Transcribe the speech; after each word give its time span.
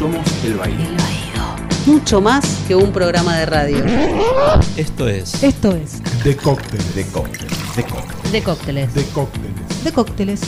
Somos 0.00 0.26
el 0.46 0.54
Baído. 0.54 0.80
El 0.80 0.96
Baído. 0.96 1.74
Mucho 1.84 2.22
más 2.22 2.62
que 2.66 2.74
un 2.74 2.90
programa 2.90 3.36
de 3.36 3.44
radio. 3.44 3.84
Esto 4.78 5.06
es. 5.06 5.42
Esto 5.42 5.72
es. 5.72 6.00
De 6.24 6.34
cócteles. 6.38 6.94
De 6.94 7.04
cócteles. 7.04 7.76
De 7.76 7.82
cócteles. 7.82 8.32
De 8.32 8.42
cócteles. 8.42 8.94
De 8.94 9.04
cócteles. 9.04 9.84
De 9.84 9.92
cócteles. 9.92 10.40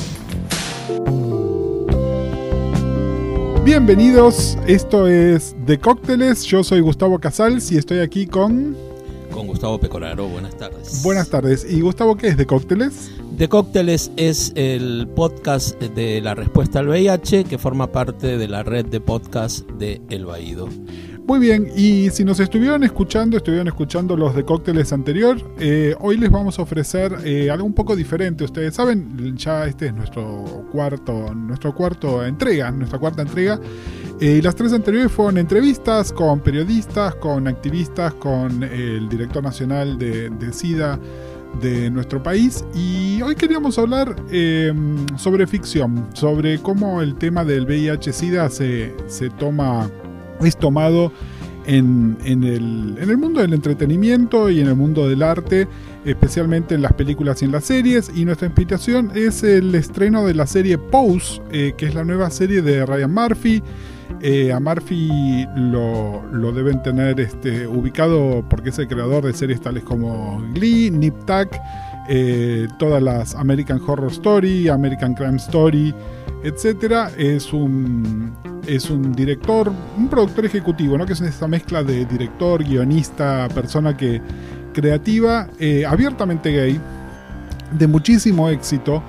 Bienvenidos, 3.62 4.56
esto 4.66 5.06
es 5.06 5.54
De 5.66 5.78
Cócteles, 5.78 6.44
yo 6.44 6.64
soy 6.64 6.80
Gustavo 6.80 7.18
Casals 7.18 7.70
y 7.72 7.76
estoy 7.76 7.98
aquí 7.98 8.26
con... 8.26 8.74
Con 9.30 9.46
Gustavo 9.48 9.78
Pecoraro, 9.78 10.28
buenas 10.28 10.56
tardes. 10.56 11.02
Buenas 11.02 11.28
tardes. 11.28 11.66
¿Y 11.68 11.82
Gustavo 11.82 12.16
qué 12.16 12.28
es 12.28 12.38
De 12.38 12.46
Cócteles? 12.46 13.10
De 13.36 13.48
Cócteles 13.48 14.12
es 14.16 14.52
el 14.56 15.08
podcast 15.16 15.80
de 15.80 16.20
la 16.20 16.34
respuesta 16.34 16.80
al 16.80 16.88
VIH 16.88 17.44
que 17.44 17.58
forma 17.58 17.90
parte 17.90 18.36
de 18.36 18.46
la 18.46 18.62
red 18.62 18.84
de 18.86 19.00
podcast 19.00 19.68
de 19.72 20.02
El 20.10 20.26
Baído. 20.26 20.68
Muy 21.26 21.38
bien, 21.38 21.70
y 21.74 22.10
si 22.10 22.24
nos 22.24 22.40
estuvieron 22.40 22.84
escuchando, 22.84 23.36
estuvieron 23.36 23.68
escuchando 23.68 24.16
los 24.16 24.34
de 24.34 24.44
cócteles 24.44 24.92
anterior, 24.92 25.38
eh, 25.58 25.94
hoy 26.00 26.18
les 26.18 26.30
vamos 26.30 26.58
a 26.58 26.62
ofrecer 26.62 27.16
eh, 27.24 27.48
algo 27.50 27.64
un 27.64 27.72
poco 27.72 27.96
diferente. 27.96 28.44
Ustedes 28.44 28.74
saben, 28.74 29.36
ya 29.36 29.66
este 29.66 29.86
es 29.86 29.94
nuestro 29.94 30.66
cuarto, 30.70 31.32
nuestro 31.34 31.74
cuarto 31.74 32.24
entrega, 32.24 32.70
nuestra 32.70 32.98
cuarta 32.98 33.22
entrega. 33.22 33.58
Eh, 34.20 34.36
y 34.38 34.42
las 34.42 34.54
tres 34.54 34.72
anteriores 34.72 35.10
fueron 35.10 35.38
entrevistas 35.38 36.12
con 36.12 36.40
periodistas, 36.40 37.14
con 37.14 37.48
activistas, 37.48 38.14
con 38.14 38.62
el 38.62 39.08
director 39.08 39.42
nacional 39.42 39.98
de, 39.98 40.28
de 40.28 40.52
SIDA 40.52 40.98
de 41.60 41.90
nuestro 41.90 42.22
país. 42.22 42.64
Y 42.74 43.20
hoy 43.22 43.34
queríamos 43.34 43.78
hablar 43.78 44.16
sobre 45.16 45.46
ficción, 45.46 46.06
sobre 46.14 46.58
cómo 46.58 47.02
el 47.02 47.14
tema 47.16 47.44
del 47.44 47.66
VIH-Sida 47.66 48.48
se, 48.50 48.94
se 49.06 49.30
toma 49.30 49.90
es 50.46 50.56
tomado 50.56 51.12
en, 51.66 52.16
en, 52.24 52.42
el, 52.42 52.96
en, 52.98 53.10
el, 53.10 53.16
mundo 53.16 53.40
del 53.40 53.54
entretenimiento 53.54 54.50
y 54.50 54.60
en 54.60 54.66
el 54.66 54.74
mundo 54.74 55.08
del 55.08 55.22
arte, 55.22 55.68
especialmente 56.04 56.74
en 56.74 56.82
las 56.82 56.92
películas 56.94 57.42
y 57.42 57.44
en 57.44 57.52
las 57.52 57.64
series. 57.64 58.10
Y 58.14 58.24
nuestra 58.24 58.46
inspiración 58.46 59.12
es 59.14 59.42
el 59.42 59.74
estreno 59.74 60.26
de 60.26 60.34
la 60.34 60.46
serie 60.46 60.78
Pose, 60.78 61.40
eh, 61.50 61.74
que 61.76 61.86
es 61.86 61.94
la 61.94 62.04
nueva 62.04 62.30
serie 62.30 62.62
de 62.62 62.84
Ryan 62.84 63.12
Murphy. 63.12 63.62
Eh, 64.20 64.52
a 64.52 64.60
Murphy 64.60 65.46
lo, 65.56 66.22
deben 66.52 66.82
tener 66.82 67.18
este, 67.20 67.66
ubicado 67.66 68.44
porque 68.48 68.70
es 68.70 68.78
el 68.78 68.88
creador 68.88 69.24
de 69.24 69.32
series 69.32 69.60
tales 69.60 69.82
como 69.82 70.40
Glee, 70.52 70.90
Nip 70.90 71.14
Tuck, 71.24 71.56
eh, 72.08 72.68
todas 72.78 73.02
las 73.02 73.34
American 73.34 73.80
Horror 73.84 74.10
Story, 74.12 74.68
American 74.68 75.14
Crime 75.14 75.36
Story, 75.36 75.94
etc. 76.44 77.10
Es 77.18 77.52
un 77.52 78.32
es 78.66 78.90
un 78.90 79.12
director, 79.12 79.72
un 79.98 80.08
productor 80.08 80.46
ejecutivo, 80.46 80.96
¿no? 80.96 81.04
que 81.04 81.14
es 81.14 81.20
esa 81.20 81.48
mezcla 81.48 81.82
de 81.82 82.04
director, 82.04 82.62
guionista, 82.62 83.48
persona 83.52 83.96
que 83.96 84.22
creativa, 84.72 85.48
eh, 85.58 85.84
abiertamente 85.84 86.52
gay, 86.52 86.80
de 87.72 87.86
muchísimo 87.88 88.48
éxito, 88.48 89.02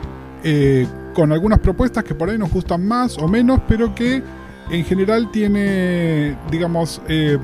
con 1.13 1.31
algunas 1.31 1.59
propuestas 1.59 2.03
que 2.03 2.15
por 2.15 2.29
ahí 2.29 2.37
nos 2.37 2.51
gustan 2.51 2.85
más 2.85 3.17
o 3.17 3.27
menos, 3.27 3.61
pero 3.67 3.93
que 3.95 4.23
en 4.69 4.83
general 4.85 5.31
tiene, 5.31 6.35
digamos, 6.51 7.01
eh, 7.07 7.37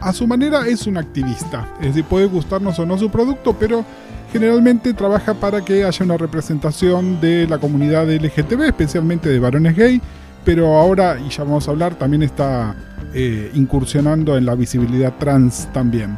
a 0.00 0.12
su 0.12 0.26
manera 0.26 0.66
es 0.66 0.86
un 0.86 0.96
activista. 0.96 1.68
Es 1.80 1.88
decir, 1.88 2.04
puede 2.04 2.26
gustarnos 2.26 2.78
o 2.78 2.86
no 2.86 2.98
su 2.98 3.10
producto, 3.10 3.56
pero 3.58 3.84
generalmente 4.32 4.92
trabaja 4.92 5.34
para 5.34 5.64
que 5.64 5.84
haya 5.84 6.04
una 6.04 6.16
representación 6.16 7.20
de 7.20 7.46
la 7.46 7.58
comunidad 7.58 8.10
LGTB, 8.10 8.62
especialmente 8.62 9.28
de 9.28 9.38
varones 9.38 9.76
gay 9.76 10.00
pero 10.46 10.76
ahora, 10.78 11.18
y 11.18 11.28
ya 11.28 11.42
vamos 11.42 11.66
a 11.66 11.72
hablar, 11.72 11.96
también 11.96 12.22
está 12.22 12.76
eh, 13.12 13.50
incursionando 13.54 14.38
en 14.38 14.46
la 14.46 14.54
visibilidad 14.54 15.12
trans 15.18 15.68
también. 15.72 16.16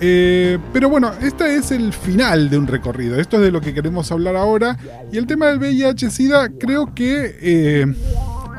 Eh, 0.00 0.58
pero 0.72 0.88
bueno, 0.88 1.12
este 1.22 1.54
es 1.54 1.70
el 1.70 1.92
final 1.92 2.50
de 2.50 2.58
un 2.58 2.66
recorrido, 2.66 3.20
esto 3.20 3.36
es 3.36 3.44
de 3.44 3.52
lo 3.52 3.60
que 3.60 3.72
queremos 3.72 4.10
hablar 4.10 4.34
ahora, 4.34 4.76
y 5.12 5.18
el 5.18 5.26
tema 5.26 5.46
del 5.46 5.60
VIH-Sida 5.60 6.48
creo 6.58 6.92
que 6.92 7.94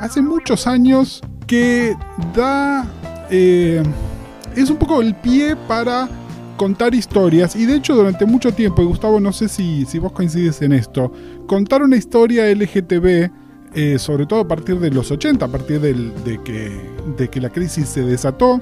hace 0.02 0.22
muchos 0.22 0.68
años 0.68 1.22
que 1.48 1.96
da... 2.36 2.86
es 3.30 4.70
un 4.70 4.78
poco 4.78 5.02
el 5.02 5.16
pie 5.16 5.56
para 5.56 6.10
contar 6.58 6.94
historias, 6.94 7.56
y 7.56 7.66
de 7.66 7.76
hecho 7.76 7.96
durante 7.96 8.26
mucho 8.26 8.52
tiempo, 8.52 8.82
y 8.82 8.86
Gustavo, 8.86 9.20
no 9.20 9.32
sé 9.32 9.48
si, 9.48 9.86
si 9.86 10.00
vos 10.00 10.12
coincides 10.12 10.62
en 10.62 10.74
esto, 10.74 11.12
contar 11.48 11.82
una 11.82 11.96
historia 11.96 12.46
LGTB 12.54 13.32
eh, 13.74 13.98
sobre 14.00 14.26
todo 14.26 14.42
a 14.42 14.48
partir 14.48 14.80
de 14.80 14.92
los 14.92 15.12
80, 15.12 15.46
a 15.46 15.48
partir 15.48 15.80
del, 15.80 16.12
de, 16.26 16.42
que, 16.44 16.78
de 17.18 17.30
que 17.30 17.40
la 17.40 17.50
crisis 17.50 17.88
se 17.88 18.02
desató, 18.02 18.60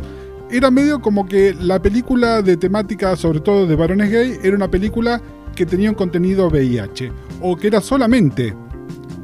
era 0.52 0.70
medio 0.70 1.02
como 1.02 1.26
que 1.26 1.56
la 1.60 1.82
película 1.82 2.42
de 2.42 2.58
temática, 2.58 3.16
sobre 3.16 3.40
todo 3.40 3.66
de 3.66 3.76
varones 3.76 4.12
gay, 4.12 4.38
era 4.44 4.56
una 4.56 4.70
película 4.70 5.20
que 5.56 5.66
tenía 5.66 5.90
un 5.90 5.96
contenido 5.96 6.48
VIH, 6.48 7.12
o 7.42 7.56
que 7.56 7.68
era 7.68 7.82
solamente 7.82 8.54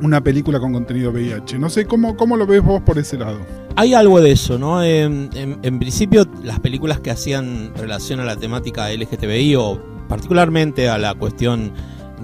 una 0.05 0.23
película 0.23 0.59
con 0.59 0.71
contenido 0.71 1.11
VIH. 1.11 1.59
No 1.59 1.69
sé 1.69 1.85
cómo, 1.85 2.15
cómo 2.15 2.37
lo 2.37 2.45
ves 2.47 2.63
vos 2.63 2.81
por 2.81 2.97
ese 2.97 3.17
lado. 3.17 3.39
Hay 3.75 3.93
algo 3.93 4.21
de 4.21 4.31
eso, 4.31 4.57
¿no? 4.57 4.83
En, 4.83 5.29
en, 5.33 5.59
en 5.61 5.79
principio, 5.79 6.25
las 6.43 6.59
películas 6.59 6.99
que 6.99 7.11
hacían 7.11 7.73
relación 7.75 8.19
a 8.19 8.23
la 8.23 8.37
temática 8.37 8.89
LGTBI 8.89 9.55
o 9.55 9.81
particularmente 10.07 10.87
a 10.87 10.97
la 10.97 11.13
cuestión 11.15 11.73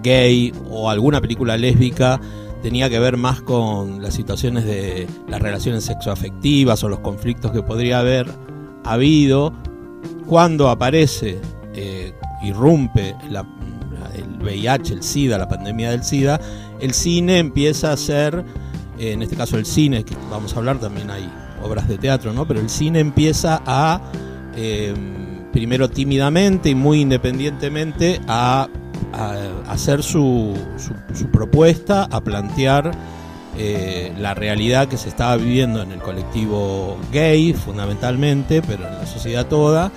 gay 0.01 0.53
o 0.69 0.89
alguna 0.89 1.19
película 1.21 1.57
lésbica, 1.57 2.19
tenía 2.61 2.89
que 2.89 2.99
ver 2.99 3.17
más 3.17 3.41
con 3.41 4.01
las 4.01 4.13
situaciones 4.13 4.65
de 4.65 5.07
las 5.27 5.41
relaciones 5.41 5.83
sexoafectivas 5.83 6.83
o 6.83 6.89
los 6.89 6.99
conflictos 6.99 7.51
que 7.51 7.63
podría 7.63 7.99
haber 7.99 8.27
habido 8.83 9.53
cuando 10.27 10.69
aparece, 10.69 11.39
eh, 11.73 12.13
irrumpe 12.43 13.15
la, 13.29 13.45
el 14.15 14.41
VIH, 14.41 14.93
el 14.93 15.03
SIDA, 15.03 15.37
la 15.37 15.47
pandemia 15.47 15.91
del 15.91 16.03
SIDA, 16.03 16.39
el 16.81 16.93
cine 16.93 17.37
empieza 17.37 17.91
a 17.91 17.97
ser, 17.97 18.43
eh, 18.99 19.13
en 19.13 19.21
este 19.21 19.35
caso 19.35 19.57
el 19.57 19.65
cine, 19.65 20.03
que 20.03 20.15
vamos 20.29 20.53
a 20.53 20.57
hablar 20.57 20.79
también 20.79 21.09
hay 21.09 21.31
obras 21.63 21.87
de 21.87 21.97
teatro, 21.97 22.33
¿no? 22.33 22.47
Pero 22.47 22.59
el 22.59 22.69
cine 22.69 22.99
empieza 22.99 23.61
a, 23.65 24.01
eh, 24.55 24.93
primero 25.53 25.89
tímidamente 25.89 26.69
y 26.69 26.75
muy 26.75 27.01
independientemente, 27.01 28.19
a 28.27 28.67
hacer 29.67 30.03
su, 30.03 30.53
su, 31.13 31.25
propuesta, 31.27 32.07
a 32.11 32.21
plantear 32.21 32.91
eh, 33.57 34.13
la 34.17 34.33
realidad 34.33 34.87
que 34.87 34.97
se 34.97 35.09
estaba 35.09 35.35
viviendo 35.35 35.81
en 35.81 35.91
el 35.91 35.99
colectivo 35.99 36.97
gay, 37.11 37.53
fundamentalmente, 37.53 38.61
pero 38.61 38.87
en 38.87 38.95
la 38.95 39.05
sociedad 39.05 39.45
toda, 39.47 39.91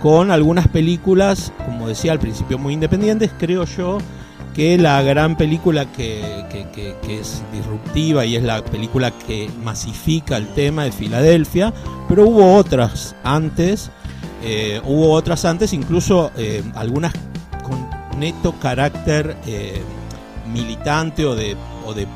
con 0.00 0.30
algunas 0.30 0.68
películas, 0.68 1.52
como 1.64 1.88
decía 1.88 2.12
al 2.12 2.18
principio, 2.18 2.58
muy 2.58 2.74
independientes, 2.74 3.30
creo 3.38 3.64
yo 3.64 3.98
que 4.58 4.76
la 4.76 5.00
gran 5.02 5.36
película 5.36 5.86
que, 5.92 6.44
que, 6.50 6.96
que, 7.00 7.20
es 7.20 7.44
disruptiva 7.52 8.24
y 8.24 8.34
es 8.34 8.42
la 8.42 8.64
película 8.64 9.12
que 9.12 9.48
masifica 9.62 10.36
el 10.36 10.48
tema 10.48 10.82
de 10.82 10.90
Filadelfia, 10.90 11.72
pero 12.08 12.24
hubo 12.24 12.56
otras 12.56 13.14
antes, 13.22 13.92
eh, 14.42 14.80
hubo 14.84 15.12
otras 15.12 15.44
antes, 15.44 15.72
incluso 15.72 16.32
eh, 16.36 16.64
algunas 16.74 17.12
neto 18.18 18.52
carácter 18.60 19.36
eh, 19.46 19.80
militante 20.52 21.24
o 21.24 21.36
de, 21.36 21.56
o 21.86 21.94
de 21.94 22.08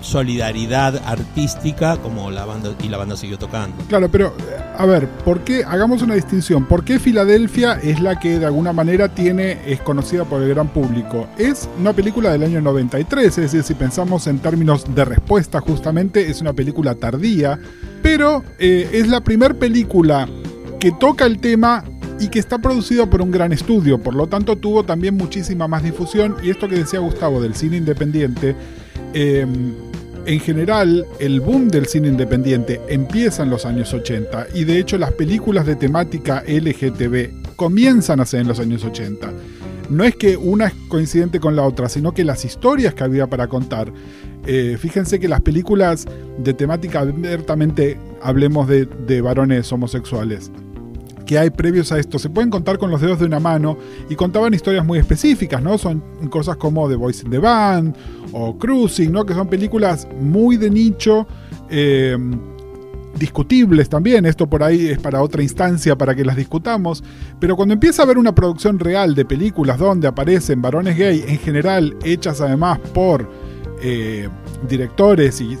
solidaridad 0.00 1.02
artística 1.06 1.96
como 1.96 2.30
la 2.30 2.44
banda 2.44 2.74
y 2.82 2.88
la 2.88 2.98
banda 2.98 3.16
siguió 3.16 3.38
tocando. 3.38 3.76
Claro, 3.88 4.10
pero 4.10 4.34
a 4.76 4.86
ver, 4.86 5.08
¿por 5.08 5.40
qué 5.40 5.64
hagamos 5.64 6.02
una 6.02 6.14
distinción? 6.14 6.66
¿Por 6.66 6.84
qué 6.84 6.98
Filadelfia 6.98 7.74
es 7.82 8.00
la 8.00 8.18
que 8.18 8.38
de 8.38 8.46
alguna 8.46 8.72
manera 8.72 9.08
tiene 9.08 9.58
es 9.66 9.80
conocida 9.80 10.24
por 10.24 10.42
el 10.42 10.48
gran 10.50 10.68
público? 10.68 11.26
Es 11.38 11.68
una 11.78 11.92
película 11.92 12.30
del 12.30 12.42
año 12.42 12.60
93, 12.60 13.26
es 13.26 13.36
decir, 13.36 13.62
si 13.62 13.74
pensamos 13.74 14.26
en 14.26 14.38
términos 14.38 14.84
de 14.94 15.04
respuesta 15.04 15.60
justamente 15.60 16.30
es 16.30 16.40
una 16.40 16.52
película 16.52 16.94
tardía, 16.94 17.58
pero 18.02 18.44
eh, 18.58 18.88
es 18.92 19.08
la 19.08 19.20
primera 19.20 19.54
película 19.54 20.28
que 20.78 20.92
toca 20.92 21.26
el 21.26 21.38
tema 21.38 21.84
y 22.20 22.28
que 22.28 22.38
está 22.38 22.58
producido 22.58 23.08
por 23.08 23.22
un 23.22 23.30
gran 23.30 23.52
estudio, 23.52 23.98
por 23.98 24.14
lo 24.14 24.26
tanto 24.26 24.56
tuvo 24.56 24.84
también 24.84 25.16
muchísima 25.16 25.68
más 25.68 25.82
difusión 25.82 26.36
y 26.42 26.50
esto 26.50 26.68
que 26.68 26.76
decía 26.76 27.00
Gustavo 27.00 27.40
del 27.40 27.54
cine 27.54 27.76
independiente, 27.76 28.56
em, 29.12 29.74
en 30.26 30.40
general 30.40 31.06
el 31.20 31.40
boom 31.40 31.68
del 31.68 31.86
cine 31.86 32.08
independiente 32.08 32.80
empieza 32.88 33.44
en 33.44 33.50
los 33.50 33.64
años 33.64 33.94
80 33.94 34.48
y 34.54 34.64
de 34.64 34.78
hecho 34.78 34.98
las 34.98 35.12
películas 35.12 35.66
de 35.66 35.76
temática 35.76 36.42
LGTB 36.46 37.54
comienzan 37.54 38.20
a 38.20 38.26
ser 38.26 38.40
en 38.40 38.48
los 38.48 38.58
años 38.58 38.84
80. 38.84 39.32
No 39.88 40.02
es 40.02 40.16
que 40.16 40.36
una 40.36 40.66
es 40.66 40.74
coincidente 40.88 41.38
con 41.38 41.54
la 41.54 41.62
otra, 41.62 41.88
sino 41.88 42.12
que 42.12 42.24
las 42.24 42.44
historias 42.44 42.92
que 42.92 43.04
había 43.04 43.28
para 43.28 43.46
contar. 43.46 43.92
Eh, 44.46 44.76
fíjense 44.80 45.20
que 45.20 45.28
las 45.28 45.42
películas 45.42 46.06
de 46.38 46.54
temática 46.54 47.00
abiertamente, 47.00 47.96
hablemos 48.20 48.66
de, 48.66 48.86
de 48.86 49.20
varones 49.20 49.72
homosexuales, 49.72 50.50
que 51.26 51.38
hay 51.38 51.50
previos 51.50 51.92
a 51.92 51.98
esto 51.98 52.18
se 52.18 52.30
pueden 52.30 52.50
contar 52.50 52.78
con 52.78 52.90
los 52.90 53.00
dedos 53.00 53.18
de 53.18 53.26
una 53.26 53.40
mano 53.40 53.76
y 54.08 54.14
contaban 54.14 54.54
historias 54.54 54.84
muy 54.86 54.98
específicas, 54.98 55.62
¿no? 55.62 55.76
Son 55.76 56.02
cosas 56.30 56.56
como 56.56 56.88
The 56.88 56.96
Voice 56.96 57.24
in 57.24 57.30
the 57.30 57.38
Band 57.38 57.94
o 58.32 58.56
Cruising, 58.56 59.12
¿no? 59.12 59.26
Que 59.26 59.34
son 59.34 59.48
películas 59.48 60.08
muy 60.20 60.56
de 60.56 60.70
nicho. 60.70 61.26
Eh, 61.68 62.16
discutibles 63.18 63.88
también, 63.88 64.26
esto 64.26 64.46
por 64.46 64.62
ahí 64.62 64.88
es 64.88 64.98
para 64.98 65.22
otra 65.22 65.42
instancia 65.42 65.96
para 65.96 66.14
que 66.14 66.24
las 66.24 66.36
discutamos, 66.36 67.02
pero 67.40 67.56
cuando 67.56 67.74
empieza 67.74 68.02
a 68.02 68.04
haber 68.04 68.18
una 68.18 68.34
producción 68.34 68.78
real 68.78 69.14
de 69.14 69.24
películas 69.24 69.78
donde 69.78 70.06
aparecen 70.06 70.60
varones 70.60 70.96
gay, 70.96 71.24
en 71.26 71.38
general 71.38 71.96
hechas 72.04 72.40
además 72.40 72.78
por 72.92 73.28
eh, 73.82 74.28
directores 74.68 75.40
y, 75.40 75.58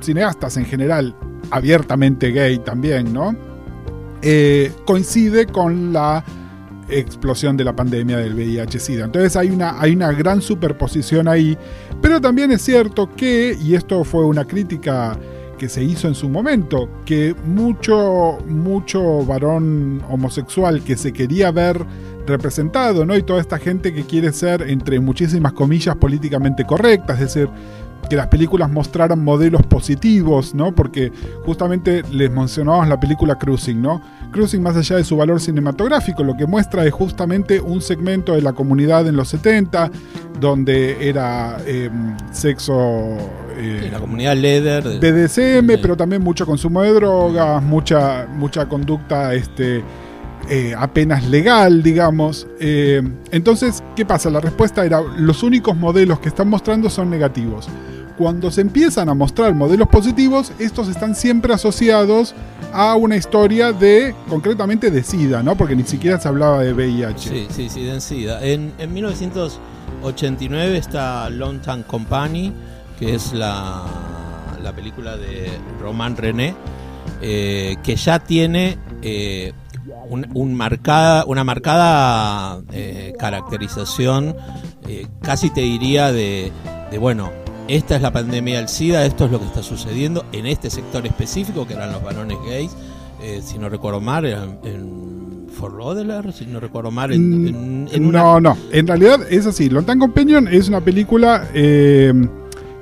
cineastas 0.00 0.56
en 0.56 0.64
general 0.64 1.14
abiertamente 1.50 2.30
gay 2.30 2.58
también, 2.58 3.12
¿no? 3.12 3.49
Eh, 4.22 4.72
coincide 4.84 5.46
con 5.46 5.92
la 5.92 6.24
explosión 6.88 7.56
de 7.56 7.64
la 7.64 7.74
pandemia 7.74 8.18
del 8.18 8.34
VIH-Sida. 8.34 9.04
Entonces 9.04 9.36
hay 9.36 9.50
una, 9.50 9.80
hay 9.80 9.92
una 9.92 10.12
gran 10.12 10.42
superposición 10.42 11.28
ahí, 11.28 11.56
pero 12.02 12.20
también 12.20 12.50
es 12.50 12.62
cierto 12.62 13.14
que, 13.14 13.56
y 13.60 13.74
esto 13.74 14.04
fue 14.04 14.24
una 14.24 14.44
crítica 14.44 15.18
que 15.60 15.68
se 15.68 15.84
hizo 15.84 16.08
en 16.08 16.14
su 16.14 16.28
momento, 16.28 16.88
que 17.04 17.34
mucho, 17.44 18.38
mucho 18.48 19.24
varón 19.26 20.02
homosexual 20.08 20.82
que 20.82 20.96
se 20.96 21.12
quería 21.12 21.50
ver 21.50 21.84
representado, 22.26 23.04
¿no? 23.04 23.14
Y 23.14 23.22
toda 23.22 23.40
esta 23.40 23.58
gente 23.58 23.92
que 23.92 24.04
quiere 24.04 24.32
ser, 24.32 24.62
entre 24.62 25.00
muchísimas 25.00 25.52
comillas, 25.52 25.96
políticamente 25.96 26.64
correcta, 26.64 27.12
es 27.12 27.20
decir, 27.20 27.50
que 28.10 28.16
las 28.16 28.26
películas 28.26 28.68
mostraran 28.68 29.22
modelos 29.22 29.64
positivos, 29.64 30.52
¿no? 30.54 30.74
Porque 30.74 31.12
justamente 31.46 32.02
les 32.10 32.30
mencionábamos 32.30 32.88
la 32.88 32.98
película 32.98 33.36
Cruising, 33.36 33.80
¿no? 33.80 34.02
Cruising, 34.32 34.60
más 34.60 34.76
allá 34.76 34.96
de 34.96 35.04
su 35.04 35.16
valor 35.16 35.40
cinematográfico, 35.40 36.24
lo 36.24 36.36
que 36.36 36.44
muestra 36.44 36.84
es 36.84 36.92
justamente 36.92 37.60
un 37.60 37.80
segmento 37.80 38.34
de 38.34 38.42
la 38.42 38.52
comunidad 38.52 39.06
en 39.06 39.16
los 39.16 39.28
70, 39.28 39.90
donde 40.40 41.08
era 41.08 41.58
em, 41.66 42.16
sexo... 42.32 43.16
Eh, 43.56 43.88
la 43.92 44.00
comunidad 44.00 44.36
leather. 44.36 44.82
BDSM, 44.82 45.80
pero 45.80 45.96
también 45.96 46.22
mucho 46.22 46.44
consumo 46.44 46.82
de 46.82 46.92
drogas, 46.92 47.62
mucha, 47.62 48.26
mucha 48.26 48.68
conducta 48.68 49.34
este, 49.34 49.84
eh, 50.48 50.74
apenas 50.76 51.28
legal, 51.28 51.82
digamos. 51.82 52.48
Eh, 52.58 53.02
entonces, 53.30 53.84
¿qué 53.94 54.04
pasa? 54.04 54.30
La 54.30 54.40
respuesta 54.40 54.84
era, 54.84 55.00
los 55.00 55.44
únicos 55.44 55.76
modelos 55.76 56.18
que 56.18 56.28
están 56.28 56.48
mostrando 56.48 56.90
son 56.90 57.08
negativos. 57.08 57.68
Cuando 58.20 58.50
se 58.50 58.60
empiezan 58.60 59.08
a 59.08 59.14
mostrar 59.14 59.54
modelos 59.54 59.88
positivos, 59.88 60.52
estos 60.58 60.88
están 60.88 61.14
siempre 61.14 61.54
asociados 61.54 62.34
a 62.70 62.94
una 62.94 63.16
historia 63.16 63.72
de, 63.72 64.14
concretamente, 64.28 64.90
de 64.90 65.02
SIDA, 65.02 65.42
¿no? 65.42 65.56
Porque 65.56 65.74
ni 65.74 65.84
siquiera 65.84 66.20
se 66.20 66.28
hablaba 66.28 66.62
de 66.62 66.74
VIH. 66.74 67.30
Sí, 67.30 67.46
sí, 67.48 67.70
sí, 67.70 67.82
de 67.82 67.98
SIDA. 67.98 68.44
En, 68.44 68.74
en 68.76 68.92
1989 68.92 70.76
está 70.76 71.30
Long 71.30 71.62
Time 71.62 71.82
Company, 71.84 72.52
que 72.98 73.14
es 73.14 73.32
la, 73.32 73.84
la 74.62 74.72
película 74.74 75.16
de 75.16 75.48
Roman 75.80 76.14
René, 76.14 76.54
eh, 77.22 77.76
que 77.82 77.96
ya 77.96 78.18
tiene 78.18 78.76
eh, 79.00 79.54
un, 80.10 80.52
marcada, 80.52 81.24
una 81.24 81.42
marcada 81.42 82.60
eh, 82.70 83.14
caracterización, 83.18 84.36
casi 85.22 85.48
te 85.48 85.62
diría, 85.62 86.12
de, 86.12 86.52
de, 86.90 86.98
bueno, 86.98 87.30
esta 87.68 87.96
es 87.96 88.02
la 88.02 88.12
pandemia 88.12 88.58
del 88.58 88.68
SIDA, 88.68 89.04
esto 89.04 89.26
es 89.26 89.32
lo 89.32 89.38
que 89.38 89.46
está 89.46 89.62
sucediendo 89.62 90.24
en 90.32 90.46
este 90.46 90.70
sector 90.70 91.06
específico, 91.06 91.66
que 91.66 91.74
eran 91.74 91.92
los 91.92 92.02
varones 92.02 92.38
gays, 92.46 92.72
eh, 93.22 93.40
si 93.44 93.58
no 93.58 93.68
recuerdo 93.68 94.00
mal, 94.00 94.24
en 94.24 95.46
Fort 95.50 95.76
Lauderdale, 95.76 96.32
si 96.32 96.46
no 96.46 96.58
recuerdo 96.60 96.90
mal. 96.90 97.12
En, 97.12 97.84
mm, 97.84 98.10
no, 98.10 98.40
no, 98.40 98.56
en 98.72 98.86
realidad 98.86 99.20
es 99.30 99.46
así. 99.46 99.68
Lontan 99.68 99.98
Companion 99.98 100.48
es 100.48 100.68
una 100.68 100.80
película 100.80 101.48
eh, 101.52 102.12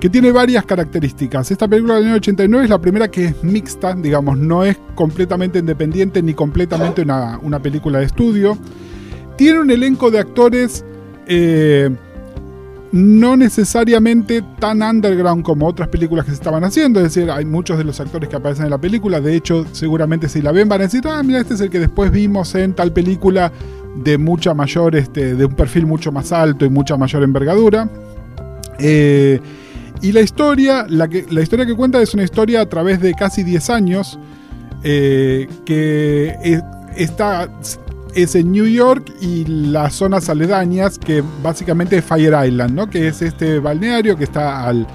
que 0.00 0.08
tiene 0.08 0.30
varias 0.30 0.64
características. 0.64 1.50
Esta 1.50 1.66
película 1.66 1.96
del 1.96 2.06
año 2.06 2.14
89 2.16 2.64
es 2.64 2.70
la 2.70 2.81
primera 2.81 3.08
que 3.08 3.26
es 3.26 3.42
mixta, 3.42 3.94
digamos, 3.94 4.38
no 4.38 4.64
es 4.64 4.78
completamente 4.94 5.58
independiente 5.58 6.22
ni 6.22 6.34
completamente 6.34 7.02
una, 7.02 7.38
una 7.42 7.60
película 7.60 7.98
de 7.98 8.06
estudio. 8.06 8.56
Tiene 9.36 9.60
un 9.60 9.70
elenco 9.70 10.10
de 10.10 10.19
actores... 10.20 10.84
Eh, 11.26 11.90
no 12.93 13.37
necesariamente 13.37 14.43
tan 14.58 14.82
underground 14.82 15.44
como 15.44 15.67
otras 15.67 15.88
películas 15.88 16.25
que 16.25 16.31
se 16.31 16.37
estaban 16.37 16.64
haciendo, 16.64 17.00
es 17.00 17.14
decir, 17.14 17.31
hay 17.31 17.44
muchos 17.44 17.76
de 17.76 17.85
los 17.85 18.00
actores 18.00 18.29
que 18.29 18.37
aparecen 18.37 18.64
en 18.64 18.70
la 18.70 18.79
película, 18.79 19.20
de 19.20 19.37
hecho, 19.37 19.67
seguramente 19.73 20.29
si 20.29 20.40
la 20.40 20.52
ven 20.52 20.69
van 20.69 20.81
a 20.81 20.85
decir, 20.85 21.02
ah, 21.06 21.23
mira, 21.23 21.40
este 21.40 21.55
es 21.55 21.61
el 21.61 21.70
que 21.70 21.81
después 21.81 22.11
vimos 22.11 22.55
en 22.55 22.75
tal 22.75 22.93
película 22.93 23.52
de 23.96 24.17
mucha 24.17 24.55
mayor, 24.55 24.96
este, 24.96 25.35
de 25.35 25.44
un 25.44 25.55
perfil 25.55 25.87
mucho 25.87 26.12
más 26.12 26.32
alto 26.32 26.64
y 26.64 26.70
mucha 26.70 26.96
mayor 26.96 27.23
envergadura. 27.23 27.88
Eh, 28.79 29.41
y 30.00 30.12
la 30.12 30.20
historia, 30.20 30.87
la, 30.88 31.08
que, 31.08 31.26
la 31.31 31.43
historia 31.43 31.67
que 31.67 31.75
cuenta 31.75 32.00
es 32.00 32.14
una 32.14 32.23
historia 32.23 32.61
a 32.61 32.69
través 32.69 33.00
de 33.00 33.12
casi 33.14 33.43
10 33.43 33.70
años, 33.70 34.19
eh, 34.84 35.49
que 35.64 36.61
está 36.96 37.49
es 38.14 38.34
en 38.34 38.52
New 38.52 38.66
York 38.66 39.12
y 39.20 39.44
las 39.44 39.94
zonas 39.94 40.28
aledañas, 40.28 40.99
que 40.99 41.22
básicamente 41.43 41.99
es 41.99 42.05
Fire 42.05 42.34
Island, 42.46 42.75
¿no? 42.75 42.88
que 42.88 43.08
es 43.08 43.22
este 43.22 43.58
balneario 43.58 44.16
que 44.16 44.25
está 44.25 44.66
al, 44.66 44.87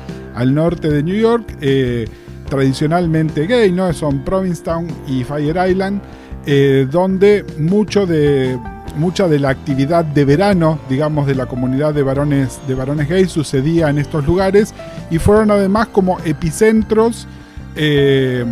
norte 0.54 0.90
de 0.90 1.04
New 1.04 1.16
York, 1.16 1.58
eh, 1.62 2.08
tradicionalmente 2.50 3.48
gay, 3.48 3.72
¿no? 3.72 3.92
son 3.94 4.24
Provincetown 4.24 4.88
y 5.08 5.24
Fire 5.24 5.58
Island, 5.70 6.02
eh, 6.46 6.88
donde 6.90 7.46
mucho 7.58 8.06
de, 8.06 8.60
mucha 8.98 9.28
de 9.28 9.40
la 9.40 9.50
actividad 9.50 10.06
de 10.06 10.26
verano, 10.26 10.80
digamos, 10.90 11.28
de 11.28 11.36
la 11.36 11.46
comunidad 11.46 11.94
de 11.94 12.04
varones, 12.04 12.60
de 12.68 12.76
varones 12.76 13.10
gays 13.10 13.32
sucedía 13.32 13.90
en 13.90 13.98
estos 13.98 14.26
lugares 14.26 14.74
y 15.10 15.20
fueron 15.20 15.52
además 15.52 15.88
como 15.88 16.20
epicentros. 16.26 17.28
Eh, 17.76 18.46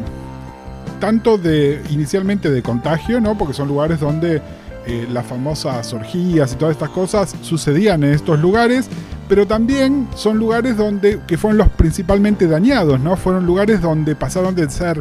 tanto 1.01 1.37
de 1.37 1.81
inicialmente 1.89 2.49
de 2.49 2.63
contagio, 2.63 3.19
¿no? 3.19 3.37
Porque 3.37 3.53
son 3.53 3.67
lugares 3.67 3.99
donde 3.99 4.41
eh, 4.87 5.07
las 5.11 5.25
famosas 5.25 5.91
orgías 5.93 6.53
y 6.53 6.55
todas 6.55 6.75
estas 6.75 6.91
cosas 6.91 7.35
sucedían 7.41 8.05
en 8.05 8.13
estos 8.13 8.39
lugares, 8.39 8.89
pero 9.27 9.45
también 9.45 10.07
son 10.15 10.37
lugares 10.37 10.77
donde 10.77 11.19
que 11.27 11.37
fueron 11.37 11.57
los 11.57 11.67
principalmente 11.69 12.47
dañados, 12.47 13.01
¿no? 13.01 13.17
Fueron 13.17 13.45
lugares 13.45 13.81
donde 13.81 14.15
pasaron 14.15 14.55
de 14.55 14.69
ser 14.69 14.97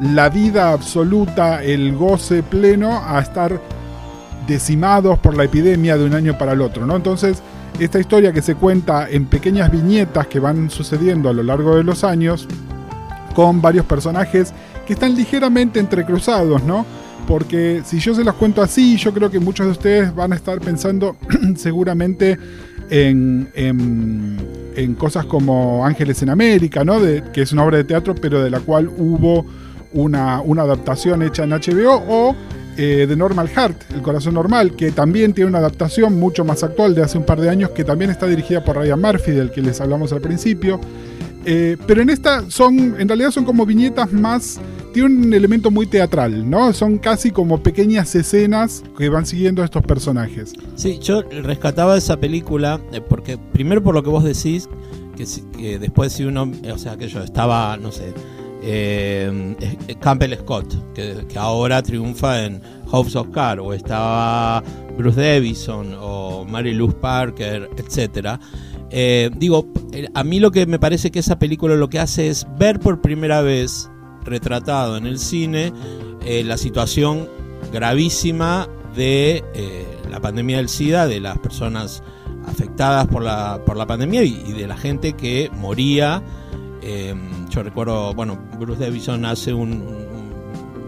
la 0.00 0.28
vida 0.28 0.70
absoluta, 0.70 1.64
el 1.64 1.96
goce 1.96 2.44
pleno, 2.44 3.02
a 3.04 3.18
estar 3.18 3.60
decimados 4.46 5.18
por 5.18 5.36
la 5.36 5.44
epidemia 5.44 5.96
de 5.96 6.04
un 6.04 6.14
año 6.14 6.38
para 6.38 6.52
el 6.52 6.60
otro, 6.60 6.86
¿no? 6.86 6.94
Entonces, 6.94 7.42
esta 7.80 7.98
historia 7.98 8.32
que 8.32 8.42
se 8.42 8.54
cuenta 8.54 9.08
en 9.10 9.26
pequeñas 9.26 9.70
viñetas 9.72 10.26
que 10.28 10.40
van 10.40 10.70
sucediendo 10.70 11.28
a 11.28 11.32
lo 11.32 11.42
largo 11.42 11.76
de 11.76 11.84
los 11.84 12.04
años, 12.04 12.46
con 13.34 13.62
varios 13.62 13.86
personajes 13.86 14.52
que 14.88 14.94
están 14.94 15.14
ligeramente 15.14 15.78
entrecruzados, 15.78 16.64
¿no? 16.64 16.86
Porque 17.26 17.82
si 17.84 17.98
yo 17.98 18.14
se 18.14 18.24
las 18.24 18.34
cuento 18.36 18.62
así, 18.62 18.96
yo 18.96 19.12
creo 19.12 19.30
que 19.30 19.38
muchos 19.38 19.66
de 19.66 19.72
ustedes 19.72 20.14
van 20.14 20.32
a 20.32 20.36
estar 20.36 20.58
pensando 20.62 21.14
seguramente 21.56 22.38
en, 22.88 23.50
en, 23.54 24.94
cosas 24.94 25.26
como 25.26 25.84
Ángeles 25.84 26.22
en 26.22 26.30
América, 26.30 26.84
¿no? 26.84 27.00
Que 27.34 27.42
es 27.42 27.52
una 27.52 27.64
obra 27.64 27.76
de 27.76 27.84
teatro, 27.84 28.14
pero 28.14 28.42
de 28.42 28.48
la 28.48 28.60
cual 28.60 28.88
hubo 28.88 29.44
una, 29.92 30.40
una 30.40 30.62
adaptación 30.62 31.22
hecha 31.22 31.44
en 31.44 31.50
HBO, 31.50 32.02
o 32.08 32.34
eh, 32.78 33.04
de 33.06 33.14
Normal 33.14 33.50
Heart, 33.50 33.92
El 33.92 34.00
Corazón 34.00 34.32
Normal, 34.32 34.74
que 34.74 34.90
también 34.90 35.34
tiene 35.34 35.50
una 35.50 35.58
adaptación 35.58 36.18
mucho 36.18 36.46
más 36.46 36.62
actual 36.62 36.94
de 36.94 37.02
hace 37.02 37.18
un 37.18 37.26
par 37.26 37.42
de 37.42 37.50
años, 37.50 37.72
que 37.72 37.84
también 37.84 38.10
está 38.10 38.24
dirigida 38.26 38.64
por 38.64 38.76
Ryan 38.78 39.02
Murphy, 39.02 39.32
del 39.32 39.50
que 39.50 39.60
les 39.60 39.82
hablamos 39.82 40.14
al 40.14 40.22
principio. 40.22 40.80
Eh, 41.44 41.76
pero 41.86 42.02
en 42.02 42.10
esta 42.10 42.50
son, 42.50 43.00
en 43.00 43.08
realidad 43.08 43.30
son 43.30 43.44
como 43.44 43.64
viñetas 43.64 44.12
más 44.12 44.60
un 45.00 45.32
elemento 45.32 45.70
muy 45.70 45.86
teatral, 45.86 46.48
¿no? 46.48 46.72
Son 46.72 46.98
casi 46.98 47.30
como 47.30 47.62
pequeñas 47.62 48.14
escenas 48.14 48.82
que 48.96 49.08
van 49.08 49.26
siguiendo 49.26 49.62
a 49.62 49.64
estos 49.64 49.82
personajes. 49.82 50.52
Sí, 50.76 50.98
yo 51.00 51.22
rescataba 51.22 51.96
esa 51.96 52.18
película 52.18 52.80
eh, 52.92 53.00
porque 53.00 53.38
primero 53.38 53.82
por 53.82 53.94
lo 53.94 54.02
que 54.02 54.10
vos 54.10 54.24
decís, 54.24 54.68
que, 55.16 55.78
después 55.78 56.12
si 56.12 56.24
uno, 56.24 56.50
o 56.72 56.78
sea, 56.78 56.96
que 56.96 57.08
yo 57.08 57.22
estaba, 57.22 57.76
no 57.76 57.90
sé, 57.92 58.14
eh, 58.62 59.56
Campbell 60.00 60.34
Scott, 60.38 60.94
que, 60.94 61.26
ahora 61.36 61.82
triunfa 61.82 62.44
en 62.44 62.62
House 62.90 63.16
of 63.16 63.28
Cards, 63.30 63.62
o 63.62 63.72
estaba 63.72 64.62
Bruce 64.96 65.20
Davison, 65.20 65.94
o 66.00 66.44
Mary 66.44 66.72
Lou 66.72 66.92
Parker, 66.92 67.68
etcétera. 67.76 68.38
Eh, 68.90 69.30
digo, 69.36 69.68
a 70.14 70.24
mí 70.24 70.40
lo 70.40 70.50
que 70.50 70.66
me 70.66 70.78
parece 70.78 71.10
que 71.10 71.18
esa 71.18 71.38
película 71.38 71.74
lo 71.74 71.88
que 71.88 71.98
hace 71.98 72.28
es 72.28 72.46
ver 72.58 72.80
por 72.80 73.00
primera 73.00 73.42
vez 73.42 73.90
retratado 74.28 74.96
en 74.96 75.06
el 75.06 75.18
cine 75.18 75.72
eh, 76.24 76.44
la 76.44 76.56
situación 76.56 77.28
gravísima 77.72 78.68
de 78.94 79.44
eh, 79.54 79.86
la 80.10 80.20
pandemia 80.20 80.58
del 80.58 80.68
SIDA, 80.68 81.06
de 81.06 81.20
las 81.20 81.38
personas 81.38 82.02
afectadas 82.46 83.06
por 83.06 83.22
la, 83.22 83.62
por 83.64 83.76
la 83.76 83.86
pandemia 83.86 84.22
y, 84.24 84.52
de 84.52 84.66
la 84.66 84.76
gente 84.76 85.12
que 85.14 85.50
moría. 85.54 86.22
Em, 86.82 87.48
yo 87.48 87.62
recuerdo, 87.62 88.14
bueno, 88.14 88.38
Bruce 88.58 88.82
Davison 88.84 89.24
hace 89.24 89.52
un, 89.52 89.82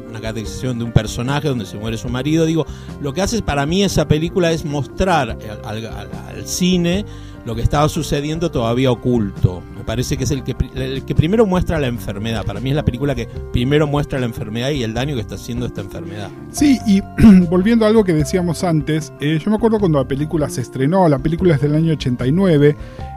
una 0.09 0.21
caracterización 0.21 0.79
de 0.79 0.85
un 0.85 0.93
personaje 0.93 1.49
donde 1.49 1.67
se 1.67 1.79
muere 1.79 1.97
su 1.97 2.09
marido. 2.09 2.47
Digo, 2.47 2.67
lo 3.01 3.13
que 3.13 3.23
hace 3.23 3.43
para 3.43 3.67
mí 3.67 3.83
esa 3.83 4.09
película 4.09 4.53
es 4.53 4.65
mostrar 4.65 5.39
al, 5.65 5.87
al 5.87 6.47
cine 6.47 7.05
lo 7.45 7.55
que 7.55 7.63
estaba 7.63 7.89
sucediendo 7.89 8.51
todavía 8.51 8.91
oculto. 8.91 9.63
Me 9.77 9.85
parece 9.85 10.17
que 10.17 10.25
es 10.25 10.31
el 10.31 10.43
que, 10.45 10.55
el 10.75 11.05
que 11.05 11.15
primero 11.15 11.47
muestra 11.47 11.79
la 11.79 11.87
enfermedad. 11.87 12.45
Para 12.45 12.61
mí 12.61 12.71
es 12.71 12.77
la 12.77 12.85
película 12.85 13.15
que 13.15 13.29
primero 13.53 13.87
muestra 13.87 14.19
la 14.21 14.27
enfermedad 14.27 14.71
y 14.71 14.83
el 14.83 14.95
daño 14.95 15.15
que 15.15 15.21
está 15.21 15.37
haciendo 15.37 15.67
esta 15.67 15.81
enfermedad. 15.81 16.31
Sí, 16.53 16.79
y 16.87 17.01
volviendo 17.49 17.85
a 17.85 17.89
algo 17.89 18.05
que 18.05 18.13
decíamos 18.13 18.63
antes, 18.65 19.13
eh, 19.21 19.39
yo 19.43 19.51
me 19.51 19.57
acuerdo 19.57 19.79
cuando 19.79 19.99
la 19.99 20.09
película 20.09 20.49
se 20.49 20.61
estrenó, 20.61 21.09
la 21.09 21.19
película 21.19 21.55
es 21.55 21.61
del 21.61 21.75
año 21.75 21.93
89, 21.93 22.77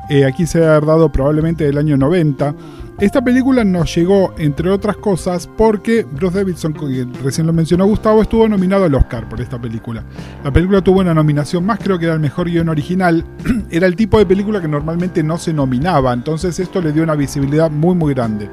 eh, 0.09 0.25
aquí 0.25 0.45
se 0.45 0.63
ha 0.63 0.79
dado 0.79 1.11
probablemente 1.11 1.65
del 1.65 1.77
año 1.77 1.97
90. 1.97 2.55
Esta 2.99 3.23
película 3.23 3.63
nos 3.63 3.93
llegó, 3.95 4.33
entre 4.37 4.69
otras 4.69 4.97
cosas, 4.97 5.49
porque 5.57 6.03
Bruce 6.03 6.37
Davidson, 6.37 6.73
que 6.73 7.07
recién 7.23 7.47
lo 7.47 7.53
mencionó 7.53 7.85
Gustavo, 7.85 8.21
estuvo 8.21 8.47
nominado 8.47 8.85
al 8.85 8.93
Oscar 8.93 9.27
por 9.27 9.41
esta 9.41 9.59
película. 9.59 10.03
La 10.43 10.51
película 10.51 10.81
tuvo 10.81 10.99
una 10.99 11.13
nominación 11.13 11.65
más, 11.65 11.79
creo 11.79 11.97
que 11.97 12.05
era 12.05 12.13
el 12.13 12.19
mejor 12.19 12.49
guion 12.49 12.69
original. 12.69 13.25
era 13.73 13.87
el 13.87 13.95
tipo 13.95 14.19
de 14.19 14.25
película 14.27 14.61
que 14.61 14.67
normalmente 14.67 15.23
no 15.23 15.39
se 15.39 15.51
nominaba, 15.51 16.13
entonces 16.13 16.59
esto 16.59 16.79
le 16.79 16.91
dio 16.91 17.01
una 17.01 17.15
visibilidad 17.15 17.71
muy, 17.71 17.95
muy 17.95 18.13
grande. 18.13 18.47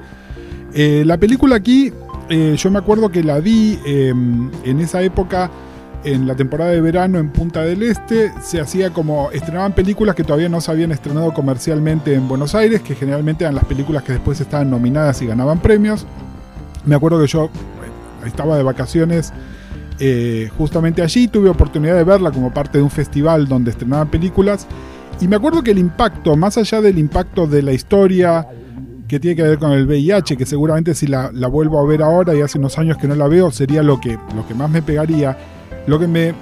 Eh, 0.72 1.02
la 1.04 1.18
película 1.18 1.56
aquí, 1.56 1.92
eh, 2.30 2.54
yo 2.56 2.70
me 2.70 2.78
acuerdo 2.78 3.10
que 3.10 3.22
la 3.22 3.38
vi 3.38 3.78
em, 3.84 4.50
en 4.64 4.80
esa 4.80 5.02
época 5.02 5.50
en 6.04 6.26
la 6.26 6.34
temporada 6.34 6.70
de 6.70 6.80
verano 6.80 7.18
en 7.18 7.28
Punta 7.28 7.60
del 7.60 7.82
Este 7.82 8.32
se 8.40 8.62
hacía 8.62 8.94
como 8.94 9.30
estrenaban 9.32 9.74
películas 9.74 10.14
que 10.14 10.24
todavía 10.24 10.48
no 10.48 10.62
se 10.62 10.70
habían 10.70 10.90
estrenado 10.90 11.34
comercialmente 11.34 12.14
en 12.14 12.26
Buenos 12.26 12.54
Aires, 12.54 12.80
que 12.80 12.94
generalmente 12.94 13.44
eran 13.44 13.54
las 13.54 13.66
películas 13.66 14.02
que 14.02 14.12
después 14.12 14.40
estaban 14.40 14.70
nominadas 14.70 15.20
y 15.20 15.26
ganaban 15.26 15.58
premios. 15.58 16.06
Me 16.86 16.94
acuerdo 16.94 17.20
que 17.20 17.26
yo 17.26 17.44
eh, 17.44 18.26
estaba 18.26 18.56
de 18.56 18.62
vacaciones 18.62 19.34
justamente 20.56 21.02
allí, 21.02 21.28
tuve 21.28 21.50
oportunidad 21.50 21.94
de 21.94 22.04
verla 22.04 22.30
como 22.30 22.54
parte 22.54 22.78
de 22.78 22.84
un 22.84 22.88
festival 22.88 23.46
donde 23.46 23.72
estrenaban 23.72 24.08
películas. 24.08 24.66
Y 25.20 25.28
me 25.28 25.36
acuerdo 25.36 25.62
que 25.62 25.70
el 25.70 25.78
impacto, 25.78 26.36
más 26.36 26.56
allá 26.56 26.80
del 26.80 26.98
impacto 26.98 27.46
de 27.46 27.62
la 27.62 27.72
historia 27.72 28.46
que 29.06 29.20
tiene 29.20 29.36
que 29.36 29.42
ver 29.42 29.58
con 29.58 29.72
el 29.72 29.86
VIH, 29.86 30.36
que 30.36 30.46
seguramente 30.46 30.94
si 30.94 31.06
la, 31.06 31.30
vuelvo 31.50 31.80
a 31.80 31.86
ver 31.86 32.02
ahora 32.02 32.34
y 32.34 32.40
hace 32.40 32.58
unos 32.58 32.78
años 32.78 32.96
que 32.96 33.08
no 33.08 33.14
la 33.14 33.26
veo, 33.28 33.50
sería 33.50 33.82
lo 33.82 34.00
que, 34.00 34.18
lo 34.34 34.46
que 34.46 34.54
más 34.54 34.70
me 34.70 34.82
pegaría 34.82 35.36
lo 35.86 35.98
que 35.98 36.06
me. 36.06 36.34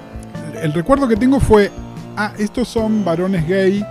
El 0.61 0.73
recuerdo 0.73 1.07
que 1.07 1.15
tengo 1.15 1.39
fue. 1.39 1.71
Ah, 2.15 2.33
estos 2.37 2.67
son 2.67 3.05
varones 3.05 3.47
gay 3.47 3.85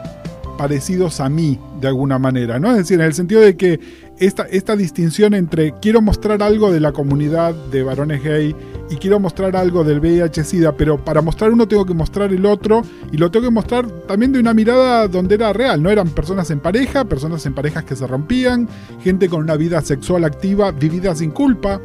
parecidos 0.58 1.20
a 1.20 1.28
mí, 1.28 1.58
de 1.80 1.88
alguna 1.88 2.18
manera, 2.18 2.58
¿no? 2.58 2.70
Es 2.72 2.78
decir, 2.78 3.00
en 3.00 3.06
el 3.06 3.14
sentido 3.14 3.40
de 3.40 3.56
que 3.56 3.80
esta, 4.20 4.44
esta 4.44 4.76
distinción 4.76 5.34
entre 5.34 5.74
quiero 5.80 6.00
mostrar 6.00 6.42
algo 6.42 6.72
de 6.72 6.80
la 6.80 6.92
comunidad 6.92 7.54
de 7.54 7.82
varones 7.82 8.22
gay 8.22 8.54
y 8.90 8.96
quiero 8.96 9.20
mostrar 9.20 9.56
algo 9.56 9.84
del 9.84 10.00
VIH-Sida, 10.00 10.72
pero 10.76 11.04
para 11.04 11.20
mostrar 11.20 11.52
uno 11.52 11.68
tengo 11.68 11.84
que 11.84 11.94
mostrar 11.94 12.32
el 12.32 12.46
otro 12.46 12.82
y 13.12 13.16
lo 13.16 13.30
tengo 13.30 13.46
que 13.46 13.52
mostrar 13.52 13.86
también 14.06 14.32
de 14.32 14.40
una 14.40 14.54
mirada 14.54 15.08
donde 15.08 15.34
era 15.34 15.52
real, 15.52 15.82
no 15.82 15.90
eran 15.90 16.08
personas 16.08 16.50
en 16.50 16.60
pareja, 16.60 17.04
personas 17.04 17.44
en 17.46 17.54
parejas 17.54 17.84
que 17.84 17.96
se 17.96 18.06
rompían, 18.06 18.68
gente 19.02 19.28
con 19.28 19.42
una 19.42 19.56
vida 19.56 19.80
sexual 19.82 20.24
activa, 20.24 20.70
vivida 20.72 21.14
sin 21.14 21.30
culpa. 21.30 21.80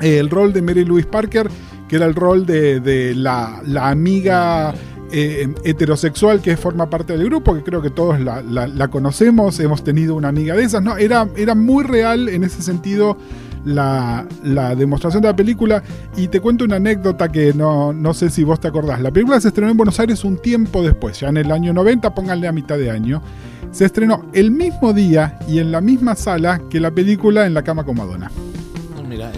el 0.00 0.30
rol 0.30 0.52
de 0.52 0.62
Mary 0.62 0.84
Louise 0.84 1.08
Parker 1.08 1.48
que 1.88 1.96
era 1.96 2.06
el 2.06 2.14
rol 2.14 2.46
de, 2.46 3.12
la, 3.14 3.62
amiga 3.82 4.74
eh, 5.16 5.54
heterosexual 5.62 6.42
que 6.42 6.56
forma 6.56 6.90
parte 6.90 7.16
del 7.16 7.26
grupo, 7.26 7.54
que 7.54 7.62
creo 7.62 7.80
que 7.80 7.90
todos 7.90 8.18
la, 8.18 8.88
conocemos, 8.88 9.60
hemos 9.60 9.84
tenido 9.84 10.16
una 10.16 10.26
amiga 10.26 10.56
de 10.56 10.64
esas, 10.64 10.82
¿no? 10.82 10.96
Era, 10.96 11.28
era 11.36 11.54
muy 11.54 11.84
real 11.84 12.28
en 12.28 12.42
ese 12.42 12.62
sentido 12.62 13.16
la, 13.64 14.26
demostración 14.76 15.22
de 15.22 15.28
la 15.28 15.36
película 15.36 15.84
y 16.16 16.26
te 16.26 16.40
cuento 16.40 16.64
una 16.64 16.76
anécdota 16.76 17.30
que 17.30 17.54
no, 17.54 17.92
no 17.92 18.12
sé 18.12 18.28
si 18.28 18.42
vos 18.42 18.58
te 18.58 18.66
acordás. 18.66 19.00
La 19.00 19.12
película 19.12 19.40
se 19.40 19.48
estrenó 19.48 19.70
en 19.70 19.76
Buenos 19.76 20.00
Aires 20.00 20.24
un 20.24 20.38
tiempo 20.38 20.82
después, 20.82 21.20
ya 21.20 21.28
en 21.28 21.36
el 21.36 21.52
año 21.52 21.72
90, 21.72 22.12
pónganle 22.12 22.48
a 22.48 22.52
mitad 22.52 22.76
de 22.76 22.90
año. 22.90 23.22
Se 23.70 23.84
estrenó 23.84 24.26
el 24.32 24.50
mismo 24.50 24.92
día 24.92 25.38
y 25.46 25.60
en 25.60 25.70
la 25.70 25.80
misma 25.80 26.16
sala 26.16 26.60
que 26.68 26.80
la 26.80 26.90
película 26.90 27.46
En 27.46 27.54
la 27.54 27.62
cama 27.62 27.84
con 27.84 27.96
Madonna. 27.96 28.32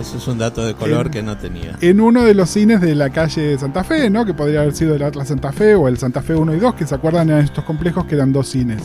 Eso 0.00 0.18
es 0.18 0.28
un 0.28 0.38
dato 0.38 0.64
de 0.64 0.74
color 0.74 1.10
que 1.10 1.22
no 1.22 1.36
tenía. 1.36 1.76
En 1.80 2.00
uno 2.00 2.24
de 2.24 2.34
los 2.34 2.50
cines 2.50 2.80
de 2.80 2.94
la 2.94 3.10
calle 3.10 3.58
Santa 3.58 3.82
Fe, 3.84 4.10
¿no? 4.10 4.24
Que 4.24 4.34
podría 4.34 4.60
haber 4.60 4.74
sido 4.74 4.94
el 4.94 5.02
Atlas 5.02 5.28
Santa 5.28 5.52
Fe 5.52 5.74
o 5.74 5.88
el 5.88 5.98
Santa 5.98 6.22
Fe 6.22 6.34
1 6.34 6.54
y 6.54 6.58
2, 6.58 6.74
que 6.74 6.86
se 6.86 6.94
acuerdan 6.94 7.30
en 7.30 7.38
estos 7.38 7.64
complejos 7.64 8.04
que 8.04 8.14
eran 8.14 8.32
dos 8.32 8.48
cines. 8.48 8.82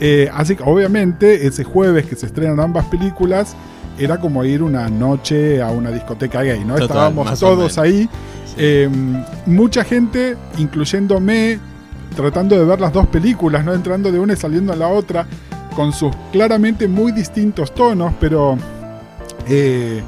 Eh, 0.00 0.28
así 0.32 0.56
que 0.56 0.64
obviamente 0.64 1.46
ese 1.46 1.64
jueves 1.64 2.06
que 2.06 2.16
se 2.16 2.26
estrenan 2.26 2.58
ambas 2.58 2.86
películas 2.86 3.54
era 3.98 4.18
como 4.18 4.44
ir 4.44 4.62
una 4.62 4.88
noche 4.88 5.62
a 5.62 5.70
una 5.70 5.90
discoteca 5.90 6.42
gay, 6.42 6.64
¿no? 6.64 6.76
Estábamos 6.76 7.38
todos 7.38 7.78
ahí. 7.78 8.08
Eh, 8.56 8.88
mucha 9.46 9.84
gente, 9.84 10.36
incluyéndome, 10.58 11.58
tratando 12.16 12.58
de 12.58 12.64
ver 12.64 12.80
las 12.80 12.92
dos 12.92 13.06
películas, 13.06 13.64
¿no? 13.64 13.72
Entrando 13.72 14.10
de 14.10 14.18
una 14.18 14.32
y 14.32 14.36
saliendo 14.36 14.72
a 14.72 14.76
la 14.76 14.88
otra, 14.88 15.26
con 15.76 15.92
sus 15.92 16.14
claramente 16.32 16.88
muy 16.88 17.12
distintos 17.12 17.72
tonos, 17.74 18.12
pero 18.20 18.56
eh, 19.48 20.02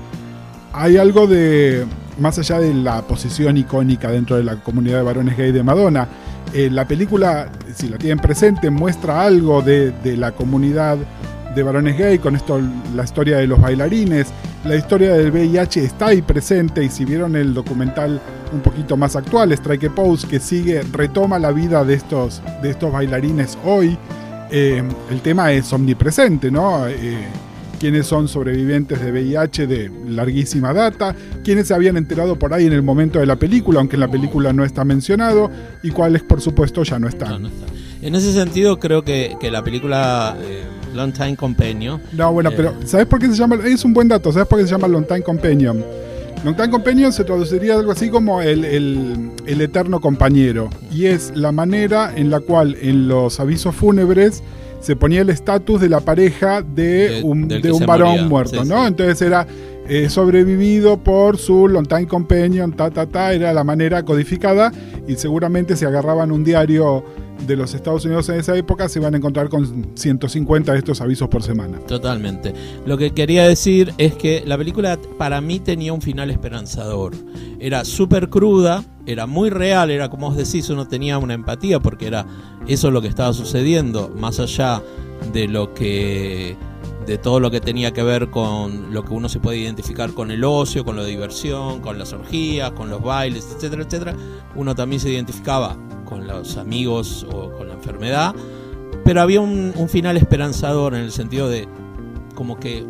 hay 0.75 0.97
algo 0.97 1.27
de, 1.29 1.87
más 2.19 2.39
allá 2.39 2.59
de 2.59 2.75
la 2.75 3.03
posición 3.03 3.57
icónica 3.57 4.11
dentro 4.11 4.37
de 4.37 4.43
la 4.43 4.57
comunidad 4.57 4.99
de 4.99 5.03
varones 5.05 5.37
gay 5.37 5.53
de 5.53 5.63
Madonna, 5.63 6.09
eh, 6.53 6.69
la 6.71 6.87
película, 6.87 7.49
si 7.75 7.89
la 7.89 7.97
tienen 7.97 8.19
presente, 8.19 8.71
muestra 8.71 9.23
algo 9.23 9.63
de, 9.63 9.95
la 10.17 10.33
comunidad 10.33 10.99
de 11.55 11.63
varones 11.63 11.97
gay, 11.97 12.19
con 12.19 12.35
esto 12.35 12.61
la 12.95 13.05
historia 13.05 13.37
de 13.39 13.47
los 13.47 13.61
bailarines, 13.61 14.27
la 14.65 14.75
historia 14.75 15.13
del 15.15 15.31
VIH 15.31 15.85
está 15.85 16.07
ahí 16.07 16.23
presente 16.23 16.83
y 16.83 16.89
si 16.89 17.05
vieron 17.05 17.37
el 17.37 17.55
documental 17.55 18.21
un 18.53 18.61
poquito 18.61 18.97
más 18.97 19.15
actual, 19.15 19.53
Strike 19.53 19.85
a 19.85 19.95
Pose, 19.95 20.27
que 20.27 20.41
sigue, 20.41 20.83
retoma 20.93 21.39
la 21.39 21.53
vida 21.53 21.85
de 21.85 21.95
estos, 21.95 22.43
de 22.63 22.71
estos 22.71 22.93
bailarines 22.93 23.57
hoy, 23.65 23.97
eh, 24.51 24.83
el 25.11 25.21
tema 25.21 25.53
es 25.53 25.73
omnipresente, 25.73 26.51
¿no? 26.51 26.87
Quiénes 27.85 28.07
son 28.07 28.29
sobrevivientes 28.29 28.99
de 28.99 29.13
VIH 29.13 29.67
de 29.67 29.91
larguísima 30.09 30.73
data, 30.73 31.15
quiénes 31.45 31.69
se 31.69 31.75
habían 31.75 31.99
enterado 31.99 32.39
por 32.39 32.55
ahí 32.55 32.65
en 32.65 32.73
el 32.73 32.83
momento 32.83 33.19
de 33.19 33.27
la 33.27 33.37
película, 33.37 33.81
aunque 33.81 33.97
en 33.97 34.01
la 34.01 34.11
película 34.11 34.55
no 34.55 34.65
está 34.65 34.87
mencionado, 34.87 35.51
y 35.83 35.91
cuáles 35.91 36.23
por 36.23 36.41
supuesto 36.41 36.83
ya 36.83 36.99
no 36.99 37.09
están. 37.09 37.51
En 38.01 38.15
ese 38.15 38.33
sentido 38.33 38.79
creo 38.79 39.05
que, 39.05 39.37
la 39.53 39.63
película 39.63 40.35
eh, 40.41 40.63
Long 40.95 41.13
Time 41.13 41.37
Companion... 41.37 42.01
No, 42.15 42.33
bueno, 42.33 42.53
pero 42.57 42.71
eh, 42.71 42.87
¿sabes 42.87 43.05
por 43.05 43.19
qué 43.19 43.27
se 43.27 43.35
llama? 43.35 43.59
Es 43.63 43.85
un 43.85 43.93
buen 43.93 44.09
dato, 44.09 44.33
¿sabes 44.33 44.49
por 44.49 44.59
qué 44.59 44.65
se 44.65 44.71
llama 44.71 44.89
Long 44.89 45.07
Time 45.07 45.21
Companion? 45.21 45.85
Long 46.43 46.57
Time 46.57 46.71
Companion 46.71 47.13
se 47.13 47.23
traduciría 47.23 47.75
algo 47.75 47.93
así 47.93 48.09
como 48.09 48.41
el, 48.41 48.65
el 48.65 49.61
eterno 49.61 50.01
compañero, 50.01 50.71
y 50.91 51.05
es 51.05 51.33
la 51.37 51.53
manera 51.53 52.15
en 52.17 52.31
la 52.31 52.41
cual 52.41 52.79
en 52.81 53.09
los 53.09 53.41
avisos 53.41 53.75
fúnebres 53.75 54.43
se 54.85 54.97
ponía 54.97 55.23
el 55.23 55.31
estatus 55.31 55.81
de 55.81 55.89
la 55.89 56.01
pareja 56.01 56.61
de, 56.61 57.23
un, 57.25 57.49
de 57.49 57.73
un 57.73 57.87
varón 57.87 58.29
muerto, 58.29 58.65
¿no? 58.67 58.87
Entonces 58.87 59.23
era 59.23 59.47
eh, 59.89 60.09
sobrevivido 60.09 60.99
por 60.99 61.39
su 61.39 61.69
long 61.69 61.87
companion, 62.07 62.73
ta, 62.73 62.91
ta, 62.91 63.07
ta, 63.07 63.33
era 63.33 63.53
la 63.53 63.65
manera 63.65 64.05
codificada 64.05 64.73
y 65.07 65.17
seguramente 65.17 65.77
si 65.77 65.85
agarraban 65.85 66.33
un 66.33 66.43
diario 66.43 67.05
de 67.47 67.57
los 67.57 67.75
Estados 67.75 68.05
Unidos 68.05 68.29
en 68.29 68.37
esa 68.37 68.57
época 68.57 68.89
se 68.89 69.01
van 69.01 69.15
a 69.15 69.17
encontrar 69.19 69.49
con 69.49 69.91
150 69.95 70.73
de 70.73 70.79
estos 70.79 71.01
avisos 71.01 71.29
por 71.29 71.43
semana. 71.43 71.79
Totalmente. 71.81 72.55
Lo 72.87 72.97
que 72.97 73.13
quería 73.13 73.47
decir 73.47 73.93
es 73.99 74.15
que 74.15 74.43
la 74.47 74.57
película 74.57 74.99
para 75.19 75.41
mí 75.41 75.61
tenía 75.61 75.93
un 75.93 76.01
final 76.01 76.31
esperanzador. 76.31 77.13
Era 77.59 77.85
súper 77.85 78.31
cruda, 78.31 78.85
era 79.07 79.27
muy 79.27 79.51
real, 79.51 79.91
era 79.91 80.09
como 80.09 80.29
vos 80.29 80.37
decís, 80.37 80.71
uno 80.71 80.87
tenía 80.87 81.19
una 81.19 81.35
empatía 81.35 81.81
porque 81.81 82.07
era 82.07 82.27
eso 82.67 82.91
lo 82.91 83.03
que 83.03 83.09
estaba 83.09 83.33
sucediendo, 83.33 84.11
más 84.17 84.41
allá 84.41 84.83
de 85.33 85.49
lo 85.49 85.75
que 85.75 86.57
de 87.07 87.19
todo 87.19 87.41
lo 87.41 87.51
que 87.51 87.61
tenía 87.61 87.93
que 87.93 88.03
ver 88.03 88.31
con 88.31 88.93
lo 88.93 89.05
que 89.05 89.13
uno 89.13 89.29
se 89.29 89.41
puede 89.41 89.59
identificar 89.59 90.13
con 90.13 90.31
el 90.31 90.45
ocio, 90.45 90.85
con 90.85 90.97
la 90.97 91.05
diversión, 91.05 91.81
con 91.81 91.99
las 91.99 92.13
orgías, 92.13 92.73
con 92.73 92.91
los 92.91 93.03
bailes, 93.03 93.47
etcétera, 93.55 93.83
etcétera, 93.83 94.15
uno 94.55 94.75
también 94.75 95.01
se 95.01 95.11
identificaba 95.11 95.77
con 96.05 96.27
los 96.27 96.57
amigos 96.57 97.27
o 97.31 97.51
con 97.51 97.69
la 97.69 97.75
enfermedad, 97.75 98.35
pero 99.05 99.21
había 99.21 99.41
un, 99.41 99.75
final 99.89 100.17
esperanzador 100.17 100.95
en 100.95 101.03
el 101.03 101.13
sentido 101.13 101.49
de 101.49 101.69
como 102.35 102.59
que 102.59 102.85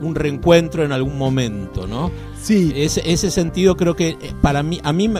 un 0.00 0.14
reencuentro 0.14 0.84
en 0.84 0.92
algún 0.92 1.16
momento, 1.16 1.86
¿no? 1.86 2.10
Sí. 2.40 2.72
Ese, 2.74 3.02
ese 3.04 3.30
sentido 3.30 3.76
creo 3.76 3.94
que 3.94 4.10
eh, 4.20 4.34
para 4.40 4.62
mí, 4.62 4.80
a 4.82 4.92
mí 4.92 5.10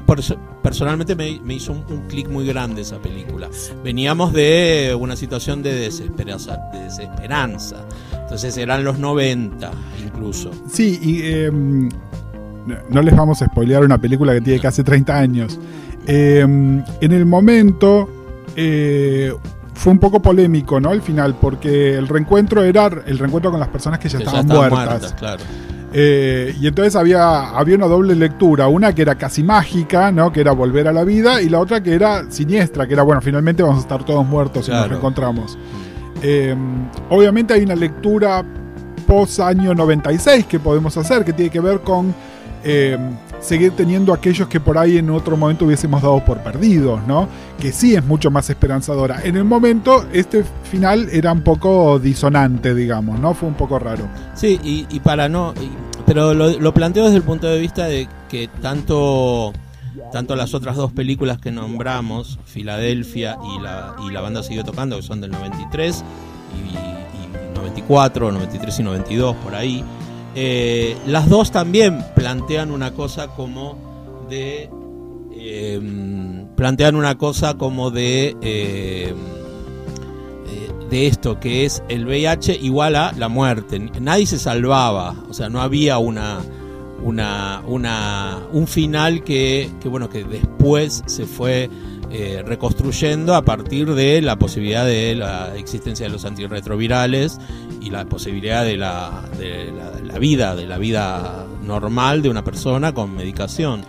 personalmente 0.63 1.15
me, 1.15 1.55
hizo 1.55 1.73
un, 1.73 2.07
clic 2.09 2.29
muy 2.29 2.47
grande 2.47 2.83
esa 2.83 2.99
película. 2.99 3.49
Veníamos 3.85 4.33
de 4.33 4.97
una 4.99 5.17
situación 5.17 5.63
de 5.63 5.75
desesperanza, 5.75 6.59
de 6.73 6.81
desesperanza. 6.81 7.85
Entonces 8.31 8.57
eran 8.59 8.85
los 8.85 8.97
90 9.01 9.73
incluso. 10.05 10.53
Sí, 10.71 11.01
y 11.03 11.23
em, 11.33 11.89
no 12.89 13.03
les 13.03 13.17
vamos 13.17 13.43
a 13.43 13.47
spoilear 13.47 13.83
una 13.85 13.99
película 13.99 14.33
que 14.35 14.41
tiene 14.41 14.61
casi 14.61 14.85
30 14.85 15.19
años. 15.19 15.59
Em, 16.07 16.81
en 17.01 17.13
el 17.13 17.27
momento 17.27 18.09
eh, 18.55 19.35
fue 19.75 19.93
un 19.93 19.99
poco 19.99 20.23
polémico, 20.23 20.79
¿no? 20.81 20.91
Al 20.91 21.03
final, 21.03 21.35
porque 21.41 21.95
el 21.97 22.07
reencuentro 22.07 22.63
era 22.63 22.87
el 22.87 23.19
reencuentro 23.19 23.51
con 23.51 23.59
las 23.59 23.69
personas 23.69 23.99
que 23.99 24.09
ya, 24.09 24.19
estaban, 24.19 24.47
muertas. 24.47 25.13
claro. 25.15 25.43
Eh, 25.93 26.55
y 26.61 26.69
entonces 26.69 26.95
había, 26.95 27.49
había 27.51 27.75
una 27.75 27.87
doble 27.87 28.15
lectura, 28.15 28.69
una 28.69 28.95
que 28.95 29.03
era 29.03 29.17
casi 29.17 29.43
mágica, 29.43 30.13
¿no? 30.13 30.33
Que 30.33 30.43
era 30.43 30.53
volver 30.53 30.87
a 30.87 30.93
la 30.93 31.03
vida, 31.03 31.43
y 31.43 31.49
la 31.49 31.59
otra 31.59 31.83
que 31.83 31.95
era 31.95 32.31
siniestra, 32.31 32.87
que 32.87 32.93
era, 32.93 33.03
bueno, 33.03 33.21
finalmente 33.21 33.65
vamos 33.65 33.79
a 33.79 33.81
estar 33.81 34.05
todos 34.05 34.25
muertos 34.25 34.67
si 34.67 34.71
nos 34.71 34.79
Claro. 34.79 34.91
reencontramos. 34.91 35.59
Eh, 36.23 36.55
obviamente 37.09 37.55
hay 37.55 37.63
una 37.63 37.77
lectura 37.77 38.45
post 39.07 39.41
año 39.41 39.75
96 39.75 40.47
que 40.47 40.61
podemos 40.61 40.97
hacer, 40.97 41.25
que 41.25 41.33
tiene 41.33 41.51
que 41.51 41.61
ver 41.61 41.81
con 41.81 42.15
eh, 42.63 42.97
seguir 43.41 43.73
teniendo 43.73 44.13
aquellos 44.13 44.49
que 44.49 44.61
por 44.61 44.77
ahí 44.77 44.99
en 44.99 45.11
otro 45.11 45.37
momento 45.37 45.65
hubiésemos 45.65 46.03
dado 46.03 46.23
por 46.25 46.39
perdidos, 46.39 47.01
¿no? 47.07 47.27
Que 47.59 47.73
sí 47.73 47.95
es 47.95 48.05
mucho 48.05 48.31
más 48.31 48.51
esperanzadora. 48.51 49.21
En 49.25 49.37
el 49.37 49.45
momento, 49.45 50.05
este 50.13 50.45
final 50.71 51.09
era 51.11 51.33
un 51.33 51.41
poco 51.41 51.99
disonante, 51.99 52.75
digamos, 52.75 53.19
¿no? 53.19 53.33
Fue 53.35 53.49
un 53.49 53.55
poco 53.55 53.79
raro. 53.79 54.07
Sí, 54.35 54.61
y, 54.63 55.01
para 55.01 55.29
no. 55.29 55.55
pero 56.07 56.35
lo 56.35 56.75
planteo 56.75 57.05
desde 57.05 57.17
el 57.17 57.23
punto 57.23 57.47
de 57.47 57.59
vista 57.59 57.87
de 57.87 58.09
que 58.29 58.49
tanto. 58.61 59.53
Tanto 60.13 60.37
las 60.37 60.55
otras 60.55 60.77
dos 60.77 60.93
películas 60.93 61.39
que 61.39 61.51
nombramos, 61.51 62.39
Filadelfia 62.45 63.39
y 63.57 63.61
la, 63.61 63.95
y 64.07 64.11
la 64.11 64.21
banda 64.21 64.43
siguió 64.43 64.65
tocando, 64.65 64.97
que 64.97 65.03
son 65.03 65.21
del 65.21 65.31
93 65.31 66.05
y, 66.55 66.77
y 66.77 67.55
94, 67.55 68.33
93 68.33 68.79
y 68.79 68.83
92, 68.83 69.37
por 69.37 69.55
ahí, 69.55 69.85
eh, 70.35 70.97
las 71.07 71.29
dos 71.29 71.51
también 71.51 72.05
plantean 72.15 72.71
una 72.71 72.93
cosa 72.93 73.29
como 73.29 74.27
de. 74.29 74.71
eh, 75.33 76.47
plantean 76.57 76.95
una 76.95 77.17
cosa 77.19 77.55
como 77.55 77.91
de. 77.91 78.37
eh, 78.43 79.15
de 80.91 81.07
esto 81.07 81.39
que 81.39 81.65
es 81.65 81.83
el 81.89 82.05
VIH 82.05 82.57
igual 82.61 82.97
a 82.97 83.13
la 83.13 83.29
muerte. 83.29 83.79
Nadie 84.01 84.27
se 84.27 84.39
salvaba, 84.39 85.15
o 85.29 85.33
sea, 85.33 85.49
no 85.49 85.61
había 85.61 85.99
una 85.99 86.41
una, 87.03 87.63
una 87.67 88.41
un 88.53 88.67
final 88.67 89.23
que, 89.25 89.71
que 89.81 89.89
bueno 89.89 90.09
que 90.09 90.25
después 90.25 91.03
se 91.07 91.27
fue 91.27 91.71
eh, 92.11 92.43
reconstruyendo 92.45 93.35
a 93.35 93.43
partir 93.43 93.95
de 93.95 94.21
la 94.21 94.37
posibilidad 94.37 94.85
de 94.85 95.15
la 95.15 95.57
existencia 95.57 96.07
de 96.07 96.13
los 96.13 96.25
antirretrovirales 96.25 97.39
y 97.81 97.91
la 97.91 98.05
posibilidad 98.05 98.65
de 98.65 98.77
la, 98.77 99.23
de 99.39 99.73
la, 99.73 99.93
la 100.01 100.19
vida 100.19 100.57
de 100.57 100.67
la 100.67 100.79
vida 100.79 101.47
normal 101.63 102.23
de 102.23 102.31
una 102.31 102.43
persona 102.43 102.93
con 102.93 103.15
medicación. 103.15 103.85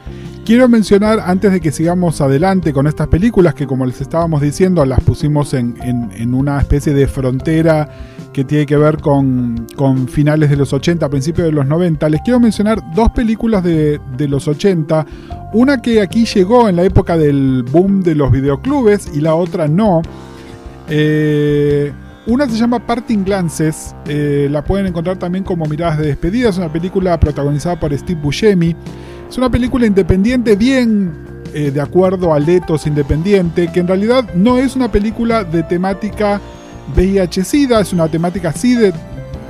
Quiero 0.51 0.67
mencionar, 0.67 1.21
antes 1.25 1.49
de 1.49 1.61
que 1.61 1.71
sigamos 1.71 2.19
adelante 2.19 2.73
con 2.73 2.85
estas 2.85 3.07
películas, 3.07 3.53
que 3.53 3.65
como 3.65 3.85
les 3.85 4.01
estábamos 4.01 4.41
diciendo, 4.41 4.83
las 4.83 4.99
pusimos 4.99 5.53
en, 5.53 5.77
en- 5.81 6.33
una 6.33 6.59
especie 6.59 6.93
de 6.93 7.07
frontera 7.07 7.87
que 8.33 8.43
tiene 8.43 8.65
que 8.65 8.75
ver 8.75 8.97
con, 8.97 9.65
con 9.77 10.09
finales 10.09 10.49
de 10.49 10.57
los 10.57 10.73
80, 10.73 11.07
principios 11.07 11.45
de 11.45 11.53
los 11.53 11.65
90, 11.65 12.09
les 12.09 12.19
quiero 12.19 12.41
mencionar 12.41 12.81
dos 12.93 13.11
películas 13.11 13.63
de, 13.63 14.01
de 14.17 14.27
los 14.27 14.45
80. 14.45 15.05
Una 15.53 15.81
que 15.81 16.01
aquí 16.01 16.25
llegó 16.25 16.67
en 16.67 16.75
la 16.75 16.83
época 16.83 17.15
del 17.15 17.63
boom 17.71 18.01
de 18.03 18.15
los 18.15 18.29
videoclubes 18.29 19.09
y 19.13 19.21
la 19.21 19.35
otra 19.35 19.69
no. 19.69 20.01
Eh, 20.89 21.93
una 22.27 22.45
se 22.49 22.57
llama 22.57 22.85
Parting 22.85 23.23
Glances, 23.23 23.95
eh, 24.05 24.49
la 24.51 24.65
pueden 24.65 24.87
encontrar 24.87 25.17
también 25.17 25.45
como 25.45 25.65
Miradas 25.65 25.97
de 25.99 26.07
Despedida, 26.07 26.49
es 26.49 26.57
una 26.57 26.73
película 26.73 27.17
protagonizada 27.21 27.79
por 27.79 27.97
Steve 27.97 28.19
Buscemi. 28.21 28.75
Es 29.31 29.37
una 29.37 29.49
película 29.49 29.85
independiente, 29.85 30.57
bien 30.57 31.13
eh, 31.53 31.71
de 31.71 31.79
acuerdo 31.79 32.33
al 32.33 32.49
ethos 32.49 32.85
independiente, 32.85 33.71
que 33.71 33.79
en 33.79 33.87
realidad 33.87 34.25
no 34.35 34.57
es 34.57 34.75
una 34.75 34.91
película 34.91 35.45
de 35.45 35.63
temática 35.63 36.41
VIH-Sida, 36.97 37.79
es 37.79 37.93
una 37.93 38.09
temática 38.09 38.51
sí 38.51 38.75
de, 38.75 38.91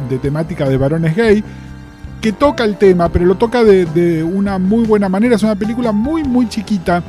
de 0.08 0.20
temática 0.20 0.70
de 0.70 0.78
varones 0.78 1.16
gay, 1.16 1.44
que 2.22 2.32
toca 2.32 2.64
el 2.64 2.78
tema, 2.78 3.10
pero 3.10 3.26
lo 3.26 3.34
toca 3.34 3.64
de, 3.64 4.24
una 4.24 4.60
muy 4.60 4.86
buena 4.86 5.10
manera. 5.10 5.36
Es 5.36 5.42
una 5.42 5.56
película 5.56 5.92
muy, 5.92 6.24
muy 6.24 6.48
chiquita. 6.48 7.02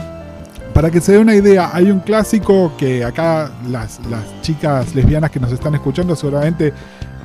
Para 0.72 0.90
que 0.90 1.02
se 1.02 1.12
dé 1.12 1.18
una 1.18 1.34
idea, 1.34 1.68
hay 1.74 1.90
un 1.90 2.00
clásico 2.00 2.72
que 2.78 3.04
acá 3.04 3.50
las 3.70 4.00
chicas 4.40 4.94
lesbianas 4.94 5.30
que 5.30 5.40
nos 5.40 5.52
están 5.52 5.74
escuchando 5.74 6.16
seguramente 6.16 6.72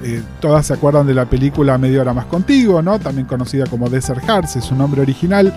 eh, 0.03 0.21
todas 0.39 0.67
se 0.67 0.73
acuerdan 0.73 1.07
de 1.07 1.13
la 1.13 1.25
película 1.25 1.77
Media 1.77 2.01
Hora 2.01 2.13
Más 2.13 2.25
Contigo, 2.25 2.81
¿no? 2.81 2.99
También 2.99 3.27
conocida 3.27 3.65
como 3.65 3.89
Desert 3.89 4.23
Hearts, 4.23 4.55
es 4.57 4.65
su 4.65 4.75
nombre 4.75 5.01
original. 5.01 5.53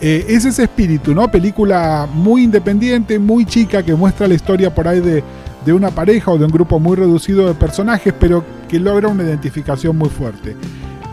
Eh, 0.00 0.26
es 0.28 0.44
ese 0.44 0.64
espíritu, 0.64 1.14
¿no? 1.14 1.30
Película 1.30 2.08
muy 2.12 2.44
independiente, 2.44 3.18
muy 3.18 3.44
chica, 3.44 3.82
que 3.82 3.94
muestra 3.94 4.26
la 4.26 4.34
historia 4.34 4.74
por 4.74 4.88
ahí 4.88 5.00
de, 5.00 5.22
de 5.64 5.72
una 5.72 5.90
pareja 5.90 6.30
o 6.30 6.38
de 6.38 6.44
un 6.44 6.50
grupo 6.50 6.78
muy 6.80 6.96
reducido 6.96 7.46
de 7.46 7.54
personajes, 7.54 8.12
pero 8.18 8.44
que 8.68 8.80
logra 8.80 9.08
una 9.08 9.22
identificación 9.22 9.96
muy 9.96 10.08
fuerte. 10.08 10.56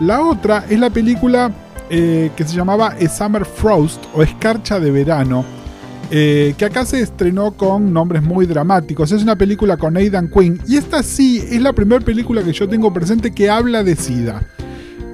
La 0.00 0.22
otra 0.22 0.64
es 0.68 0.78
la 0.78 0.90
película 0.90 1.52
eh, 1.90 2.30
que 2.36 2.44
se 2.44 2.56
llamaba 2.56 2.94
A 3.00 3.08
Summer 3.08 3.44
Frost 3.44 4.04
o 4.14 4.22
Escarcha 4.22 4.80
de 4.80 4.90
Verano, 4.90 5.44
eh, 6.12 6.54
que 6.58 6.64
acá 6.64 6.84
se 6.84 7.00
estrenó 7.00 7.52
con 7.52 7.92
nombres 7.92 8.20
muy 8.22 8.44
dramáticos. 8.44 9.12
Es 9.12 9.22
una 9.22 9.36
película 9.36 9.76
con 9.76 9.96
Aidan 9.96 10.28
Quinn 10.28 10.60
y 10.66 10.76
esta 10.76 11.04
sí 11.04 11.38
es 11.38 11.62
la 11.62 11.72
primera 11.72 12.04
película 12.04 12.42
que 12.42 12.52
yo 12.52 12.68
tengo 12.68 12.92
presente 12.92 13.30
que 13.30 13.48
habla 13.48 13.84
de 13.84 13.94
SIDA. 13.94 14.42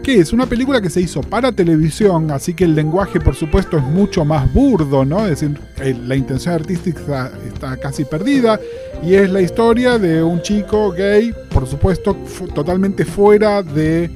Que 0.03 0.21
es 0.21 0.33
una 0.33 0.47
película 0.47 0.81
que 0.81 0.89
se 0.89 1.01
hizo 1.01 1.21
para 1.21 1.53
televisión, 1.53 2.31
así 2.31 2.55
que 2.55 2.65
el 2.65 2.75
lenguaje, 2.75 3.21
por 3.21 3.35
supuesto, 3.35 3.77
es 3.77 3.83
mucho 3.83 4.25
más 4.25 4.51
burdo, 4.55 5.05
¿no? 5.05 5.25
Es 5.25 5.41
decir, 5.41 5.59
eh, 5.83 5.99
la 6.07 6.15
intención 6.15 6.55
artística 6.55 7.01
está, 7.01 7.33
está 7.45 7.77
casi 7.77 8.05
perdida. 8.05 8.59
Y 9.03 9.15
es 9.15 9.29
la 9.29 9.43
historia 9.43 9.99
de 9.99 10.23
un 10.23 10.41
chico 10.41 10.93
gay, 10.93 11.35
por 11.51 11.67
supuesto, 11.67 12.17
totalmente 12.55 13.05
fuera 13.05 13.63
de 13.63 14.11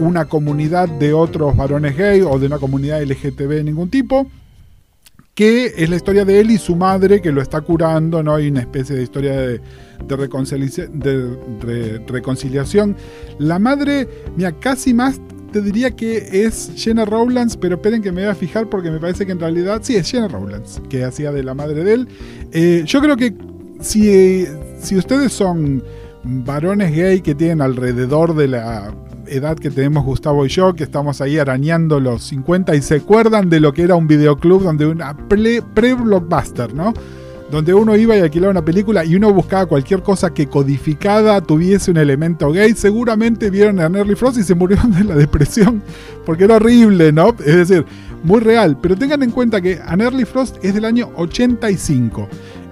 una 0.00 0.24
comunidad 0.24 0.88
de 0.88 1.12
otros 1.12 1.54
varones 1.54 1.96
gay 1.96 2.22
o 2.22 2.38
de 2.38 2.46
una 2.46 2.58
comunidad 2.58 3.02
LGTB 3.02 3.48
de 3.48 3.64
ningún 3.64 3.90
tipo 3.90 4.26
que 5.38 5.72
es 5.76 5.88
la 5.88 5.94
historia 5.94 6.24
de 6.24 6.40
él 6.40 6.50
y 6.50 6.58
su 6.58 6.74
madre 6.74 7.22
que 7.22 7.30
lo 7.30 7.40
está 7.40 7.60
curando, 7.60 8.24
¿no? 8.24 8.34
Hay 8.34 8.48
una 8.48 8.58
especie 8.62 8.96
de 8.96 9.04
historia 9.04 9.40
de, 9.40 9.60
de 10.08 10.88
de 10.94 11.38
re- 11.60 11.98
reconciliación. 12.08 12.96
La 13.38 13.60
madre, 13.60 14.08
mira, 14.36 14.50
casi 14.50 14.92
más 14.92 15.20
te 15.52 15.62
diría 15.62 15.92
que 15.92 16.44
es 16.44 16.72
Jenna 16.74 17.04
Rowlands, 17.04 17.56
pero 17.56 17.76
esperen 17.76 18.02
que 18.02 18.10
me 18.10 18.22
voy 18.22 18.30
a 18.30 18.34
fijar 18.34 18.68
porque 18.68 18.90
me 18.90 18.98
parece 18.98 19.26
que 19.26 19.30
en 19.30 19.38
realidad 19.38 19.78
sí 19.84 19.94
es 19.94 20.10
Jenna 20.10 20.26
Rowlands, 20.26 20.82
que 20.90 21.04
hacía 21.04 21.30
de 21.30 21.44
la 21.44 21.54
madre 21.54 21.84
de 21.84 21.92
él. 21.92 22.08
Eh, 22.50 22.82
yo 22.84 23.00
creo 23.00 23.16
que 23.16 23.32
si, 23.80 24.44
si 24.80 24.96
ustedes 24.96 25.32
son 25.32 25.84
varones 26.24 26.90
gay 26.92 27.20
que 27.20 27.36
tienen 27.36 27.60
alrededor 27.60 28.34
de 28.34 28.48
la 28.48 28.92
edad 29.30 29.56
que 29.56 29.70
tenemos 29.70 30.04
Gustavo 30.04 30.46
y 30.46 30.48
yo, 30.48 30.74
que 30.74 30.84
estamos 30.84 31.20
ahí 31.20 31.38
arañando 31.38 32.00
los 32.00 32.22
50 32.24 32.74
y 32.74 32.82
se 32.82 32.96
acuerdan 32.96 33.48
de 33.50 33.60
lo 33.60 33.72
que 33.72 33.82
era 33.82 33.94
un 33.94 34.06
videoclub 34.06 34.62
donde 34.62 34.86
una 34.86 35.16
pre-blockbuster, 35.16 36.74
¿no? 36.74 36.92
Donde 37.50 37.72
uno 37.72 37.96
iba 37.96 38.16
y 38.16 38.20
alquilaba 38.20 38.50
una 38.50 38.64
película 38.64 39.04
y 39.04 39.16
uno 39.16 39.32
buscaba 39.32 39.66
cualquier 39.66 40.02
cosa 40.02 40.34
que 40.34 40.48
codificada 40.48 41.40
tuviese 41.40 41.90
un 41.90 41.96
elemento 41.96 42.52
gay. 42.52 42.74
Seguramente 42.74 43.48
vieron 43.48 43.80
a 43.80 43.88
Nerly 43.88 44.14
Frost 44.14 44.38
y 44.38 44.42
se 44.42 44.54
murieron 44.54 44.92
de 44.92 45.04
la 45.04 45.14
depresión 45.14 45.82
porque 46.26 46.44
era 46.44 46.56
horrible, 46.56 47.10
¿no? 47.10 47.34
Es 47.44 47.68
decir, 47.68 47.86
muy 48.22 48.40
real. 48.40 48.76
Pero 48.80 48.96
tengan 48.96 49.22
en 49.22 49.30
cuenta 49.30 49.60
que 49.62 49.80
a 49.82 49.96
Nerly 49.96 50.26
Frost 50.26 50.62
es 50.62 50.74
del 50.74 50.84
año 50.84 51.10
85. 51.16 52.28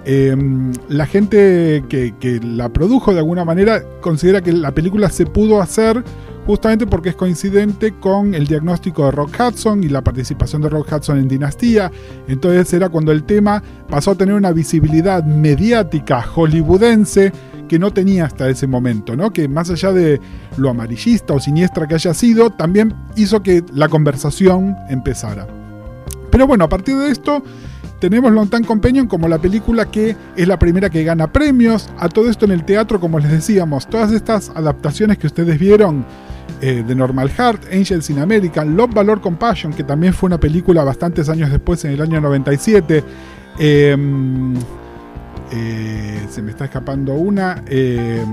Eh, 0.08 0.36
la 0.88 1.06
gente 1.06 1.84
que 1.88 2.40
la 2.44 2.68
produjo 2.68 3.12
de 3.12 3.18
alguna 3.18 3.44
manera 3.44 3.82
considera 4.00 4.40
que 4.40 4.52
la 4.52 4.72
película 4.72 5.10
se 5.10 5.26
pudo 5.26 5.60
hacer 5.60 6.04
justamente 6.46 6.86
porque 6.86 7.10
es 7.10 7.16
coincidente 7.16 7.94
con 7.94 8.34
el 8.34 8.46
diagnóstico 8.46 9.06
de 9.06 9.10
Rock 9.10 9.36
Hudson 9.40 9.82
y 9.82 9.88
la 9.88 10.02
participación 10.02 10.62
de 10.62 10.68
Rock 10.68 10.92
Hudson 10.92 11.18
en 11.18 11.28
Dinastía. 11.28 11.90
Entonces 12.28 12.72
era 12.72 12.88
cuando 12.88 13.10
el 13.12 13.24
tema 13.24 13.62
pasó 13.90 14.12
a 14.12 14.14
tener 14.14 14.34
una 14.34 14.52
visibilidad 14.52 15.24
mediática 15.24 16.22
hollywoodense 16.22 17.32
que 17.68 17.78
no 17.80 17.92
tenía 17.92 18.26
hasta 18.26 18.48
ese 18.48 18.68
momento, 18.68 19.16
¿no? 19.16 19.32
Que 19.32 19.48
más 19.48 19.70
allá 19.70 19.92
de 19.92 20.20
lo 20.56 20.70
amarillista 20.70 21.34
o 21.34 21.40
siniestra 21.40 21.88
que 21.88 21.94
haya 21.94 22.14
sido, 22.14 22.50
también 22.50 22.94
hizo 23.16 23.42
que 23.42 23.64
la 23.74 23.88
conversación 23.88 24.76
empezara. 24.88 25.48
Pero 26.30 26.46
bueno, 26.46 26.64
a 26.64 26.68
partir 26.68 26.96
de 26.96 27.10
esto 27.10 27.42
tenemos 27.98 28.30
Long 28.30 28.48
Time 28.48 28.64
Companion 28.64 29.08
como 29.08 29.26
la 29.26 29.38
película 29.38 29.86
que 29.86 30.16
es 30.36 30.46
la 30.46 30.58
primera 30.58 30.90
que 30.90 31.02
gana 31.02 31.32
premios. 31.32 31.90
A 31.98 32.08
todo 32.08 32.30
esto 32.30 32.44
en 32.44 32.52
el 32.52 32.64
teatro, 32.64 33.00
como 33.00 33.18
les 33.18 33.30
decíamos, 33.30 33.88
todas 33.88 34.12
estas 34.12 34.50
adaptaciones 34.50 35.18
que 35.18 35.26
ustedes 35.26 35.58
vieron 35.58 36.04
eh, 36.60 36.82
de 36.86 36.94
Normal 36.94 37.30
Heart, 37.30 37.64
Angels 37.72 38.10
in 38.10 38.18
America, 38.18 38.64
Love, 38.64 38.94
Valor, 38.94 39.20
Compassion, 39.20 39.72
que 39.72 39.84
también 39.84 40.12
fue 40.14 40.28
una 40.28 40.38
película 40.38 40.84
bastantes 40.84 41.28
años 41.28 41.50
después, 41.50 41.84
en 41.84 41.92
el 41.92 42.00
año 42.00 42.20
97. 42.20 43.04
eh, 43.58 43.96
eh, 45.52 46.26
se 46.28 46.42
me 46.42 46.50
está 46.50 46.64
escapando 46.64 47.14
una. 47.14 47.62
eh, 47.66 48.24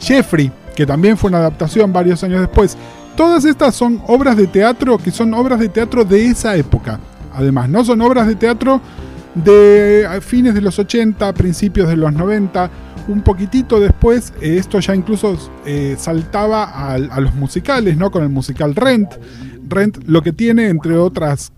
Jeffrey, 0.00 0.50
que 0.74 0.86
también 0.86 1.16
fue 1.16 1.28
una 1.28 1.38
adaptación 1.38 1.92
varios 1.92 2.22
años 2.22 2.40
después. 2.40 2.76
Todas 3.16 3.44
estas 3.44 3.74
son 3.74 4.00
obras 4.06 4.36
de 4.36 4.46
teatro 4.46 4.96
que 4.96 5.10
son 5.10 5.34
obras 5.34 5.58
de 5.58 5.68
teatro 5.68 6.04
de 6.04 6.26
esa 6.26 6.56
época. 6.56 7.00
Además, 7.34 7.68
no 7.68 7.84
son 7.84 8.00
obras 8.00 8.26
de 8.26 8.36
teatro 8.36 8.80
de 9.34 10.06
fines 10.20 10.54
de 10.54 10.60
los 10.60 10.78
80, 10.78 11.32
principios 11.32 11.88
de 11.88 11.96
los 11.96 12.12
90. 12.12 12.70
Un 13.08 13.22
poquitito 13.22 13.80
después, 13.80 14.32
eh, 14.40 14.58
esto 14.58 14.78
ya 14.80 14.94
incluso 14.94 15.36
eh, 15.64 15.96
saltaba 15.98 16.64
a, 16.64 16.94
a 16.94 17.20
los 17.20 17.34
musicales, 17.34 17.96
¿no? 17.96 18.10
Con 18.10 18.22
el 18.22 18.28
musical 18.28 18.74
Rent. 18.74 19.14
Rent 19.68 19.98
lo 20.06 20.22
que 20.22 20.32
tiene, 20.32 20.68
entre 20.68 20.96
otras 20.96 21.52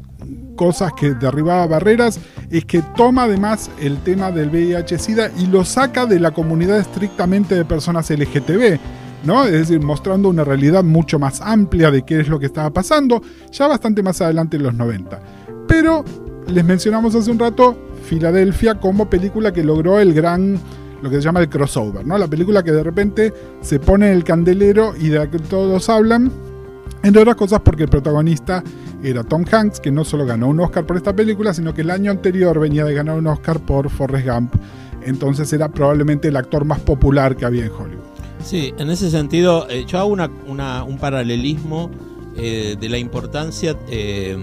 cosas 0.56 0.92
que 0.92 1.14
derribaba 1.14 1.66
barreras, 1.66 2.20
es 2.50 2.64
que 2.64 2.82
toma 2.96 3.24
además 3.24 3.70
el 3.80 3.98
tema 3.98 4.30
del 4.30 4.50
VIH-Sida 4.50 5.30
y 5.38 5.46
lo 5.46 5.64
saca 5.64 6.06
de 6.06 6.20
la 6.20 6.32
comunidad 6.32 6.78
estrictamente 6.78 7.54
de 7.54 7.64
personas 7.64 8.10
LGTB. 8.10 8.78
¿no? 9.24 9.44
Es 9.44 9.52
decir, 9.52 9.80
mostrando 9.80 10.28
una 10.28 10.44
realidad 10.44 10.82
mucho 10.84 11.18
más 11.18 11.40
amplia 11.40 11.90
de 11.90 12.02
qué 12.02 12.20
es 12.20 12.28
lo 12.28 12.38
que 12.38 12.46
estaba 12.46 12.70
pasando, 12.70 13.22
ya 13.50 13.68
bastante 13.68 14.02
más 14.02 14.20
adelante 14.20 14.56
en 14.56 14.64
los 14.64 14.74
90. 14.74 15.20
Pero 15.66 16.04
les 16.46 16.64
mencionamos 16.64 17.14
hace 17.14 17.30
un 17.30 17.38
rato 17.38 17.78
Filadelfia 18.04 18.76
como 18.76 19.08
película 19.08 19.52
que 19.52 19.62
logró 19.62 20.00
el 20.00 20.12
gran 20.14 20.58
lo 21.02 21.10
que 21.10 21.16
se 21.16 21.22
llama 21.22 21.40
el 21.40 21.48
crossover, 21.48 22.06
¿no? 22.06 22.18
La 22.18 22.28
película 22.28 22.62
que 22.62 22.72
de 22.72 22.82
repente 22.82 23.32
se 23.60 23.78
pone 23.78 24.08
en 24.08 24.14
el 24.14 24.24
candelero 24.24 24.94
y 24.98 25.08
de 25.08 25.18
la 25.18 25.30
que 25.30 25.38
todos 25.38 25.88
hablan, 25.88 26.30
entre 27.02 27.22
otras 27.22 27.36
cosas 27.36 27.60
porque 27.60 27.84
el 27.84 27.88
protagonista 27.88 28.62
era 29.02 29.24
Tom 29.24 29.44
Hanks, 29.50 29.80
que 29.80 29.90
no 29.90 30.04
solo 30.04 30.26
ganó 30.26 30.48
un 30.48 30.60
Oscar 30.60 30.84
por 30.84 30.96
esta 30.96 31.14
película, 31.14 31.54
sino 31.54 31.72
que 31.72 31.80
el 31.80 31.90
año 31.90 32.10
anterior 32.10 32.58
venía 32.58 32.84
de 32.84 32.94
ganar 32.94 33.18
un 33.18 33.26
Oscar 33.26 33.58
por 33.60 33.88
Forrest 33.88 34.26
Gump. 34.26 34.54
Entonces 35.02 35.50
era 35.52 35.68
probablemente 35.70 36.28
el 36.28 36.36
actor 36.36 36.64
más 36.64 36.80
popular 36.80 37.36
que 37.36 37.46
había 37.46 37.64
en 37.64 37.72
Hollywood. 37.72 38.04
Sí, 38.44 38.74
en 38.78 38.90
ese 38.90 39.10
sentido, 39.10 39.66
eh, 39.68 39.84
yo 39.86 39.98
hago 39.98 40.08
una, 40.08 40.84
un 40.84 40.98
paralelismo 40.98 41.90
eh, 42.36 42.76
de 42.78 42.88
la 42.88 42.98
importancia, 42.98 43.76
eh, 43.88 44.36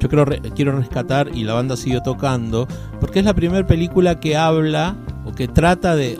yo 0.00 0.08
creo, 0.08 0.24
re, 0.24 0.40
quiero 0.54 0.76
rescatar, 0.76 1.30
y 1.34 1.44
la 1.44 1.54
banda 1.54 1.76
siguió 1.76 2.02
tocando, 2.02 2.68
porque 3.00 3.18
es 3.18 3.24
la 3.24 3.34
primera 3.34 3.66
película 3.66 4.20
que 4.20 4.36
habla 4.36 4.96
que 5.34 5.48
trata 5.48 5.94
de, 5.96 6.18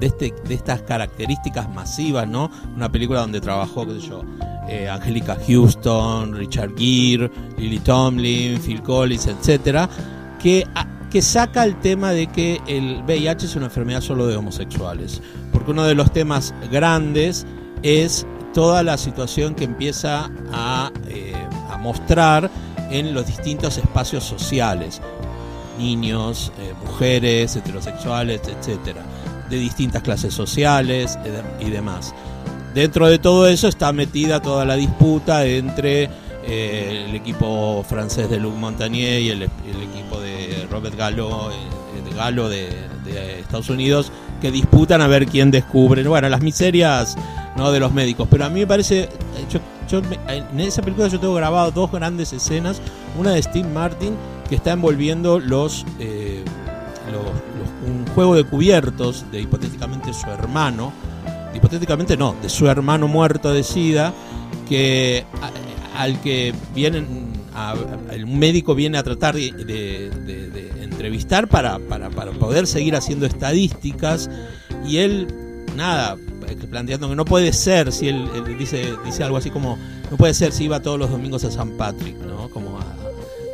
este, 0.00 0.34
de 0.46 0.54
estas 0.54 0.82
características 0.82 1.68
masivas, 1.74 2.28
¿no? 2.28 2.50
Una 2.74 2.90
película 2.90 3.20
donde 3.20 3.40
trabajó, 3.40 3.86
qué 3.86 3.98
eh, 4.68 4.88
Angélica 4.88 5.36
Houston, 5.46 6.34
Richard 6.34 6.72
Gere, 6.76 7.30
Lily 7.56 7.78
Tomlin, 7.80 8.60
Phil 8.60 8.82
Collins, 8.82 9.26
etcétera, 9.26 9.88
que, 10.42 10.66
que 11.10 11.22
saca 11.22 11.64
el 11.64 11.80
tema 11.80 12.12
de 12.12 12.26
que 12.26 12.60
el 12.66 13.02
VIH 13.04 13.46
es 13.46 13.56
una 13.56 13.66
enfermedad 13.66 14.00
solo 14.00 14.26
de 14.26 14.36
homosexuales. 14.36 15.22
Porque 15.52 15.70
uno 15.70 15.84
de 15.84 15.94
los 15.94 16.12
temas 16.12 16.54
grandes 16.70 17.46
es 17.82 18.26
toda 18.52 18.82
la 18.82 18.98
situación 18.98 19.54
que 19.54 19.64
empieza 19.64 20.30
a, 20.52 20.90
eh, 21.08 21.34
a 21.70 21.78
mostrar 21.78 22.50
en 22.90 23.14
los 23.14 23.26
distintos 23.26 23.78
espacios 23.78 24.24
sociales. 24.24 25.00
Niños, 25.78 26.52
eh, 26.58 26.74
mujeres, 26.84 27.56
heterosexuales, 27.56 28.42
etcétera, 28.46 29.02
de 29.48 29.56
distintas 29.56 30.02
clases 30.02 30.34
sociales 30.34 31.18
y 31.60 31.70
demás. 31.70 32.14
Dentro 32.74 33.08
de 33.08 33.18
todo 33.18 33.48
eso 33.48 33.68
está 33.68 33.92
metida 33.92 34.40
toda 34.42 34.64
la 34.64 34.76
disputa 34.76 35.46
entre 35.46 36.10
eh, 36.44 37.06
el 37.08 37.14
equipo 37.14 37.84
francés 37.88 38.30
de 38.30 38.38
Luc 38.38 38.54
Montagnier 38.54 39.20
y 39.20 39.30
el, 39.30 39.42
equipo 39.42 40.20
de 40.20 40.66
Robert 40.70 40.96
Gallo, 40.96 41.50
eh, 41.50 41.54
de, 42.08 42.16
Gallo 42.16 42.48
de, 42.48 42.68
de, 43.04 43.40
Estados 43.40 43.68
Unidos, 43.70 44.12
que 44.40 44.50
disputan 44.50 45.00
a 45.00 45.06
ver 45.06 45.26
quién 45.26 45.50
descubre, 45.50 46.02
bueno, 46.06 46.28
las 46.28 46.40
miserias 46.40 47.16
¿no? 47.56 47.72
de 47.72 47.80
los 47.80 47.92
médicos. 47.92 48.28
Pero 48.30 48.44
a 48.44 48.48
mí 48.48 48.60
me 48.60 48.66
parece, 48.66 49.08
yo, 49.50 49.60
yo, 49.88 50.02
en 50.28 50.60
esa 50.60 50.80
película 50.82 51.08
yo 51.08 51.20
tengo 51.20 51.34
grabado 51.34 51.70
dos 51.70 51.90
grandes 51.90 52.32
escenas, 52.32 52.80
una 53.18 53.32
de 53.32 53.42
Steve 53.42 53.68
Martin 53.68 54.14
que 54.48 54.56
está 54.56 54.72
envolviendo 54.72 55.38
los, 55.38 55.84
eh, 55.98 56.42
los, 57.12 57.24
los 57.24 57.68
un 57.88 58.06
juego 58.14 58.34
de 58.34 58.44
cubiertos 58.44 59.24
de 59.30 59.40
hipotéticamente 59.40 60.12
su 60.12 60.26
hermano, 60.26 60.92
hipotéticamente 61.54 62.16
no, 62.16 62.34
de 62.40 62.48
su 62.48 62.66
hermano 62.68 63.08
muerto 63.08 63.52
de 63.52 63.62
SIDA, 63.62 64.12
que 64.68 65.24
al 65.96 66.20
que 66.20 66.54
vienen, 66.74 67.32
a, 67.54 67.74
un 68.24 68.38
médico 68.38 68.74
viene 68.74 68.98
a 68.98 69.02
tratar 69.02 69.34
de, 69.34 70.10
entrevistar 70.80 71.48
para, 71.48 71.78
para, 71.78 72.10
para, 72.10 72.32
poder 72.32 72.66
seguir 72.66 72.94
haciendo 72.96 73.26
estadísticas 73.26 74.30
y 74.86 74.98
él, 74.98 75.26
nada, 75.76 76.16
planteando 76.70 77.08
que 77.08 77.16
no 77.16 77.24
puede 77.24 77.52
ser, 77.52 77.92
si 77.92 78.08
él, 78.08 78.28
dice, 78.58 78.94
dice 79.04 79.24
algo 79.24 79.36
así 79.36 79.50
como, 79.50 79.78
no 80.10 80.16
puede 80.16 80.34
ser 80.34 80.52
si 80.52 80.64
iba 80.64 80.80
todos 80.80 80.98
los 80.98 81.10
domingos 81.10 81.44
a 81.44 81.50
San 81.50 81.70
Patrick, 81.76 82.16
¿no? 82.16 82.48
Como 82.48 82.78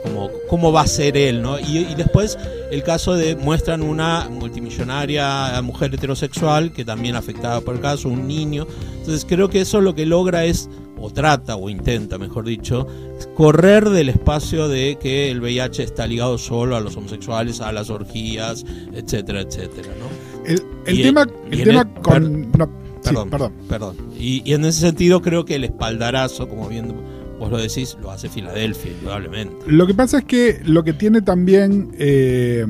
como, 0.05 0.31
cómo 0.49 0.71
va 0.71 0.83
a 0.83 0.87
ser 0.87 1.17
él, 1.17 1.41
¿no? 1.41 1.59
Y, 1.59 1.79
y, 1.79 1.95
después 1.95 2.39
el 2.71 2.83
caso 2.83 3.15
de 3.15 3.37
muestran 3.37 3.83
una 3.83 4.29
multimillonaria 4.29 5.61
mujer 5.63 5.95
heterosexual 5.95 6.73
que 6.73 6.85
también 6.85 7.17
afectada 7.17 7.63
por 7.63 7.75
el 7.75 7.81
caso, 7.81 8.11
un 8.11 8.29
niño. 8.29 8.67
Entonces 8.99 9.25
creo 9.27 9.49
que 9.49 9.63
eso 9.63 9.81
lo 9.81 9.95
que 9.95 10.05
logra 10.05 10.45
es, 10.45 10.69
o 11.01 11.11
trata, 11.11 11.57
o 11.57 11.71
intenta, 11.71 12.19
mejor 12.19 12.45
dicho, 12.45 12.87
correr 13.35 13.89
del 13.89 14.11
espacio 14.11 14.69
de 14.69 14.99
que 15.01 15.31
el 15.31 15.41
VIH 15.41 15.83
está 15.83 16.07
ligado 16.07 16.37
solo 16.37 16.77
a 16.77 16.81
los 16.81 16.97
homosexuales, 16.97 17.63
a 17.63 17.73
las 17.73 17.89
orgías, 17.89 18.65
etcétera, 18.93 19.41
etcétera, 19.41 19.89
¿no? 19.99 20.45
El, 20.47 20.63
el 20.85 21.03
tema, 21.03 21.27
el, 21.51 21.61
el 21.61 21.65
tema 21.65 21.81
el, 21.81 22.03
con... 22.03 22.51
Per, 22.53 22.59
no, 22.59 22.71
perdón, 23.03 23.25
sí, 23.25 23.31
perdón, 23.31 23.53
perdón. 23.69 23.97
Y, 24.19 24.43
y 24.45 24.53
en 24.53 24.67
ese 24.67 24.81
sentido 24.81 25.23
creo 25.23 25.47
que 25.47 25.55
el 25.55 25.65
espaldarazo, 25.65 26.47
como 26.47 26.69
bien 26.69 26.95
vos 27.39 27.51
lo 27.51 27.59
decís, 27.59 27.97
lo 28.01 28.11
hace 28.11 28.29
Filadelfia, 28.29 28.93
indudablemente. 28.93 29.57
Lo 29.67 29.87
que 29.87 29.95
pasa 29.95 30.19
es 30.19 30.25
que 30.25 30.61
lo 30.65 30.85
que 30.85 30.93
tiene 30.93 31.23
también, 31.23 31.93
eh, 31.99 32.67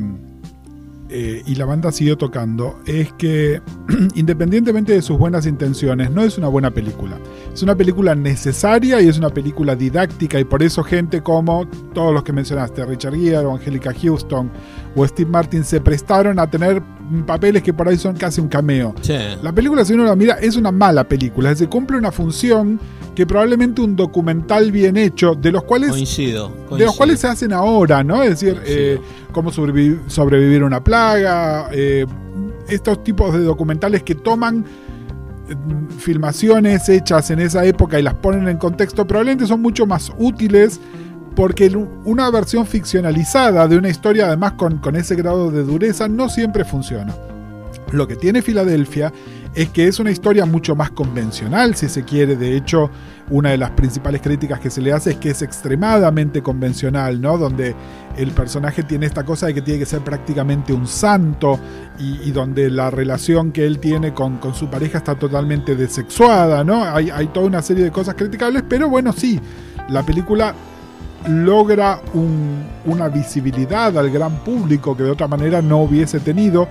eh, 1.11 1.43
y 1.47 1.55
la 1.55 1.65
banda 1.65 1.93
siguió 1.93 2.17
tocando, 2.17 2.81
es 2.87 3.13
que 3.15 3.61
independientemente 4.15 4.93
de 4.93 5.03
sus 5.03 5.19
buenas 5.19 5.47
intenciones, 5.47 6.11
no 6.11 6.23
es 6.23 6.39
una 6.39 6.49
buena 6.49 6.71
película. 6.71 7.19
Es 7.53 7.63
una 7.63 7.77
película 7.77 8.15
necesaria 8.15 9.01
y 9.01 9.09
es 9.09 9.19
una 9.19 9.31
película 9.31 9.77
didáctica, 9.77 10.41
y 10.41 10.45
por 10.45 10.63
eso 10.63 10.83
gente 10.83 11.23
como 11.23 11.69
todos 11.93 12.13
los 12.13 12.23
que 12.25 12.33
mencionaste, 12.33 12.85
Richard 12.85 13.15
Gere 13.15 13.39
o 13.39 13.55
Angélica 13.55 13.93
Houston 13.93 14.51
o 14.95 15.07
Steve 15.07 15.31
Martin, 15.31 15.65
se 15.65 15.81
prestaron 15.81 16.39
a 16.39 16.49
tener 16.49 16.83
papeles 17.27 17.63
que 17.63 17.73
por 17.73 17.89
ahí 17.89 17.99
son 17.99 18.17
casi 18.17 18.41
un 18.41 18.49
cameo. 18.49 18.95
Sí. 19.01 19.17
La 19.43 19.53
película, 19.53 19.85
si 19.85 19.95
uno 19.95 20.05
la 20.05 20.17
mira, 20.17 20.35
es 20.35 20.57
una 20.57 20.73
mala 20.73 21.05
película, 21.05 21.51
decir, 21.51 21.69
cumple 21.69 21.97
una 21.97 22.13
función 22.13 22.81
que 23.15 23.27
probablemente 23.27 23.81
un 23.81 23.95
documental 23.95 24.73
bien 24.73 24.97
hecho, 24.97 25.35
de 25.35 25.53
los 25.53 25.65
cuales 25.65 25.91
coincido, 25.91 26.49
coincido. 26.51 26.77
de 26.79 26.85
los 26.87 26.97
cuales 26.97 27.21
se 27.21 27.29
hacen 27.29 27.53
ahora, 27.53 28.03
¿no? 28.03 28.23
Es 28.23 28.41
decir, 28.41 28.61
eh, 28.67 28.99
cómo 29.33 29.53
sobrevivir, 29.53 30.01
sobrevivir 30.09 30.63
a 30.63 30.67
una 30.67 30.83
plaga, 30.83 31.69
eh, 31.73 32.07
estos 32.69 33.05
tipos 33.05 33.33
de 33.33 33.41
documentales 33.41 34.03
que 34.03 34.15
toman 34.15 34.65
eh, 35.49 35.55
filmaciones 35.99 36.89
hechas 36.89 37.31
en 37.31 37.41
esa 37.41 37.65
época 37.65 37.99
y 38.01 38.03
las 38.03 38.15
ponen 38.15 38.49
en 38.49 38.57
contexto, 38.57 39.07
probablemente 39.07 39.47
son 39.47 39.63
mucho 39.63 39.87
más 39.87 40.11
útiles 40.19 40.81
porque 41.35 41.75
una 42.05 42.31
versión 42.31 42.67
ficcionalizada 42.67 43.67
de 43.67 43.77
una 43.77 43.89
historia, 43.89 44.27
además 44.27 44.53
con, 44.53 44.97
ese 44.97 45.17
grado 45.17 45.51
de 45.51 45.65
dureza, 45.65 46.09
no 46.09 46.29
siempre 46.29 46.65
funciona. 46.65 47.15
Lo 47.91 48.09
que 48.09 48.17
tiene 48.17 48.43
Filadelfia 48.43 49.13
es 49.55 49.69
que 49.69 49.87
es 49.87 50.01
una 50.01 50.11
historia 50.11 50.47
mucho 50.47 50.75
más 50.75 50.91
convencional, 50.91 51.77
si 51.77 51.89
se 51.89 52.05
quiere. 52.05 52.35
De 52.35 52.57
hecho, 52.57 52.91
una 53.31 53.51
de 53.51 53.59
las 53.59 53.71
principales 53.71 54.21
críticas 54.21 54.59
que 54.59 54.71
se 54.71 54.81
le 54.81 54.93
hace 54.93 55.11
es 55.11 55.17
que 55.17 55.31
es 55.31 55.43
extremadamente 55.43 56.43
convencional, 56.43 57.21
¿no? 57.21 57.39
Donde 57.39 57.75
el 58.17 58.31
personaje 58.33 58.83
tiene 58.83 59.07
esta 59.07 59.25
cosa 59.25 59.47
de 59.47 59.55
que 59.55 59.63
tiene 59.63 59.81
que 59.81 59.87
ser 59.87 60.01
prácticamente 60.01 60.73
un 60.73 60.89
santo 60.89 61.59
y, 61.99 62.31
donde 62.33 62.69
la 62.69 62.91
relación 62.91 63.53
que 63.53 63.65
él 63.65 63.79
tiene 63.79 64.13
con, 64.13 64.41
su 64.55 64.69
pareja 64.69 64.99
está 64.99 65.15
totalmente 65.17 65.77
desexuada, 65.77 66.65
¿no? 66.65 66.85
Hay 66.85 67.29
toda 67.33 67.47
una 67.47 67.63
serie 67.63 67.85
de 67.85 67.91
cosas 67.93 68.15
criticables, 68.15 68.65
pero 68.69 68.89
bueno, 68.89 69.13
sí, 69.13 69.41
la 69.89 70.03
película 70.03 70.55
logra 71.29 72.01
un, 72.13 72.65
una 72.85 73.09
visibilidad 73.09 73.97
al 73.97 74.11
gran 74.11 74.45
público 74.45 74.97
que 74.97 75.05
de 75.05 75.11
otra 75.11 75.27
manera 75.27 75.63
no 75.63 75.79
hubiese 75.83 76.21
tenido 76.21 76.69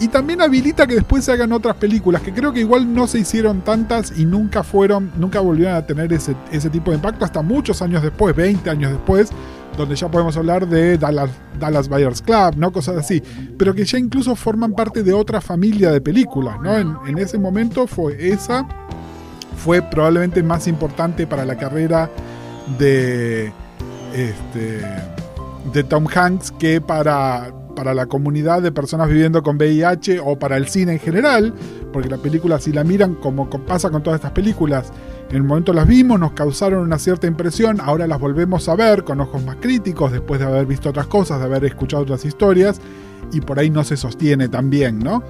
y 0.00 0.08
también 0.08 0.40
habilita 0.40 0.86
que 0.86 0.96
después 0.96 1.24
se 1.24 1.32
hagan 1.32 1.52
otras 1.52 1.76
películas 1.76 2.22
que 2.22 2.32
creo 2.32 2.52
que 2.52 2.60
igual 2.60 2.92
no 2.92 3.06
se 3.06 3.20
hicieron 3.20 3.60
tantas 3.60 4.12
y 4.18 4.24
nunca 4.24 4.64
fueron, 4.64 5.12
nunca 5.16 5.40
volvieron 5.40 5.76
a 5.76 5.86
tener 5.86 6.12
ese, 6.12 6.34
ese 6.50 6.70
tipo 6.70 6.90
de 6.90 6.96
impacto 6.96 7.24
hasta 7.24 7.42
muchos 7.42 7.80
años 7.82 8.02
después, 8.02 8.34
20 8.34 8.68
años 8.68 8.90
después, 8.90 9.30
donde 9.76 9.94
ya 9.94 10.10
podemos 10.10 10.36
hablar 10.36 10.66
de 10.66 10.98
Dallas, 10.98 11.30
Dallas 11.58 11.88
Buyers 11.88 12.20
Club, 12.20 12.56
¿no? 12.56 12.72
Cosas 12.72 12.96
así, 12.96 13.22
pero 13.56 13.74
que 13.74 13.84
ya 13.84 13.98
incluso 13.98 14.34
forman 14.34 14.72
parte 14.72 15.04
de 15.04 15.12
otra 15.12 15.40
familia 15.40 15.90
de 15.92 16.00
películas, 16.00 16.60
¿no? 16.60 16.76
En 17.06 17.18
ese 17.18 17.38
momento 17.38 17.86
fue 17.86 18.30
esa, 18.30 18.66
fue 19.56 19.82
probablemente 19.82 20.42
más 20.42 20.66
importante 20.66 21.26
para 21.26 21.44
la 21.44 21.56
carrera 21.56 22.10
de 22.78 23.52
este, 24.14 24.80
de 25.72 25.84
Tom 25.84 26.06
Hanks 26.06 26.52
que 26.52 26.80
para, 26.80 27.52
para 27.74 27.94
la 27.94 28.06
comunidad 28.06 28.62
de 28.62 28.72
personas 28.72 29.08
viviendo 29.08 29.42
con 29.42 29.56
VIH 29.56 30.20
o 30.20 30.38
para 30.38 30.56
el 30.56 30.68
cine 30.68 30.92
en 30.92 30.98
general, 30.98 31.54
porque 31.92 32.08
la 32.08 32.18
película 32.18 32.58
si 32.58 32.72
la 32.72 32.84
miran 32.84 33.14
como 33.14 33.48
pasa 33.48 33.90
con 33.90 34.02
todas 34.02 34.18
estas 34.18 34.32
películas, 34.32 34.92
en 35.30 35.36
el 35.36 35.44
momento 35.44 35.72
las 35.72 35.86
vimos, 35.86 36.20
nos 36.20 36.32
causaron 36.32 36.80
una 36.80 36.98
cierta 36.98 37.26
impresión, 37.26 37.80
ahora 37.80 38.06
las 38.06 38.20
volvemos 38.20 38.68
a 38.68 38.76
ver 38.76 39.04
con 39.04 39.20
ojos 39.20 39.42
más 39.44 39.56
críticos 39.56 40.12
después 40.12 40.40
de 40.40 40.46
haber 40.46 40.66
visto 40.66 40.90
otras 40.90 41.06
cosas, 41.06 41.38
de 41.38 41.46
haber 41.46 41.64
escuchado 41.64 42.02
otras 42.02 42.24
historias 42.24 42.80
y 43.32 43.40
por 43.40 43.58
ahí 43.58 43.70
no 43.70 43.82
se 43.84 43.96
sostiene 43.96 44.48
tan 44.48 44.68
bien, 44.68 44.98
¿no? 44.98 45.22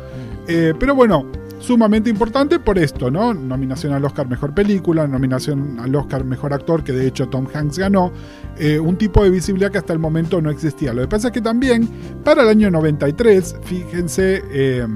Eh, 0.49 0.75
pero 0.79 0.95
bueno, 0.95 1.27
sumamente 1.62 2.11
importante 2.11 2.59
por 2.59 2.79
esto, 2.79 3.11
¿no? 3.11 3.33
Nominación 3.33 3.92
al 3.92 4.05
Oscar 4.05 4.29
Mejor 4.29 4.53
Película, 4.55 5.07
nominación 5.07 5.79
al 5.81 5.94
Oscar 5.94 6.25
Mejor 6.25 6.53
Actor, 6.53 6.83
que 6.85 6.92
de 6.92 7.07
hecho 7.07 7.29
Tom 7.29 7.46
Hanks 7.53 7.79
ganó, 7.79 8.12
eh, 8.59 8.79
un 8.79 8.96
tipo 8.96 9.22
de 9.25 9.31
visibilidad 9.31 9.70
que 9.70 9.79
hasta 9.79 9.92
el 9.92 9.98
momento 9.98 10.40
no 10.42 10.51
existía. 10.51 10.92
Lo 10.92 11.03
que 11.03 11.09
pasa 11.09 11.29
es 11.29 11.33
que 11.33 11.40
también 11.40 11.88
para 12.25 12.42
el 12.42 12.48
año 12.48 12.70
93, 12.70 13.57
fíjense 13.62 14.42
eh, 14.51 14.87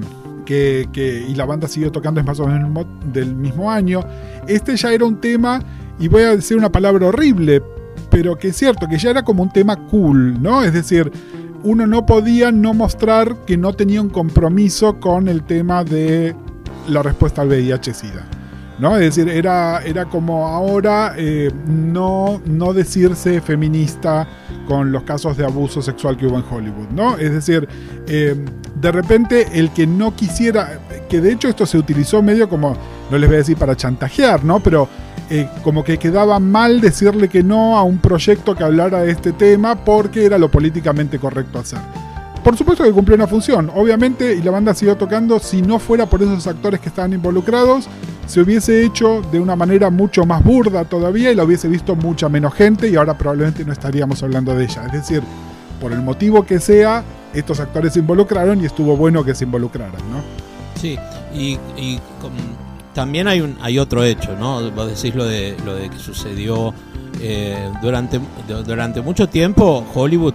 que, 0.45 0.87
que- 0.91 1.25
y 1.27 1.35
la 1.35 1.45
banda 1.45 1.67
siguió 1.67 1.91
tocando 1.91 2.19
es 2.19 2.25
más 2.25 2.39
o 2.39 2.47
menos 2.47 2.85
del 3.11 3.35
mismo 3.35 3.71
año, 3.71 4.01
este 4.47 4.75
ya 4.75 4.91
era 4.93 5.05
un 5.05 5.19
tema, 5.19 5.59
y 5.99 6.07
voy 6.09 6.23
a 6.23 6.35
decir 6.35 6.57
una 6.57 6.71
palabra 6.71 7.07
horrible, 7.07 7.61
pero 8.11 8.37
que 8.37 8.49
es 8.49 8.55
cierto, 8.57 8.87
que 8.87 8.97
ya 8.97 9.09
era 9.09 9.23
como 9.23 9.41
un 9.43 9.51
tema 9.51 9.75
cool, 9.87 10.41
¿no? 10.41 10.63
Es 10.63 10.73
decir, 10.73 11.11
uno 11.63 11.87
no 11.87 12.05
podía 12.05 12.51
no 12.51 12.73
mostrar 12.73 13.35
que 13.45 13.57
no 13.57 13.73
tenía 13.73 14.01
un 14.01 14.09
compromiso 14.09 14.99
con 14.99 15.27
el 15.27 15.43
tema 15.43 15.83
de 15.83 16.35
la 16.87 17.03
respuesta 17.03 17.41
al 17.41 17.49
VIH-Sida. 17.49 18.25
¿no? 18.79 18.95
Es 18.97 19.15
decir, 19.15 19.29
era, 19.29 19.81
era 19.83 20.05
como 20.05 20.47
ahora 20.47 21.13
eh, 21.17 21.51
no, 21.67 22.41
no 22.45 22.73
decirse 22.73 23.41
feminista 23.41 24.27
con 24.67 24.91
los 24.91 25.03
casos 25.03 25.37
de 25.37 25.45
abuso 25.45 25.81
sexual 25.81 26.17
que 26.17 26.27
hubo 26.27 26.37
en 26.37 26.43
Hollywood, 26.49 26.89
¿no? 26.91 27.17
Es 27.17 27.31
decir, 27.31 27.67
eh, 28.07 28.35
de 28.75 28.91
repente 28.91 29.47
el 29.53 29.71
que 29.71 29.87
no 29.87 30.15
quisiera, 30.15 30.79
que 31.09 31.21
de 31.21 31.31
hecho 31.31 31.47
esto 31.47 31.65
se 31.65 31.77
utilizó 31.77 32.21
medio 32.21 32.49
como, 32.49 32.75
no 33.09 33.17
les 33.17 33.27
voy 33.27 33.35
a 33.35 33.39
decir 33.39 33.57
para 33.57 33.75
chantajear, 33.75 34.43
¿no? 34.43 34.59
Pero 34.59 34.87
eh, 35.29 35.47
como 35.63 35.83
que 35.83 35.97
quedaba 35.97 36.39
mal 36.39 36.81
decirle 36.81 37.29
que 37.29 37.43
no 37.43 37.77
a 37.77 37.83
un 37.83 37.97
proyecto 37.97 38.55
que 38.55 38.63
hablara 38.63 39.01
de 39.01 39.11
este 39.11 39.31
tema 39.31 39.75
porque 39.75 40.25
era 40.25 40.37
lo 40.37 40.51
políticamente 40.51 41.17
correcto 41.17 41.59
hacer. 41.59 41.79
Por 42.47 42.55
supuesto 42.55 42.85
que 42.85 42.93
cumplió 42.93 43.15
una 43.17 43.27
función, 43.27 43.69
obviamente, 43.75 44.33
y 44.33 44.41
la 44.41 44.51
banda 44.51 44.73
siguió 44.73 44.95
tocando, 44.95 45.37
si 45.37 45.61
no 45.61 45.79
fuera 45.79 46.05
por 46.05 46.23
esos 46.23 46.47
actores 46.47 46.79
que 46.79 46.87
estaban 46.87 47.11
involucrados, 47.11 47.89
se 48.25 48.39
hubiese 48.39 48.85
hecho 48.85 49.21
de 49.33 49.37
una 49.41 49.57
manera 49.57 49.89
mucho 49.89 50.25
más 50.25 50.41
burda 50.41 50.85
todavía 50.85 51.29
y 51.29 51.35
la 51.35 51.43
hubiese 51.43 51.67
visto 51.67 51.93
mucha 51.97 52.29
menos 52.29 52.53
gente 52.53 52.87
y 52.87 52.95
ahora 52.95 53.17
probablemente 53.17 53.65
no 53.65 53.73
estaríamos 53.73 54.23
hablando 54.23 54.55
de 54.55 54.63
ella. 54.63 54.85
Es 54.85 54.93
decir, 54.93 55.21
por 55.81 55.91
el 55.91 56.01
motivo 56.01 56.45
que 56.45 56.61
sea, 56.61 57.03
estos 57.33 57.59
actores 57.59 57.91
se 57.91 57.99
involucraron 57.99 58.61
y 58.61 58.65
estuvo 58.65 58.95
bueno 58.95 59.25
que 59.25 59.35
se 59.35 59.43
involucraran, 59.43 60.01
¿no? 60.09 60.21
Sí, 60.79 60.97
y, 61.35 61.59
y 61.75 61.99
también 62.93 63.27
hay 63.27 63.41
un 63.41 63.57
hay 63.61 63.77
otro 63.77 64.05
hecho, 64.05 64.37
¿no? 64.39 64.71
Vos 64.71 64.87
decís 64.87 65.13
lo 65.13 65.25
de 65.25 65.57
lo 65.65 65.75
de 65.75 65.89
que 65.89 65.99
sucedió 65.99 66.73
eh, 67.19 67.57
durante 67.81 68.21
durante 68.47 69.01
mucho 69.01 69.27
tiempo 69.27 69.85
Hollywood, 69.93 70.33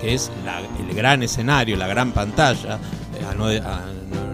que 0.00 0.14
es 0.14 0.30
la- 0.44 0.60
gran 0.94 1.22
escenario, 1.22 1.76
la 1.76 1.86
gran 1.86 2.12
pantalla, 2.12 2.78
eh, 3.20 3.24
a 3.30 3.34
no, 3.34 3.46
a- 3.46 3.84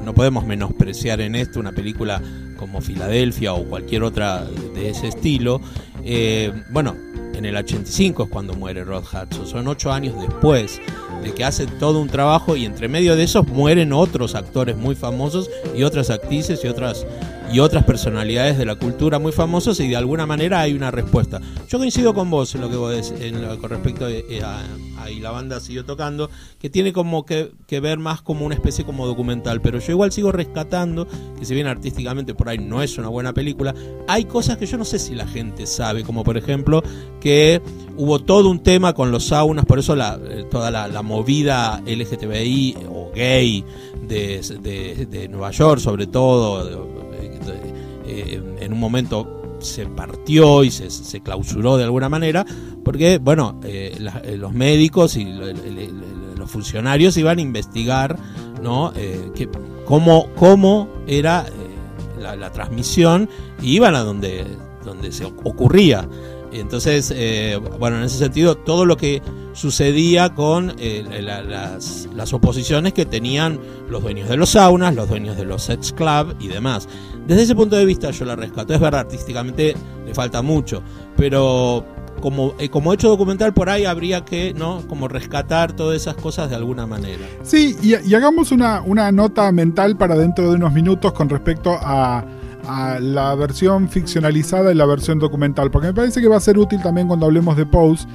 no- 0.05 0.15
podemos 0.15 0.45
menospreciar 0.45 1.21
en 1.21 1.35
esto 1.37 1.61
una 1.61 1.73
película 1.73 2.21
como 2.59 2.81
Filadelfia 2.81 3.55
o 3.55 3.65
cualquier 3.65 4.03
otra 4.03 4.45
de 4.75 4.91
ese 4.91 5.09
estilo. 5.09 5.61
eh, 6.05 6.53
bueno, 6.71 6.97
en 7.35 7.45
el 7.45 7.55
85 7.57 8.25
es 8.25 8.29
cuando 8.31 8.55
muere 8.55 8.85
Rod 8.85 9.05
Hudson, 9.05 9.47
son 9.47 9.69
ocho 9.69 9.93
años 9.93 10.15
después 10.21 10.81
de 11.23 11.33
que 11.33 11.45
hace 11.45 11.67
todo 11.67 12.01
un 12.01 12.09
trabajo 12.09 12.57
y 12.57 12.65
entre 12.65 12.89
medio 12.89 13.17
de 13.17 13.23
esos 13.25 13.47
mueren 13.47 13.93
otros 13.93 14.35
actores 14.35 14.77
muy 14.77 14.95
famosos 14.95 15.49
y 15.77 15.83
otras 15.85 16.09
actrices 16.11 16.65
y 16.65 16.69
otras 16.69 17.07
y 17.53 17.59
otras 17.61 17.85
personalidades 17.85 18.57
de 18.59 18.65
la 18.65 18.77
cultura 18.77 19.19
muy 19.19 19.33
famosos 19.33 19.79
y 19.81 19.89
de 19.89 19.97
alguna 19.97 20.25
manera 20.25 20.61
hay 20.61 20.73
una 20.73 20.91
respuesta. 20.91 21.41
Yo 21.69 21.79
coincido 21.79 22.15
con 22.15 22.31
vos 22.31 22.55
en 22.55 22.61
lo 22.63 22.71
que 22.71 22.77
vos 22.77 23.13
en 23.21 23.43
lo, 23.43 23.59
con 23.59 23.71
respecto 23.71 24.07
a, 24.07 24.09
a- 24.09 24.65
a- 25.03 25.11
y 25.11 25.21
la 25.21 25.31
banda 25.31 25.61
siguió 25.61 25.85
tocando, 25.85 26.31
que 26.59 26.71
tiene 26.71 26.93
como 26.93 27.25
que, 27.25 27.53
que 27.67 27.81
ver 27.81 27.99
más 27.99 28.23
como 28.23 28.45
una 28.47 28.55
especie 28.55 28.85
como 28.85 29.07
documental, 29.07 29.61
pero 29.61 29.79
yo 29.79 29.93
igual 29.93 30.13
sigo 30.13 30.33
rescatando 30.33 31.07
que 31.39 31.45
si 31.45 31.55
bien 31.55 31.67
artísticamente 31.67 32.35
por 32.35 32.49
ahí 32.49 32.59
no 32.59 32.83
es 32.83 32.97
una 32.99 33.09
buena 33.09 33.33
película, 33.33 33.75
hay 34.09 34.25
cosas 34.25 34.57
que 34.59 34.67
yo 34.67 34.77
no 34.79 34.85
sé 34.85 34.99
si 34.99 35.15
la 35.15 35.27
gente 35.27 35.67
sabe, 35.67 36.03
como 36.05 36.25
por 36.25 36.37
ejemplo 36.37 36.83
que 37.21 37.61
hubo 37.97 38.19
todo 38.21 38.49
un 38.51 38.63
tema 38.63 38.93
con 38.95 39.11
los 39.11 39.25
saunas, 39.27 39.65
por 39.67 39.79
eso 39.79 39.97
eh, 39.97 40.45
toda 40.51 40.71
la, 40.71 41.03
movida 41.03 41.83
LGTBI 41.87 42.77
o 42.89 43.11
gay 43.15 43.65
de, 44.07 44.41
de- 45.11 45.29
Nueva 45.29 45.51
York 45.51 45.81
sobre 45.81 46.07
todo, 46.07 46.91
eh, 48.07 48.43
en 48.61 48.73
un 48.73 48.79
momento 48.81 49.40
se 49.61 49.87
partió 49.87 50.65
y 50.65 50.71
se, 50.71 50.91
se 50.91 51.21
clausuró 51.21 51.77
de 51.77 51.85
alguna 51.85 52.09
manera, 52.09 52.45
porque 52.85 53.19
bueno, 53.19 53.61
eh, 53.65 53.99
eh, 54.25 54.37
los 54.37 54.53
médicos 54.53 55.17
y 55.17 55.27
los 56.37 56.51
funcionarios 56.51 57.17
iban 57.17 57.39
a 57.39 57.43
investigar 57.43 58.19
¿no? 58.63 58.93
Eh, 58.97 59.31
que, 59.35 59.49
cómo, 59.85 60.29
cómo 60.37 60.89
era 61.07 61.47
la, 62.19 62.37
la 62.37 62.51
transmisión 62.51 63.29
y 63.63 63.77
iban 63.77 63.95
a 63.95 64.01
donde, 64.01 64.45
donde 64.85 65.13
se 65.13 65.25
ocurría. 65.25 66.09
Entonces, 66.53 67.13
eh, 67.15 67.59
bueno, 67.79 67.99
en 67.99 68.05
ese 68.05 68.19
sentido, 68.19 68.57
todo 68.57 68.85
lo 68.85 68.97
que 68.97 69.23
sucedía 69.53 70.35
con 70.35 70.75
eh, 70.79 71.05
la- 71.23 71.43
las, 71.43 72.33
oposiciones 72.33 72.93
que 72.93 73.05
tenían 73.07 73.59
los 73.89 74.03
dueños 74.03 74.29
de 74.29 74.37
los 74.37 74.51
saunas, 74.51 74.95
los 74.95 75.09
dueños 75.09 75.37
de 75.37 75.45
los 75.45 75.63
sex 75.63 75.93
club 75.93 76.37
y 76.41 76.49
demás. 76.49 76.89
Desde 77.27 77.43
ese 77.43 77.55
punto 77.55 77.77
de 77.77 77.85
vista 77.85 78.11
yo 78.11 78.25
la 78.25 78.37
rescato. 78.37 78.73
Es 78.75 78.81
verdad, 78.81 79.01
artísticamente 79.01 79.75
le 80.07 80.15
falta 80.15 80.43
mucho, 80.43 80.83
pero 81.17 81.85
como, 82.21 82.55
eh, 82.59 82.71
hecho 82.93 83.09
documental 83.09 83.53
por 83.55 83.69
ahí 83.69 83.85
habría 83.85 84.25
que, 84.25 84.53
¿no? 84.55 84.83
Como 84.89 85.09
rescatar 85.09 85.73
todas 85.73 85.97
esas 85.97 86.15
cosas 86.17 86.51
de 86.51 86.57
alguna 86.57 86.87
manera. 86.87 87.27
Sí, 87.43 87.77
y, 87.83 87.97
y 88.09 88.15
hagamos 88.15 88.53
una 88.53 89.11
nota 89.11 89.51
mental 89.53 89.97
para 89.97 90.17
dentro 90.17 90.51
de 90.51 90.57
unos 90.57 90.73
minutos 90.73 91.13
con 91.13 91.29
respecto 91.29 91.73
a, 91.81 92.25
a 92.71 93.01
la 93.01 93.35
versión 93.35 93.89
ficcionalizada 93.89 94.71
y 94.71 94.77
la 94.77 94.87
versión 94.87 95.19
documental, 95.19 95.71
porque 95.71 95.89
me 95.89 95.95
parece 95.95 96.21
que 96.21 96.29
va 96.29 96.37
a 96.37 96.41
ser 96.41 96.57
útil 96.57 96.81
también 96.81 97.09
cuando 97.09 97.27
hablemos 97.27 97.57
de 97.57 97.67
Pose. 97.67 98.07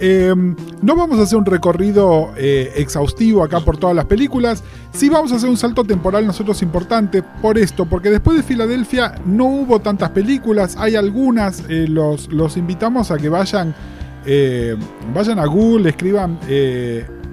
Eh, 0.00 0.34
no 0.82 0.96
vamos 0.96 1.18
a 1.18 1.22
hacer 1.22 1.38
un 1.38 1.44
recorrido 1.44 2.30
eh, 2.36 2.72
exhaustivo 2.76 3.44
acá 3.44 3.60
por 3.60 3.76
todas 3.76 3.94
las 3.94 4.06
películas, 4.06 4.64
sí 4.92 5.10
vamos 5.10 5.30
a 5.30 5.36
hacer 5.36 5.48
un 5.48 5.58
salto 5.58 5.84
temporal 5.84 6.26
nosotros 6.26 6.62
importante 6.62 7.22
por 7.22 7.58
esto, 7.58 7.84
porque 7.84 8.10
después 8.10 8.36
de 8.36 8.42
Filadelfia 8.42 9.14
no 9.26 9.44
hubo 9.44 9.80
tantas 9.80 10.10
películas, 10.10 10.76
hay 10.76 10.96
algunas, 10.96 11.62
eh, 11.68 11.86
los, 11.86 12.32
los 12.32 12.56
invitamos 12.56 13.10
a 13.10 13.18
que 13.18 13.28
vayan, 13.28 13.74
vayan 15.14 15.38
a 15.38 15.46
Google, 15.46 15.90
escriban 15.90 16.38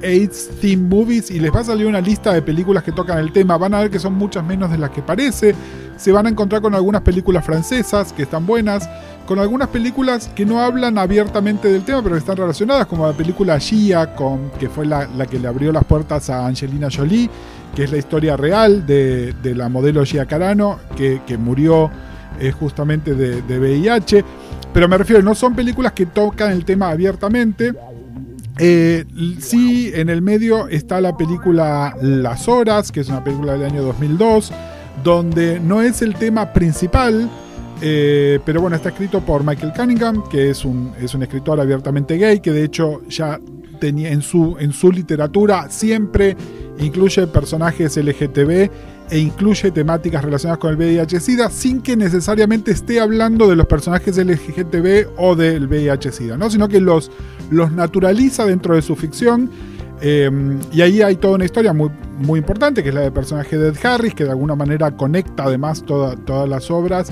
AIDS 0.03 0.49
Theme 0.61 0.83
Movies 0.83 1.31
y 1.31 1.39
les 1.39 1.53
va 1.53 1.61
a 1.61 1.63
salir 1.63 1.87
una 1.87 2.01
lista 2.01 2.33
de 2.33 2.41
películas 2.41 2.83
que 2.83 2.91
tocan 2.91 3.19
el 3.19 3.31
tema, 3.31 3.57
van 3.57 3.73
a 3.73 3.81
ver 3.81 3.89
que 3.89 3.99
son 3.99 4.13
muchas 4.13 4.43
menos 4.43 4.71
de 4.71 4.77
las 4.77 4.91
que 4.91 5.01
parece, 5.01 5.55
se 5.97 6.11
van 6.11 6.27
a 6.27 6.29
encontrar 6.29 6.61
con 6.61 6.75
algunas 6.75 7.01
películas 7.01 7.43
francesas 7.45 8.13
que 8.13 8.23
están 8.23 8.45
buenas, 8.45 8.89
con 9.25 9.39
algunas 9.39 9.67
películas 9.69 10.29
que 10.33 10.45
no 10.45 10.61
hablan 10.61 10.97
abiertamente 10.97 11.69
del 11.69 11.83
tema, 11.83 12.01
pero 12.01 12.15
que 12.15 12.19
están 12.19 12.37
relacionadas, 12.37 12.85
como 12.85 13.07
la 13.07 13.13
película 13.13 13.59
Gia, 13.59 14.15
con, 14.15 14.51
que 14.51 14.69
fue 14.69 14.85
la, 14.85 15.07
la 15.07 15.25
que 15.25 15.39
le 15.39 15.47
abrió 15.47 15.71
las 15.71 15.83
puertas 15.83 16.29
a 16.29 16.45
Angelina 16.45 16.87
Jolie, 16.91 17.29
que 17.75 17.83
es 17.83 17.91
la 17.91 17.97
historia 17.97 18.37
real 18.37 18.85
de, 18.85 19.33
de 19.33 19.55
la 19.55 19.69
modelo 19.69 20.05
Gia 20.05 20.25
Carano, 20.25 20.79
que, 20.95 21.21
que 21.27 21.37
murió 21.37 21.91
eh, 22.39 22.51
justamente 22.51 23.15
de, 23.15 23.41
de 23.41 23.59
VIH. 23.59 24.23
Pero 24.73 24.87
me 24.87 24.97
refiero, 24.97 25.21
no 25.23 25.33
son 25.33 25.55
películas 25.55 25.93
que 25.93 26.05
tocan 26.05 26.51
el 26.51 26.63
tema 26.63 26.89
abiertamente. 26.89 27.73
Eh, 28.59 29.05
sí, 29.39 29.91
en 29.93 30.09
el 30.09 30.21
medio 30.21 30.67
está 30.67 30.99
la 30.99 31.15
película 31.15 31.95
Las 32.01 32.47
Horas, 32.47 32.91
que 32.91 33.01
es 33.01 33.09
una 33.09 33.23
película 33.23 33.53
del 33.53 33.63
año 33.63 33.83
2002, 33.83 34.51
donde 35.03 35.59
no 35.59 35.81
es 35.81 36.01
el 36.01 36.15
tema 36.15 36.53
principal, 36.53 37.29
eh, 37.81 38.39
pero 38.45 38.61
bueno, 38.61 38.75
está 38.75 38.89
escrito 38.89 39.21
por 39.21 39.43
Michael 39.43 39.73
Cunningham, 39.73 40.27
que 40.29 40.49
es 40.49 40.65
un, 40.65 40.93
es 40.99 41.13
un 41.13 41.23
escritor 41.23 41.59
abiertamente 41.59 42.17
gay, 42.17 42.39
que 42.39 42.51
de 42.51 42.63
hecho 42.63 43.01
ya 43.07 43.39
tenía 43.79 44.11
en 44.11 44.21
su, 44.21 44.57
en 44.59 44.71
su 44.73 44.91
literatura 44.91 45.69
siempre 45.69 46.35
incluye 46.79 47.25
personajes 47.27 47.97
LGTB 47.97 48.69
e 49.09 49.19
incluye 49.19 49.71
temáticas 49.71 50.23
relacionadas 50.23 50.59
con 50.59 50.71
el 50.71 50.77
VIH-Sida 50.77 51.49
sin 51.49 51.81
que 51.81 51.95
necesariamente 51.95 52.71
esté 52.71 52.99
hablando 52.99 53.47
de 53.47 53.55
los 53.55 53.65
personajes 53.65 54.17
LGTB 54.17 55.07
o 55.17 55.35
del 55.35 55.67
VIH-Sida, 55.69 56.37
¿no? 56.37 56.49
sino 56.49 56.67
que 56.67 56.81
los, 56.81 57.09
los 57.49 57.71
naturaliza 57.71 58.45
dentro 58.45 58.75
de 58.75 58.81
su 58.81 58.95
ficción. 58.95 59.49
eh, 60.01 60.29
y 60.73 60.81
ahí 60.81 61.01
hay 61.01 61.15
toda 61.15 61.35
una 61.35 61.45
historia 61.45 61.71
muy, 61.73 61.89
muy 62.19 62.39
importante, 62.39 62.83
que 62.83 62.89
es 62.89 62.95
la 62.95 63.01
del 63.01 63.13
personaje 63.13 63.57
de 63.57 63.69
Ed 63.69 63.77
Harris, 63.83 64.13
que 64.13 64.25
de 64.25 64.31
alguna 64.31 64.55
manera 64.55 64.91
conecta 64.91 65.45
además 65.45 65.83
toda- 65.83 66.15
todas 66.17 66.47
las 66.49 66.69
obras 66.69 67.11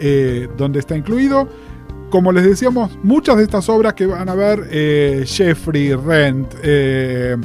eh, 0.00 0.48
donde 0.56 0.78
está 0.80 0.96
incluido. 0.96 1.46
Como 2.10 2.32
les 2.32 2.44
decíamos, 2.44 2.96
muchas 3.02 3.36
de 3.38 3.42
estas 3.42 3.68
obras 3.68 3.94
que 3.94 4.06
van 4.06 4.28
a 4.28 4.34
ver, 4.34 4.68
eh, 4.70 5.24
Jeffrey, 5.26 5.94
Rent, 5.94 6.54
eh, 6.62 7.36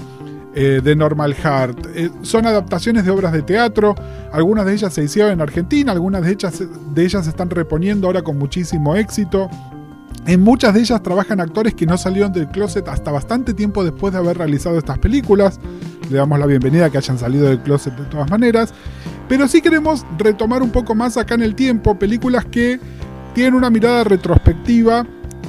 eh, 0.55 0.81
The 0.83 0.95
Normal 0.95 1.35
Heart, 1.35 1.87
eh, 1.95 2.09
son 2.23 2.47
adaptaciones 2.47 3.05
de 3.05 3.11
obras 3.11 3.31
de 3.31 3.43
teatro. 3.43 3.95
Algunas 4.31 4.65
de 4.65 4.73
ellas 4.73 4.93
se 4.93 5.03
hicieron 5.03 5.31
en 5.31 5.41
Argentina, 5.41 5.91
algunas 5.91 6.23
de 6.23 6.31
ellas, 6.31 6.63
de 6.93 7.05
ellas 7.05 7.23
se 7.23 7.29
están 7.29 7.49
reponiendo 7.49 8.07
ahora 8.07 8.23
con 8.23 8.37
muchísimo 8.37 8.95
éxito. 8.95 9.47
En 10.25 10.41
muchas 10.41 10.73
de 10.73 10.81
ellas 10.81 11.01
trabajan 11.03 11.39
actores 11.39 11.75
que 11.75 11.85
no 11.85 11.97
salieron 11.97 12.33
del 12.33 12.47
closet 12.47 12.87
hasta 12.87 13.11
bastante 13.11 13.53
tiempo 13.53 13.83
después 13.83 14.11
de 14.11 14.19
haber 14.19 14.37
realizado 14.37 14.77
estas 14.77 14.97
películas. 14.97 15.59
le 16.09 16.17
damos 16.17 16.39
la 16.39 16.47
bienvenida 16.47 16.85
a 16.85 16.89
que 16.89 16.97
hayan 16.97 17.19
salido 17.19 17.47
del 17.47 17.59
closet 17.59 17.95
de 17.95 18.05
todas 18.05 18.29
maneras. 18.29 18.73
Pero 19.27 19.47
sí 19.47 19.61
queremos 19.61 20.05
retomar 20.17 20.63
un 20.63 20.71
poco 20.71 20.95
más 20.95 21.15
acá 21.17 21.35
en 21.35 21.43
el 21.43 21.53
tiempo 21.53 21.97
películas 21.97 22.45
que 22.45 22.79
tienen 23.39 23.53
una 23.53 23.69
mirada 23.69 24.03
retrospectiva, 24.03 25.05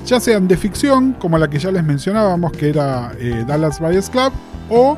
ya 0.07 0.21
sean 0.21 0.47
de 0.47 0.57
ficción, 0.57 1.13
como 1.15 1.37
la 1.39 1.51
que 1.51 1.59
ya 1.59 1.73
les 1.73 1.83
mencionábamos, 1.83 2.53
que 2.53 2.69
era 2.69 3.11
eh, 3.19 3.45
Dallas 3.45 3.81
Buyers 3.81 4.09
Club, 4.09 4.33
o 4.69 4.97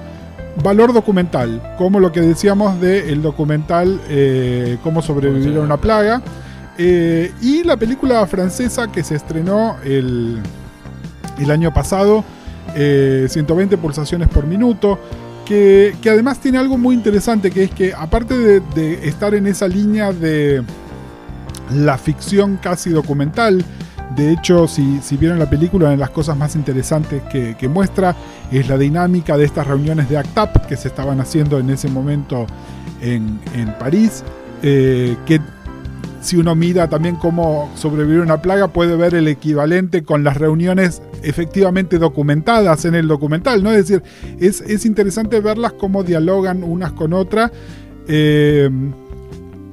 valor 0.62 0.92
documental, 0.92 1.74
como 1.78 2.00
lo 2.00 2.12
que 2.12 2.20
decíamos 2.20 2.78
del 2.82 3.22
documental 3.22 3.98
eh, 4.10 4.76
Cómo 4.82 5.00
sobrevivir 5.00 5.56
a 5.56 5.60
una 5.60 5.78
plaga. 5.78 6.20
Eh, 6.76 7.32
y 7.40 7.62
la 7.62 7.78
película 7.78 8.26
francesa 8.26 8.92
que 8.92 9.02
se 9.02 9.14
estrenó 9.14 9.76
el, 9.82 10.42
el 11.38 11.50
año 11.50 11.72
pasado, 11.72 12.22
120 12.74 13.78
pulsaciones 13.78 14.28
por 14.28 14.46
minuto, 14.46 14.98
que, 15.46 15.96
que, 16.02 16.10
además 16.10 16.40
tiene 16.40 16.58
algo 16.58 16.76
muy 16.76 16.94
interesante, 16.94 17.50
que 17.50 17.64
es 17.64 17.70
que 17.70 17.94
aparte 17.94 18.36
de, 18.36 18.60
de 18.74 19.08
estar 19.08 19.34
en 19.34 19.46
esa 19.46 19.66
línea 19.66 20.12
de 20.12 20.62
la 21.74 21.98
ficción 21.98 22.58
casi 22.60 22.90
documental, 22.90 23.64
de 24.16 24.32
hecho, 24.32 24.68
si, 24.68 25.00
si, 25.00 25.16
vieron 25.16 25.38
la 25.38 25.48
película, 25.48 25.86
una 25.86 25.92
de 25.92 25.96
las 25.96 26.10
cosas 26.10 26.36
más 26.36 26.54
interesantes 26.54 27.22
que, 27.30 27.68
muestra 27.68 28.14
es 28.50 28.68
la 28.68 28.76
dinámica 28.76 29.36
de 29.38 29.44
estas 29.44 29.66
reuniones 29.66 30.08
de 30.10 30.18
ACTAP 30.18 30.66
que 30.66 30.76
se 30.76 30.88
estaban 30.88 31.20
haciendo 31.20 31.58
en 31.58 31.70
ese 31.70 31.88
momento 31.88 32.46
en, 33.00 33.40
en 33.54 33.72
París, 33.78 34.22
eh, 34.62 35.16
que 35.24 35.40
si 36.20 36.36
uno 36.36 36.54
mira 36.54 36.88
también 36.88 37.16
cómo 37.16 37.70
sobrevivir 37.74 38.20
una 38.20 38.40
plaga, 38.40 38.68
puede 38.68 38.96
ver 38.96 39.14
el 39.14 39.28
equivalente 39.28 40.04
con 40.04 40.22
las 40.24 40.36
reuniones 40.36 41.02
efectivamente 41.22 41.98
documentadas 41.98 42.84
en 42.84 42.94
el 42.94 43.08
documental, 43.08 43.62
¿no? 43.62 43.72
Es 43.72 43.88
decir, 43.88 44.02
es, 44.38 44.60
es 44.60 44.86
interesante 44.86 45.40
verlas 45.40 45.72
cómo 45.72 46.04
dialogan 46.04 46.62
unas 46.62 46.92
con 46.92 47.12
otras. 47.12 47.50
Eh, 48.06 48.70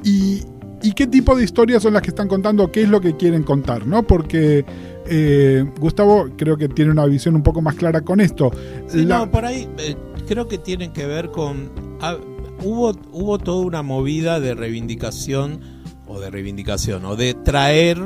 y, 0.03 0.43
y, 0.81 0.91
qué 0.93 1.07
tipo 1.07 1.35
de 1.35 1.43
historias 1.43 1.83
son 1.83 1.93
las 1.93 2.01
que 2.01 2.09
están 2.09 2.27
contando, 2.27 2.71
qué 2.71 2.83
es 2.83 2.89
lo 2.89 3.01
que 3.01 3.15
quieren 3.15 3.43
contar, 3.43 3.85
¿no? 3.85 4.03
Porque 4.03 4.65
eh, 5.05 5.65
Gustavo 5.79 6.29
creo 6.37 6.57
que 6.57 6.69
tiene 6.69 6.91
una 6.91 7.05
visión 7.05 7.35
un 7.35 7.43
poco 7.43 7.61
más 7.61 7.75
clara 7.75 8.01
con 8.01 8.21
esto. 8.21 8.51
Sí, 8.87 9.05
La... 9.05 9.19
no, 9.19 9.31
por 9.31 9.45
ahí 9.45 9.67
eh, 9.77 9.95
creo 10.27 10.47
que 10.47 10.57
tienen 10.57 10.91
que 10.91 11.05
ver 11.05 11.29
con... 11.29 11.71
Ah, 12.01 12.17
hubo, 12.63 12.91
hubo 13.11 13.37
toda 13.39 13.65
una 13.65 13.81
movida 13.81 14.39
de 14.39 14.53
reivindicación 14.55 15.59
o 16.07 16.19
de 16.19 16.29
reivindicación 16.29 17.05
o 17.05 17.15
de 17.15 17.33
traer 17.33 17.97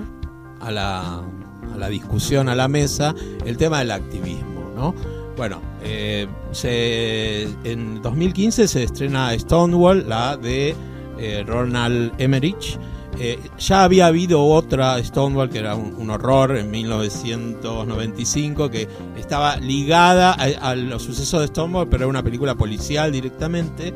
a 0.59 0.71
la, 0.71 1.19
a 1.19 1.77
la 1.77 1.89
discusión, 1.89 2.49
a 2.49 2.55
la 2.55 2.67
mesa, 2.67 3.15
el 3.45 3.57
tema 3.57 3.79
del 3.79 3.91
activismo, 3.91 4.71
¿no? 4.75 4.93
Bueno, 5.35 5.61
eh, 5.83 6.27
se, 6.51 7.43
en 7.63 8.01
2015 8.01 8.67
se 8.67 8.83
estrena 8.83 9.37
Stonewall, 9.37 10.07
la 10.07 10.37
de 10.37 10.75
eh, 11.17 11.43
Ronald 11.45 12.13
Emmerich. 12.17 12.77
Eh, 13.19 13.39
ya 13.59 13.83
había 13.83 14.07
habido 14.07 14.43
otra 14.43 15.01
Stonewall 15.03 15.47
que 15.47 15.59
era 15.59 15.75
un, 15.75 16.09
horror 16.09 16.57
en 16.57 16.71
1995 16.71 18.71
que 18.71 18.87
estaba 19.15 19.57
ligada 19.57 20.33
a, 20.33 20.75
los 20.75 21.03
sucesos 21.03 21.41
de 21.41 21.47
Stonewall, 21.47 21.87
pero 21.87 22.03
era 22.03 22.07
una 22.07 22.23
película 22.23 22.55
policial 22.55 23.11
directamente. 23.11 23.93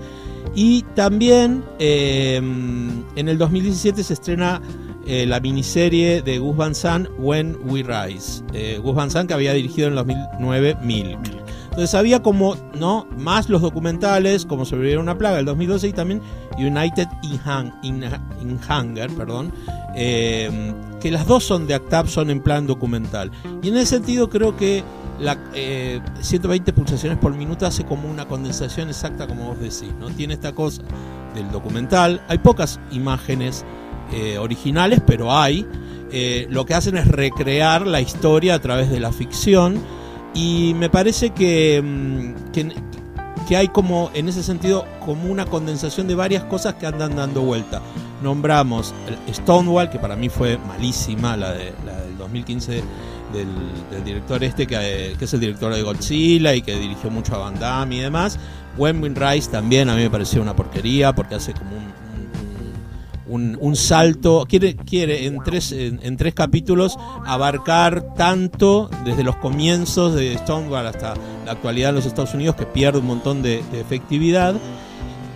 Y 0.53 0.83
también 0.95 1.63
eh, 1.79 2.37
en 2.37 3.29
el 3.29 3.37
2017 3.37 4.03
se 4.03 4.13
estrena 4.13 4.61
la 5.05 5.39
miniserie 5.39 6.21
de 6.21 6.37
Gus 6.37 6.57
Van 6.57 6.75
Sant, 6.75 7.07
When 7.17 7.57
We 7.63 7.81
Rise. 7.81 8.43
Gus 8.83 8.93
Van 8.93 9.09
Sant 9.09 9.29
que 9.29 9.33
había 9.33 9.53
dirigido 9.53 9.87
en 9.87 9.93
el 9.93 10.05
2009 10.05 10.77
Mil. 10.83 11.17
Entonces 11.77 11.93
había 11.93 12.23
como, 12.23 12.55
¿no? 12.73 13.07
Más 13.19 13.49
los 13.49 13.61
documentales, 13.61 14.47
como 14.47 14.65
sobrevivir 14.65 14.97
una 14.97 15.15
plaga, 15.15 15.37
el 15.37 15.45
2012 15.45 15.89
y 15.89 15.93
también 15.93 16.23
United 16.57 17.07
in, 17.21 18.59
Hunger, 18.67 19.11
perdón, 19.11 19.53
eh, 19.95 20.73
que 20.99 21.11
las 21.11 21.27
dos 21.27 21.43
son 21.43 21.67
de 21.67 21.75
ACTAP, 21.75 22.07
son 22.07 22.31
en 22.31 22.41
plan 22.41 22.65
documental. 22.65 23.31
Y 23.61 23.67
en 23.67 23.77
ese 23.77 23.97
sentido 23.97 24.27
creo 24.27 24.57
que 24.57 24.83
la, 25.19 25.37
eh, 25.53 26.01
120 26.19 26.73
pulsaciones 26.73 27.19
por 27.19 27.35
minuto 27.35 27.67
hace 27.67 27.85
como 27.85 28.09
una 28.09 28.25
condensación 28.25 28.89
exacta, 28.89 29.27
como 29.27 29.45
vos 29.45 29.59
decís, 29.59 29.93
¿no? 29.99 30.09
Tiene 30.09 30.33
esta 30.33 30.55
cosa 30.55 30.81
del 31.35 31.51
documental. 31.51 32.23
Hay 32.27 32.39
pocas 32.39 32.79
imágenes 32.91 33.65
eh, 34.13 34.39
originales, 34.39 34.99
pero 35.05 35.31
hay. 35.31 35.63
Eh, 36.11 36.47
lo 36.49 36.65
que 36.65 36.73
hacen 36.73 36.97
es 36.97 37.07
recrear 37.07 37.85
la 37.85 38.01
historia 38.01 38.55
a 38.55 38.59
través 38.59 38.89
de 38.89 38.99
la 38.99 39.11
ficción. 39.11 39.77
Y 40.37 40.75
me 40.75 40.87
parece 40.87 41.31
que, 41.31 41.81
mm, 41.83 42.51
que, 42.51 42.71
que 43.47 43.57
hay 43.57 43.69
como, 43.69 44.11
en 44.13 44.29
ese 44.29 44.43
sentido, 44.43 44.85
como 45.03 45.31
una 45.31 45.47
condensación 45.47 46.07
de 46.07 46.13
varias 46.13 46.43
cosas 46.43 46.75
que 46.75 46.85
andan 46.85 47.15
dando 47.15 47.41
vuelta. 47.41 47.81
Nombramos 48.21 48.93
Stonewall, 49.33 49.89
que 49.89 49.97
para 49.97 50.15
mí 50.15 50.29
fue 50.29 50.59
malísima, 50.59 51.35
la, 51.35 51.53
de, 51.53 51.65
del 51.65 52.17
2015 52.19 52.83
del, 53.33 54.05
director 54.05 54.43
este 54.43 54.67
que, 54.67 55.15
que, 55.17 55.25
es 55.25 55.33
el 55.33 55.39
director 55.39 55.73
de 55.73 55.81
Godzilla 55.81 56.53
y 56.53 56.61
que 56.61 56.75
dirigió 56.77 57.09
mucho 57.09 57.33
a 57.33 57.39
Van 57.39 57.59
Damme 57.59 57.95
y 57.95 57.99
demás. 57.99 58.37
When 58.77 59.15
Rice 59.15 59.49
también 59.49 59.89
a 59.89 59.95
mí 59.95 60.03
me 60.03 60.09
pareció 60.11 60.39
una 60.39 60.55
porquería 60.55 61.15
porque 61.15 61.33
hace 61.33 61.53
como 61.53 61.71
un, 61.77 62.06
un, 63.29 63.57
un 63.59 63.75
salto, 63.75 64.45
quiere, 64.47 64.75
quiere 64.75 65.25
en, 65.25 65.43
tres, 65.43 65.71
en, 65.71 66.17
tres 66.17 66.33
capítulos 66.33 66.97
abarcar 67.25 68.13
tanto 68.15 68.89
desde 69.05 69.23
los 69.23 69.35
comienzos 69.37 70.15
de 70.15 70.37
Stonewall 70.37 70.87
hasta 70.87 71.15
la 71.45 71.51
actualidad 71.51 71.89
en 71.89 71.95
los 71.95 72.05
Estados 72.05 72.33
Unidos 72.33 72.55
que 72.55 72.65
pierde 72.65 72.99
un 72.99 73.05
montón 73.07 73.41
de, 73.41 73.63
de 73.71 73.81
efectividad. 73.81 74.55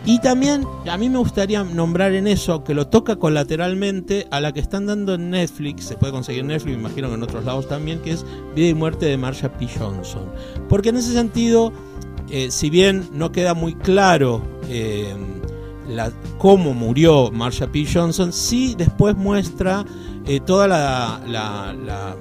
Y 0.04 0.20
también 0.20 0.66
a 0.90 0.98
mí 0.98 1.10
me 1.10 1.20
gustaría 1.20 1.64
nombrar 1.64 2.14
en 2.14 2.26
eso, 2.26 2.64
que 2.64 2.74
lo 2.74 2.88
toca 2.88 3.18
colateralmente, 3.18 4.28
a 4.32 4.42
la 4.42 4.52
que 4.52 4.60
están 4.60 4.88
dando 4.88 5.14
en 5.14 5.30
Netflix, 5.30 5.86
se 5.86 5.96
puede 5.96 6.12
conseguir 6.12 6.42
en 6.42 6.48
Netflix, 6.48 6.76
me 6.76 6.82
imagino 6.82 7.08
que 7.10 7.14
en 7.14 7.24
otros 7.24 7.46
lados 7.46 7.68
también, 7.68 8.00
que 8.00 8.12
es 8.14 8.26
Vida 8.56 8.70
y 8.70 8.74
Muerte 8.74 9.06
de 9.06 9.18
Marsha 9.18 9.54
P. 9.54 9.68
Johnson. 9.68 10.24
Porque 10.68 10.90
en 10.90 10.98
ese 10.98 11.14
sentido, 11.14 11.72
eh, 12.32 12.50
si 12.50 12.72
bien 12.72 13.10
no 13.14 13.32
queda 13.32 13.54
muy 13.54 13.76
claro 13.76 14.42
eh, 14.70 15.14
la, 15.92 16.12
cómo 16.38 16.74
murió 16.74 17.32
Marsha 17.32 17.68
P. 17.72 17.86
Johnson, 17.92 18.34
sí 18.34 18.76
después 18.78 19.16
muestra 19.16 19.86
eh, 20.26 20.40
toda 20.40 20.68
la, 20.68 21.22
la, 21.28 21.74
la 21.74 22.16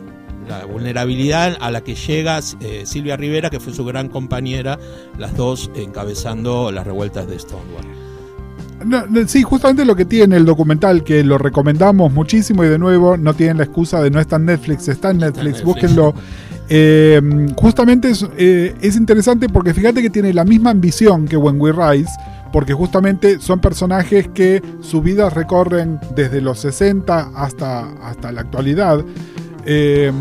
la 0.51 0.65
vulnerabilidad 0.65 1.57
a 1.61 1.71
la 1.71 1.83
que 1.83 1.95
llega 1.95 2.41
eh, 2.61 2.83
Silvia 2.85 3.17
Rivera, 3.17 3.51
que 3.51 3.61
fue 3.61 3.73
su 3.73 3.85
gran 3.85 4.09
compañera, 4.09 4.79
las 5.17 5.37
dos 5.37 5.71
encabezando 5.77 6.73
las 6.73 6.85
revueltas 6.85 7.29
de 7.29 7.39
Stonewall. 7.39 7.85
No, 8.85 9.07
no, 9.07 9.29
sí, 9.29 9.43
justamente 9.43 9.85
lo 9.85 9.95
que 9.95 10.07
tiene 10.07 10.37
el 10.37 10.45
documental, 10.45 11.05
que 11.05 11.23
lo 11.23 11.39
recomendamos 11.39 12.13
muchísimo 12.13 12.65
y 12.65 12.69
de 12.69 12.79
nuevo 12.79 13.17
no 13.17 13.35
tienen 13.35 13.59
la 13.59 13.65
excusa 13.65 14.03
de 14.03 14.11
no 14.11 14.19
estar 14.19 14.41
en 14.41 14.47
Netflix, 14.47 14.89
está 14.89 15.11
en 15.11 15.19
Netflix, 15.19 15.37
está 15.37 15.51
en 15.51 15.53
Netflix. 15.53 15.65
búsquenlo. 15.65 16.15
Eh, 16.73 17.21
justamente 17.57 18.11
es, 18.11 18.25
eh, 18.39 18.77
es 18.81 18.97
interesante 18.97 19.49
porque 19.49 19.75
fíjate 19.75 20.01
que 20.03 20.09
tiene 20.09 20.33
la 20.33 20.45
misma 20.45 20.71
ambición 20.71 21.27
que 21.27 21.37
When 21.37 21.61
We 21.61 21.73
Rise, 21.73 22.13
porque 22.53 22.73
justamente 22.73 23.41
son 23.41 23.59
personajes 23.61 24.29
que 24.29 24.63
su 24.81 25.03
vida 25.03 25.31
recorren 25.31 25.99
desde 26.15 26.41
los 26.41 26.61
60 26.61 27.33
hasta, 27.35 27.91
hasta 28.03 28.31
la 28.31 28.43
actualidad. 28.43 29.05
Eh, 29.67 30.13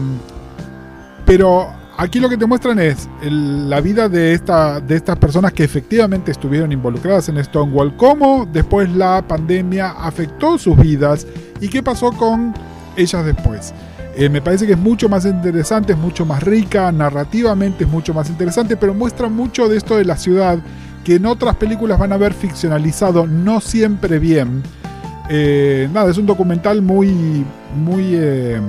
pero 1.23 1.67
aquí 1.97 2.19
lo 2.19 2.29
que 2.29 2.37
te 2.37 2.47
muestran 2.47 2.79
es 2.79 3.07
la 3.21 3.79
vida 3.79 4.09
de, 4.09 4.33
esta, 4.33 4.79
de 4.79 4.95
estas 4.95 5.17
personas 5.17 5.53
que 5.53 5.63
efectivamente 5.63 6.31
estuvieron 6.31 6.71
involucradas 6.71 7.29
en 7.29 7.43
Stonewall, 7.43 7.95
cómo 7.95 8.47
después 8.51 8.89
la 8.89 9.23
pandemia 9.27 9.91
afectó 9.91 10.57
sus 10.57 10.75
vidas 10.75 11.27
y 11.61 11.67
qué 11.67 11.83
pasó 11.83 12.11
con 12.11 12.55
ellas 12.97 13.23
después. 13.23 13.71
Eh, 14.19 14.27
me 14.27 14.41
parece 14.41 14.67
que 14.67 14.73
es 14.73 14.77
mucho 14.77 15.07
más 15.07 15.23
interesante, 15.23 15.93
es 15.93 15.97
mucho 15.97 16.25
más 16.25 16.43
rica, 16.43 16.91
narrativamente 16.91 17.85
es 17.85 17.89
mucho 17.89 18.13
más 18.13 18.29
interesante, 18.29 18.75
pero 18.75 18.93
muestra 18.93 19.29
mucho 19.29 19.69
de 19.69 19.77
esto 19.77 19.95
de 19.95 20.03
la 20.03 20.17
ciudad 20.17 20.59
que 21.05 21.15
en 21.15 21.25
otras 21.25 21.55
películas 21.55 21.97
van 21.97 22.11
a 22.11 22.17
ver 22.17 22.33
ficcionalizado, 22.33 23.25
no 23.25 23.61
siempre 23.61 24.19
bien. 24.19 24.61
Eh, 25.29 25.87
nada, 25.93 26.11
es 26.11 26.17
un 26.17 26.25
documental 26.25 26.81
muy, 26.81 27.45
muy... 27.81 28.09
Eh, 28.11 28.59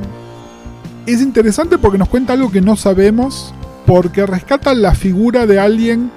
es 1.06 1.20
interesante 1.20 1.78
porque 1.78 1.98
nos 1.98 2.08
cuenta 2.08 2.34
algo 2.34 2.52
que 2.52 2.60
no 2.60 2.76
sabemos, 2.76 3.52
porque 3.86 4.26
rescata 4.26 4.72
la 4.72 4.94
figura 4.94 5.46
de 5.46 5.58
alguien 5.58 6.12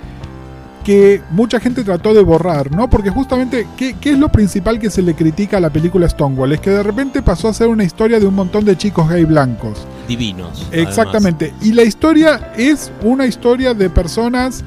que 0.84 1.22
mucha 1.32 1.60
gente 1.60 1.84
trató 1.84 2.14
de 2.14 2.22
borrar, 2.22 2.72
¿no? 2.72 2.90
Porque 2.90 3.10
justamente, 3.10 3.68
¿qué, 3.78 3.96
¿qué, 4.00 4.12
es 4.12 4.18
lo 4.18 4.30
principal 4.30 4.80
que 4.80 4.90
se 4.90 5.02
le 5.02 5.16
critica 5.16 5.58
a 5.58 5.60
la 5.60 5.70
película 5.70 6.08
Stonewall? 6.08 6.54
Es 6.54 6.60
que 6.60 6.70
de 6.70 6.84
repente 6.84 7.22
pasó 7.22 7.48
a 7.48 7.54
ser 7.54 7.68
una 7.68 7.84
historia 7.84 8.20
de 8.20 8.28
un 8.28 8.36
montón 8.36 8.66
de 8.66 8.78
chicos 8.78 9.10
gay 9.10 9.26
blancos. 9.26 9.88
Divinos. 10.08 10.68
Exactamente. 10.72 11.46
Además. 11.46 11.66
Y 11.66 11.74
la 11.74 11.84
historia 11.84 12.52
es 12.58 12.92
una 13.02 13.26
historia 13.26 13.74
de 13.74 13.90
personas 13.90 14.64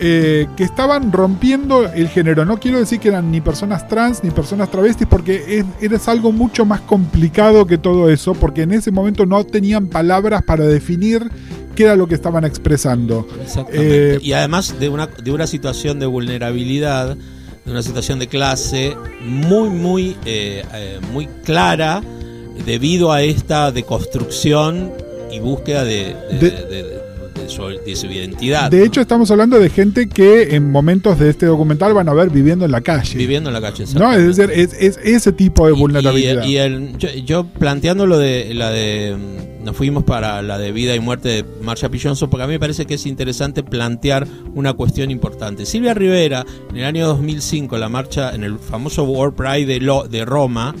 eh, 0.00 0.46
que 0.56 0.64
estaban 0.64 1.10
rompiendo 1.12 1.90
el 1.92 2.08
género. 2.08 2.44
No 2.44 2.58
quiero 2.60 2.78
decir 2.78 3.00
que 3.00 3.08
eran 3.08 3.30
ni 3.30 3.40
personas 3.40 3.88
trans 3.88 4.22
ni 4.22 4.30
personas 4.30 4.70
travestis, 4.70 5.06
porque 5.08 5.58
es, 5.80 5.92
es, 5.92 6.08
algo 6.08 6.30
mucho 6.32 6.64
más 6.64 6.80
complicado 6.82 7.66
que 7.66 7.78
todo 7.78 8.08
eso, 8.08 8.34
porque 8.34 8.62
en 8.62 8.72
ese 8.72 8.90
momento 8.90 9.26
no 9.26 9.44
tenían 9.44 9.88
palabras 9.88 10.42
para 10.42 10.64
definir 10.64 11.28
qué 11.74 11.84
era 11.84 11.96
lo 11.96 12.06
que 12.06 12.14
estaban 12.14 12.44
expresando. 12.44 13.26
Exactamente. 13.42 14.14
Eh, 14.14 14.18
y 14.22 14.32
además 14.32 14.78
de 14.78 14.88
una, 14.88 15.06
de 15.06 15.30
una 15.32 15.46
situación 15.46 15.98
de 15.98 16.06
vulnerabilidad, 16.06 17.16
de 17.64 17.70
una 17.70 17.82
situación 17.82 18.18
de 18.18 18.28
clase 18.28 18.96
muy, 19.20 19.68
muy, 19.68 20.16
eh, 20.24 20.64
eh, 20.74 21.00
muy 21.12 21.26
clara 21.44 22.02
debido 22.64 23.12
a 23.12 23.22
esta 23.22 23.70
deconstrucción 23.72 24.92
y 25.30 25.40
búsqueda 25.40 25.84
de, 25.84 26.16
de- 26.30 26.38
De- 26.38 26.64
de- 26.64 26.97
de- 27.48 27.54
su, 27.54 27.62
de 27.84 27.96
su 27.96 28.06
identidad. 28.06 28.70
De 28.70 28.84
hecho, 28.84 29.00
estamos 29.00 29.30
hablando 29.30 29.58
de 29.58 29.70
gente 29.70 30.08
que 30.08 30.54
en 30.54 30.70
momentos 30.70 31.18
de 31.18 31.30
este 31.30 31.46
documental 31.46 31.94
van 31.94 32.08
a 32.08 32.14
ver 32.14 32.30
viviendo 32.30 32.64
en 32.64 32.72
la 32.72 32.80
calle. 32.80 33.16
viviendo 33.16 33.50
en 33.50 33.54
la 33.54 33.60
calle. 33.60 33.84
¿no? 33.94 34.12
Es 34.12 34.36
decir, 34.36 34.50
es, 34.54 34.72
es 34.78 34.98
ese 35.02 35.32
tipo 35.32 35.66
de 35.66 35.72
Y- 35.74 35.76
vulnerabilidad. 35.78 36.44
Y, 36.44 36.52
y 36.52 36.56
el- 36.58 36.96
yo, 36.98 37.08
yo 37.24 37.44
planteando 37.46 38.06
lo 38.06 38.18
de 38.18 38.52
la 38.54 38.70
de 38.70 39.16
mm, 39.16 39.64
nos 39.64 39.76
fuimos 39.76 40.04
para 40.04 40.40
la 40.42 40.58
de 40.58 40.72
vida 40.72 40.94
y 40.94 41.00
muerte 41.00 41.28
de 41.28 41.44
Marsha 41.62 41.88
P. 41.88 41.98
Johnson 41.98 42.30
porque 42.30 42.44
a 42.44 42.46
mí 42.46 42.52
me 42.54 42.60
parece 42.60 42.86
que 42.86 42.94
es 42.94 43.06
interesante 43.06 43.62
plantear 43.62 44.26
una 44.54 44.72
cuestión 44.72 45.10
importante. 45.10 45.66
Silvia 45.66 45.94
Rivera 45.94 46.44
en 46.70 46.76
el 46.76 46.84
año 46.84 47.06
2005 47.08 47.76
la 47.78 47.88
marcha 47.88 48.34
en 48.34 48.44
el 48.44 48.58
famoso 48.58 49.04
World 49.04 49.34
Pride 49.36 49.66
de, 49.66 49.80
Lo- 49.80 50.06
de 50.08 50.24
Roma 50.24 50.74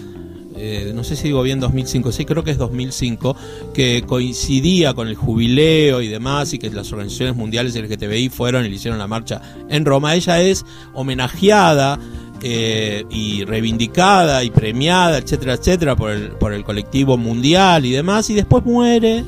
eh, 0.60 0.92
no 0.92 1.04
sé 1.04 1.14
si 1.14 1.24
digo 1.24 1.42
bien 1.42 1.60
2005, 1.60 2.10
sí 2.10 2.24
creo 2.24 2.42
que 2.42 2.50
es 2.50 2.58
2005, 2.58 3.36
que 3.72 4.02
coincidía 4.04 4.92
con 4.92 5.06
el 5.06 5.14
jubileo 5.14 6.02
y 6.02 6.08
demás, 6.08 6.52
y 6.52 6.58
que 6.58 6.68
las 6.70 6.92
organizaciones 6.92 7.36
mundiales 7.36 7.76
LGTBI 7.76 8.28
fueron 8.28 8.64
y 8.64 8.68
le 8.68 8.74
hicieron 8.74 8.98
la 8.98 9.06
marcha 9.06 9.40
en 9.68 9.84
Roma. 9.84 10.16
Ella 10.16 10.42
es 10.42 10.66
homenajeada 10.94 12.00
eh, 12.42 13.04
y 13.08 13.44
reivindicada 13.44 14.42
y 14.42 14.50
premiada, 14.50 15.18
etcétera, 15.18 15.54
etcétera, 15.54 15.94
por 15.94 16.10
el, 16.10 16.30
por 16.32 16.52
el 16.52 16.64
colectivo 16.64 17.16
mundial 17.16 17.86
y 17.86 17.92
demás, 17.92 18.28
y 18.30 18.34
después 18.34 18.64
muere, 18.64 19.24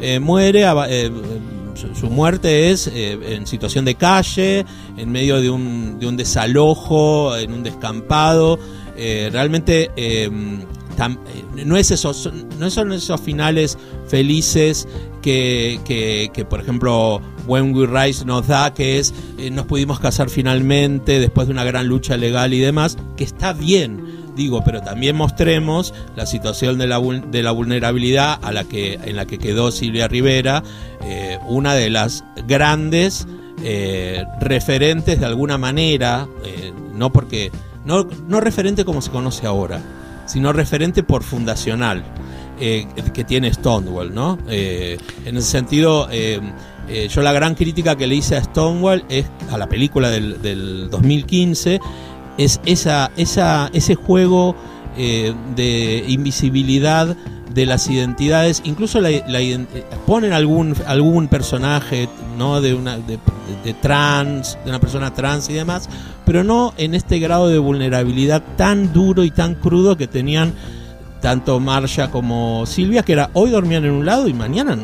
eh, 0.00 0.18
muere, 0.18 0.64
su, 1.94 2.08
muerte 2.08 2.70
es 2.70 2.86
en 2.86 3.46
situación 3.46 3.84
de 3.84 3.96
calle, 3.96 4.64
en 4.96 5.12
medio 5.12 5.42
de 5.42 5.50
un, 5.50 5.98
de 5.98 6.06
un 6.06 6.16
desalojo, 6.16 7.36
en 7.36 7.52
un 7.52 7.62
descampado. 7.62 8.58
Eh, 9.02 9.30
realmente 9.32 9.90
tam- 10.98 11.18
eh, 11.34 11.64
no, 11.64 11.78
es 11.78 11.90
esos, 11.90 12.30
no 12.58 12.68
son 12.68 12.92
esos 12.92 13.18
finales 13.18 13.78
felices 14.06 14.86
que, 15.22 15.80
que, 15.86 16.44
por 16.44 16.60
ejemplo, 16.60 17.22
When 17.46 17.74
We 17.74 17.86
Rise 17.86 18.26
nos 18.26 18.46
da, 18.46 18.74
que 18.74 18.98
es 18.98 19.14
eh, 19.38 19.50
nos 19.50 19.64
pudimos 19.64 20.00
casar 20.00 20.28
finalmente 20.28 21.18
después 21.18 21.46
de 21.46 21.54
una 21.54 21.64
gran 21.64 21.86
lucha 21.86 22.18
legal 22.18 22.52
y 22.52 22.60
demás, 22.60 22.98
que 23.16 23.24
está 23.24 23.54
bien, 23.54 24.04
digo, 24.36 24.62
pero 24.64 24.82
también 24.82 25.16
mostremos 25.16 25.94
la 26.14 26.26
situación 26.26 26.76
de 26.76 26.86
la, 26.86 27.00
de 27.00 27.42
la 27.42 27.52
vulnerabilidad 27.52 28.38
a 28.42 28.52
la 28.52 28.64
que, 28.64 28.94
en 29.02 29.16
la 29.16 29.24
que 29.24 29.38
quedó 29.38 29.70
Silvia 29.70 30.08
Rivera, 30.08 30.62
una 31.48 31.74
de 31.74 31.88
las 31.88 32.22
grandes 32.46 33.26
referentes 34.40 35.20
de 35.20 35.26
alguna 35.26 35.58
manera, 35.58 36.28
no 36.94 37.10
porque 37.12 37.50
no, 37.84 38.06
no 38.28 38.40
referente 38.40 38.84
como 38.84 39.00
se 39.00 39.10
conoce 39.10 39.46
ahora, 39.46 39.80
sino 40.26 40.52
referente 40.52 41.02
por 41.02 41.22
fundacional 41.22 42.04
eh, 42.62 42.86
que 43.14 43.24
tiene 43.24 43.52
Stonewall, 43.52 44.14
¿no? 44.14 44.38
Eh, 44.48 44.98
en 45.24 45.36
ese 45.38 45.50
sentido, 45.50 46.08
eh, 46.10 46.40
yo 47.08 47.22
la 47.22 47.32
gran 47.32 47.54
crítica 47.54 47.96
que 47.96 48.06
le 48.06 48.16
hice 48.16 48.36
a 48.36 48.44
Stonewall 48.44 49.04
es 49.08 49.24
a 49.50 49.56
la 49.56 49.66
película 49.68 50.10
del, 50.10 50.42
del 50.42 50.90
2015 50.90 51.80
es 52.36 52.60
esa, 52.66 53.10
esa, 53.16 53.70
ese 53.72 53.94
juego 53.94 54.56
de 54.96 56.04
invisibilidad 56.08 57.16
de 57.52 57.66
las 57.66 57.88
identidades, 57.88 58.62
incluso 58.64 59.00
la, 59.00 59.10
ponen 60.06 60.32
algún 60.32 60.74
algún 60.86 61.28
personaje 61.28 62.08
no 62.38 62.60
de 62.60 62.74
una 62.74 62.96
de, 62.96 63.18
de 63.64 63.74
trans, 63.74 64.56
de 64.64 64.70
una 64.70 64.80
persona 64.80 65.12
trans 65.12 65.50
y 65.50 65.54
demás, 65.54 65.88
pero 66.24 66.44
no 66.44 66.72
en 66.76 66.94
este 66.94 67.18
grado 67.18 67.48
de 67.48 67.58
vulnerabilidad 67.58 68.42
tan 68.56 68.92
duro 68.92 69.24
y 69.24 69.30
tan 69.30 69.54
crudo 69.54 69.96
que 69.96 70.06
tenían 70.06 70.54
tanto 71.20 71.60
Marsha 71.60 72.10
como 72.10 72.64
Silvia, 72.66 73.02
que 73.02 73.12
era 73.12 73.30
hoy 73.34 73.50
dormían 73.50 73.84
en 73.84 73.92
un 73.92 74.06
lado 74.06 74.28
y 74.28 74.32
mañana 74.32 74.78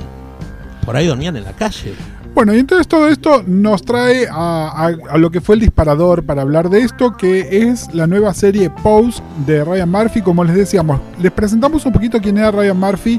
por 0.84 0.96
ahí 0.96 1.06
dormían 1.06 1.36
en 1.36 1.44
la 1.44 1.52
calle. 1.52 1.94
Bueno, 2.36 2.54
y 2.54 2.58
entonces 2.58 2.86
todo 2.86 3.08
esto 3.08 3.42
nos 3.46 3.82
trae 3.82 4.28
a, 4.30 4.92
lo 5.16 5.30
que 5.30 5.40
fue 5.40 5.54
el 5.54 5.62
disparador 5.62 6.22
para 6.22 6.42
hablar 6.42 6.68
de 6.68 6.80
esto, 6.80 7.16
que 7.16 7.70
es 7.70 7.94
la 7.94 8.06
nueva 8.06 8.34
serie 8.34 8.68
Pose 8.68 9.22
de 9.46 9.64
Ryan 9.64 9.90
Murphy. 9.90 10.20
Como 10.20 10.44
les 10.44 10.54
decíamos, 10.54 11.00
les 11.18 11.32
presentamos 11.32 11.86
un 11.86 11.94
poquito 11.94 12.20
quién 12.20 12.36
era 12.36 12.50
Ryan 12.50 12.78
Murphy, 12.78 13.18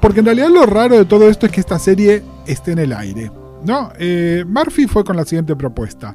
porque 0.00 0.20
en 0.20 0.24
realidad 0.24 0.48
lo 0.48 0.64
raro 0.64 0.96
de 0.96 1.04
todo 1.04 1.28
esto 1.28 1.44
es 1.44 1.52
que 1.52 1.60
esta 1.60 1.78
serie 1.78 2.22
esté 2.46 2.72
en 2.72 2.78
el 2.78 2.94
aire. 2.94 3.30
¿no? 3.62 3.92
Eh, 3.98 4.42
Murphy 4.48 4.86
fue 4.86 5.04
con 5.04 5.18
la 5.18 5.26
siguiente 5.26 5.54
propuesta. 5.54 6.14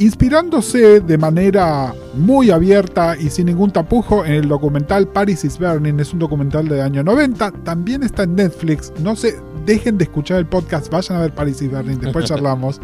Inspirándose 0.00 1.00
de 1.00 1.18
manera 1.18 1.92
muy 2.14 2.52
abierta 2.52 3.16
y 3.18 3.30
sin 3.30 3.46
ningún 3.46 3.72
tapujo 3.72 4.24
en 4.24 4.34
el 4.34 4.48
documental 4.48 5.08
Paris 5.08 5.44
is 5.44 5.58
Burning, 5.58 5.98
es 5.98 6.12
un 6.12 6.20
documental 6.20 6.68
del 6.68 6.82
año 6.82 7.02
90, 7.02 7.50
también 7.64 8.04
está 8.04 8.22
en 8.22 8.36
Netflix, 8.36 8.92
no 9.00 9.16
se 9.16 9.34
dejen 9.66 9.98
de 9.98 10.04
escuchar 10.04 10.38
el 10.38 10.46
podcast, 10.46 10.88
vayan 10.92 11.18
a 11.18 11.22
ver 11.22 11.34
Paris 11.34 11.62
is 11.62 11.72
Burning, 11.72 11.98
después 11.98 12.24
charlamos, 12.28 12.80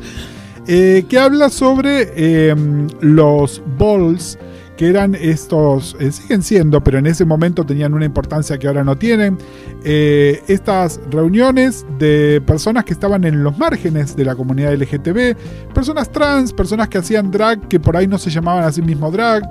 eh, 0.66 1.04
que 1.08 1.16
habla 1.16 1.50
sobre 1.50 2.10
eh, 2.16 2.54
los 3.00 3.62
balls, 3.78 4.36
que 4.76 4.88
eran 4.88 5.14
estos, 5.14 5.96
eh, 6.00 6.10
siguen 6.10 6.42
siendo, 6.42 6.82
pero 6.82 6.98
en 6.98 7.06
ese 7.06 7.24
momento 7.24 7.64
tenían 7.64 7.94
una 7.94 8.04
importancia 8.04 8.58
que 8.58 8.66
ahora 8.66 8.84
no 8.84 8.96
tienen, 8.96 9.38
eh, 9.84 10.42
estas 10.48 11.00
reuniones 11.10 11.86
de 11.98 12.42
personas 12.44 12.84
que 12.84 12.92
estaban 12.92 13.24
en 13.24 13.42
los 13.42 13.56
márgenes 13.56 14.16
de 14.16 14.24
la 14.24 14.34
comunidad 14.34 14.72
LGTB, 14.72 15.36
personas 15.72 16.10
trans, 16.10 16.52
personas 16.52 16.88
que 16.88 16.98
hacían 16.98 17.30
drag, 17.30 17.68
que 17.68 17.78
por 17.78 17.96
ahí 17.96 18.06
no 18.06 18.18
se 18.18 18.30
llamaban 18.30 18.64
a 18.64 18.72
sí 18.72 18.82
mismo 18.82 19.10
drag, 19.10 19.44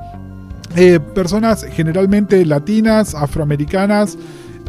eh, 0.75 0.99
personas 0.99 1.65
generalmente 1.71 2.43
latinas, 2.45 3.13
afroamericanas, 3.13 4.17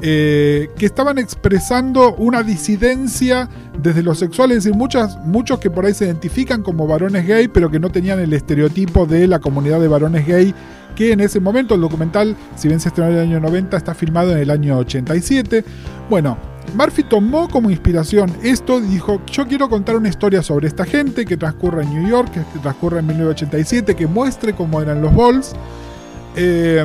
eh, 0.07 0.69
que 0.77 0.85
estaban 0.85 1.17
expresando 1.17 2.15
una 2.17 2.43
disidencia 2.43 3.49
desde 3.83 4.03
lo 4.03 4.15
sexual, 4.15 4.51
es 4.53 4.65
decir, 4.65 4.77
muchos 4.77 5.59
que 5.59 5.71
por 5.71 5.87
ahí 5.87 5.95
se 5.95 6.05
identifican 6.05 6.63
como 6.63 6.87
varones 6.87 7.27
gay, 7.27 7.49
pero 7.49 7.71
que 7.71 7.81
no 7.81 7.89
tenían 7.89 8.21
el 8.21 8.35
estereotipo 8.35 9.07
de 9.07 9.27
la 9.27 9.39
comunidad 9.39 9.81
de 9.81 9.89
varones 9.89 10.27
gay, 10.27 10.55
que 10.95 11.13
en 11.13 11.21
ese 11.21 11.41
momento 11.41 11.75
el 11.75 11.81
documental, 11.81 12.37
si 12.55 12.69
bien 12.69 12.81
se 12.81 12.89
estrenó 12.89 13.13
en 13.13 13.17
el 13.17 13.23
año 13.23 13.41
90, 13.41 13.79
está 13.79 13.95
filmado 13.95 14.33
en 14.33 14.41
el 14.41 14.51
año 14.51 14.77
87. 14.77 15.65
Bueno, 16.11 16.37
Murphy 16.77 17.05
tomó 17.05 17.49
como 17.49 17.71
inspiración 17.71 18.31
esto 18.43 18.81
y 18.81 18.83
dijo, 18.89 19.23
yo 19.33 19.49
quiero 19.49 19.71
contar 19.71 19.97
una 19.97 20.11
historia 20.11 20.43
sobre 20.43 20.69
esta 20.69 20.85
gente 20.85 21.25
que 21.25 21.39
transcurre 21.39 21.83
en 21.83 21.95
New 21.95 22.11
York, 22.11 22.31
que 22.31 22.59
transcurre 22.59 22.99
en 22.99 23.07
1987, 23.07 23.97
que 23.97 24.07
muestre 24.07 24.53
cómo 24.53 24.83
eran 24.83 25.01
los 25.01 25.17
balls. 25.17 25.55
Eh, 26.37 26.85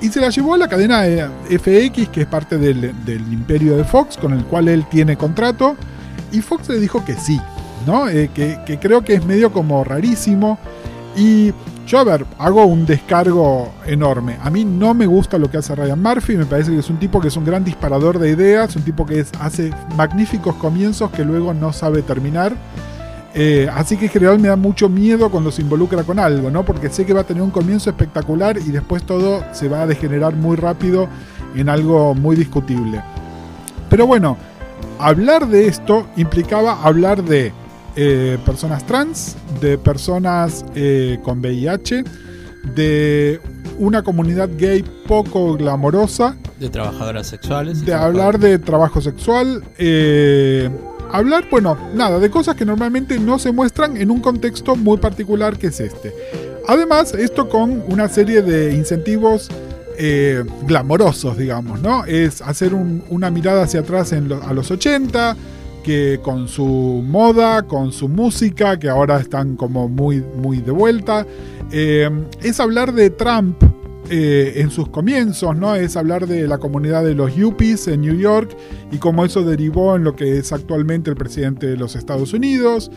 y 0.00 0.08
se 0.08 0.20
la 0.20 0.30
llevó 0.30 0.54
a 0.54 0.58
la 0.58 0.68
cadena 0.68 1.04
FX, 1.48 2.08
que 2.10 2.22
es 2.22 2.26
parte 2.26 2.58
del, 2.58 2.94
imperio 3.30 3.76
de 3.76 3.84
Fox, 3.84 4.16
con 4.16 4.32
el 4.32 4.44
cual 4.44 4.68
él 4.68 4.84
tiene 4.90 5.16
contrato. 5.16 5.76
Y 6.32 6.40
Fox 6.40 6.68
le 6.68 6.78
dijo 6.78 7.04
que 7.04 7.14
sí, 7.14 7.40
¿no? 7.86 8.08
Eh, 8.08 8.30
que, 8.34 8.78
creo 8.80 9.02
que 9.02 9.14
es 9.14 9.24
medio 9.24 9.52
como 9.52 9.84
rarísimo. 9.84 10.58
Y 11.16 11.52
yo, 11.86 11.98
a 11.98 12.04
ver, 12.04 12.26
hago 12.38 12.66
un 12.66 12.84
descargo 12.84 13.72
enorme. 13.86 14.36
A 14.42 14.50
mí 14.50 14.64
no 14.64 14.92
me 14.92 15.06
gusta 15.06 15.38
lo 15.38 15.50
que 15.50 15.56
hace 15.56 15.74
Ryan 15.74 16.02
Murphy. 16.02 16.36
Me 16.36 16.44
parece 16.44 16.72
que 16.72 16.80
es 16.80 16.90
un 16.90 16.98
tipo 16.98 17.20
que 17.20 17.28
es 17.28 17.36
un 17.36 17.44
gran 17.44 17.64
disparador 17.64 18.18
de 18.18 18.30
ideas, 18.30 18.76
un 18.76 18.82
tipo 18.82 19.06
que 19.06 19.24
hace 19.40 19.70
magníficos 19.96 20.56
comienzos 20.56 21.10
que 21.10 21.24
luego 21.24 21.54
no 21.54 21.72
sabe 21.72 22.02
terminar. 22.02 22.54
Eh, 23.38 23.68
así 23.70 23.98
que 23.98 24.06
en 24.06 24.10
general 24.10 24.38
me 24.38 24.48
da 24.48 24.56
mucho 24.56 24.88
miedo 24.88 25.30
cuando 25.30 25.52
se 25.52 25.60
involucra 25.60 26.04
con 26.04 26.18
algo, 26.18 26.50
¿no? 26.50 26.64
Porque 26.64 26.88
sé 26.88 27.04
que 27.04 27.12
va 27.12 27.20
a 27.20 27.24
tener 27.24 27.42
un 27.42 27.50
comienzo 27.50 27.90
espectacular 27.90 28.56
y 28.56 28.70
después 28.70 29.02
todo 29.04 29.44
se 29.52 29.68
va 29.68 29.82
a 29.82 29.86
degenerar 29.86 30.34
muy 30.34 30.56
rápido 30.56 31.06
en 31.54 31.68
algo 31.68 32.14
muy 32.14 32.34
discutible. 32.34 33.02
Pero 33.90 34.06
bueno, 34.06 34.38
hablar 34.98 35.48
de 35.48 35.68
esto 35.68 36.06
implicaba 36.16 36.82
hablar 36.82 37.22
de 37.22 37.52
eh, 37.94 38.38
personas 38.44 38.84
trans, 38.86 39.36
de 39.60 39.78
personas 39.78 40.64
eh, 40.74 41.18
con 41.22 41.40
VIH, 41.40 42.04
de 42.74 43.40
una 43.78 44.02
comunidad 44.02 44.48
gay 44.56 44.82
poco 45.06 45.54
glamorosa, 45.54 46.36
De 46.58 46.68
trabajadoras 46.70 47.26
sexuales. 47.26 47.84
de 47.84 47.94
hablar 47.94 48.38
de 48.38 48.58
trabajo 48.58 49.00
sexual, 49.00 49.62
eh, 49.78 50.70
hablar, 51.12 51.46
bueno, 51.50 51.76
nada, 51.94 52.18
de 52.18 52.30
cosas 52.30 52.54
que 52.56 52.64
normalmente 52.64 53.18
no 53.18 53.38
se 53.38 53.52
muestran 53.52 53.96
en 53.96 54.10
un 54.10 54.20
contexto 54.20 54.76
muy 54.76 54.98
particular 54.98 55.58
que 55.58 55.68
es 55.68 55.80
este. 55.80 56.12
Además, 56.68 57.14
esto 57.14 57.48
con 57.48 57.82
una 57.88 58.08
serie 58.08 58.42
de 58.42 58.74
incentivos 58.74 59.48
eh, 59.98 60.44
glamorosos, 60.66 61.38
digamos, 61.38 61.80
¿no? 61.80 62.04
Es 62.04 62.42
hacer 62.42 62.74
un- 62.74 63.02
una 63.08 63.30
mirada 63.30 63.62
hacia 63.62 63.80
atrás 63.80 64.12
en 64.12 64.28
lo- 64.28 64.42
a 64.42 64.52
los 64.52 64.70
80, 64.70 65.34
que 65.82 66.20
con 66.22 66.48
su 66.48 66.66
moda, 67.06 67.62
con 67.62 67.92
su 67.92 68.06
música, 68.08 68.78
que 68.78 68.90
ahora 68.90 69.18
están 69.18 69.56
como 69.56 69.88
muy, 69.88 70.22
muy 70.36 70.58
de 70.58 70.70
vuelta. 70.72 71.24
Eh, 71.72 72.10
es 72.42 72.60
hablar 72.60 72.92
de 72.92 73.08
Trump 73.08 73.56
eh, 74.08 74.54
en 74.56 74.70
sus 74.70 74.88
comienzos, 74.88 75.56
¿no? 75.56 75.74
Es 75.74 75.96
hablar 75.96 76.26
de 76.26 76.46
la 76.46 76.58
comunidad 76.58 77.04
de 77.04 77.14
los 77.14 77.34
yuppies 77.34 77.88
en 77.88 78.02
New 78.02 78.16
York 78.16 78.56
y 78.92 78.98
cómo 78.98 79.24
eso 79.24 79.42
derivó 79.42 79.96
en 79.96 80.04
lo 80.04 80.14
que 80.14 80.38
es 80.38 80.52
actualmente 80.52 81.10
el 81.10 81.16
presidente 81.16 81.66
de 81.66 81.76
los 81.76 81.96
Estados 81.96 82.32
Unidos. 82.32 82.90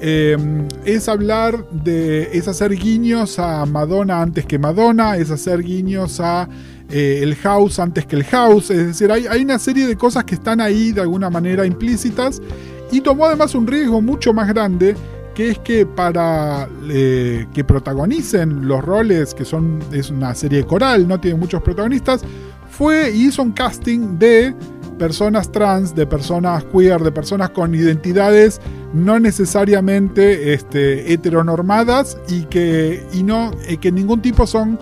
Eh, 0.00 0.36
es 0.84 1.08
hablar 1.08 1.68
de. 1.70 2.30
es 2.32 2.48
hacer 2.48 2.74
guiños 2.76 3.38
a 3.38 3.64
Madonna 3.66 4.22
antes 4.22 4.46
que 4.46 4.58
Madonna, 4.58 5.16
es 5.16 5.30
hacer 5.30 5.62
guiños 5.62 6.20
a 6.20 6.48
eh, 6.90 7.20
el 7.22 7.34
house 7.36 7.78
antes 7.78 8.06
que 8.06 8.16
el 8.16 8.24
house. 8.24 8.70
Es 8.70 8.86
decir, 8.86 9.10
hay, 9.12 9.26
hay 9.26 9.42
una 9.42 9.58
serie 9.58 9.86
de 9.86 9.96
cosas 9.96 10.24
que 10.24 10.34
están 10.34 10.60
ahí 10.60 10.92
de 10.92 11.02
alguna 11.02 11.30
manera 11.30 11.66
implícitas. 11.66 12.40
Y 12.90 13.00
tomó 13.00 13.26
además 13.26 13.54
un 13.54 13.66
riesgo 13.66 14.00
mucho 14.00 14.32
más 14.32 14.48
grande 14.48 14.94
que 15.34 15.50
es 15.50 15.58
que 15.58 15.84
para 15.84 16.68
eh, 16.88 17.46
que 17.52 17.64
protagonicen 17.64 18.66
los 18.66 18.82
roles, 18.82 19.34
que 19.34 19.44
son 19.44 19.80
es 19.92 20.10
una 20.10 20.34
serie 20.34 20.64
coral, 20.64 21.06
no 21.06 21.20
tiene 21.20 21.38
muchos 21.38 21.62
protagonistas, 21.62 22.22
fue 22.70 23.10
y 23.10 23.26
hizo 23.26 23.42
un 23.42 23.52
casting 23.52 24.18
de 24.18 24.54
personas 24.98 25.50
trans, 25.50 25.94
de 25.94 26.06
personas 26.06 26.64
queer, 26.64 27.00
de 27.00 27.12
personas 27.12 27.50
con 27.50 27.74
identidades 27.74 28.60
no 28.92 29.18
necesariamente 29.18 30.54
este, 30.54 31.12
heteronormadas 31.12 32.16
y 32.28 32.44
que, 32.44 33.04
y 33.12 33.22
no, 33.22 33.50
que 33.80 33.90
ningún 33.90 34.22
tipo 34.22 34.46
son 34.46 34.78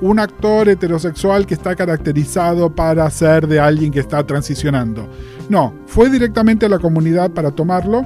un 0.00 0.20
actor 0.20 0.68
heterosexual 0.68 1.44
que 1.44 1.54
está 1.54 1.74
caracterizado 1.74 2.70
para 2.70 3.10
ser 3.10 3.48
de 3.48 3.58
alguien 3.58 3.90
que 3.90 3.98
está 3.98 4.24
transicionando. 4.24 5.08
No, 5.48 5.74
fue 5.86 6.08
directamente 6.08 6.66
a 6.66 6.68
la 6.68 6.78
comunidad 6.78 7.30
para 7.32 7.50
tomarlo. 7.50 8.04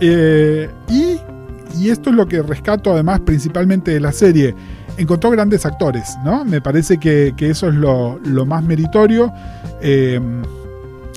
eh, 0.00 0.70
y, 0.88 1.18
y 1.76 1.90
esto 1.90 2.10
es 2.10 2.16
lo 2.16 2.26
que 2.26 2.42
rescato 2.42 2.92
además 2.92 3.20
principalmente 3.20 3.92
de 3.92 4.00
la 4.00 4.12
serie. 4.12 4.54
Encontró 4.96 5.30
grandes 5.30 5.66
actores, 5.66 6.16
¿no? 6.24 6.44
Me 6.44 6.60
parece 6.60 6.98
que, 6.98 7.34
que 7.36 7.50
eso 7.50 7.68
es 7.68 7.74
lo, 7.74 8.18
lo 8.24 8.46
más 8.46 8.62
meritorio. 8.62 9.32
Eh, 9.80 10.20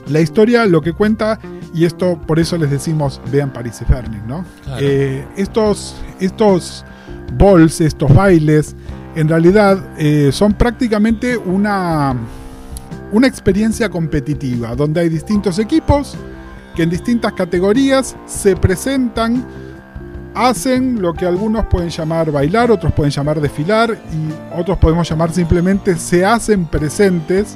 la 0.08 0.22
historia 0.22 0.66
lo 0.66 0.82
que 0.82 0.94
cuenta, 0.94 1.38
y 1.74 1.86
esto 1.86 2.20
por 2.26 2.40
eso 2.40 2.58
les 2.58 2.72
decimos, 2.72 3.22
vean 3.32 3.52
Paris 3.52 3.82
y 3.82 3.86
Fernie, 3.86 4.22
¿no? 4.28 4.46
Claro. 4.64 4.80
Eh, 4.82 5.28
estos, 5.36 5.96
estos 6.20 6.86
balls, 7.38 7.82
estos 7.82 8.14
bailes, 8.14 8.76
en 9.16 9.28
realidad 9.28 9.84
eh, 9.98 10.30
son 10.32 10.54
prácticamente 10.54 11.38
una, 11.38 12.16
una 13.12 13.28
experiencia 13.28 13.90
competitiva, 13.90 14.76
donde 14.76 15.02
hay 15.02 15.10
distintos 15.10 15.60
equipos 15.60 16.16
que 16.76 16.84
en 16.84 16.90
distintas 16.90 17.34
categorías 17.34 18.16
se 18.28 18.56
presentan, 18.56 19.46
hacen 20.38 21.02
lo 21.02 21.14
que 21.14 21.26
algunos 21.26 21.66
pueden 21.66 21.90
llamar 21.90 22.32
bailar, 22.32 22.70
otros 22.70 22.94
pueden 22.94 23.12
llamar 23.12 23.42
desfilar 23.42 23.98
y 24.14 24.60
otros 24.60 24.78
podemos 24.78 25.10
llamar 25.10 25.32
simplemente 25.32 25.96
se 25.98 26.24
hacen 26.24 26.66
presentes 26.66 27.56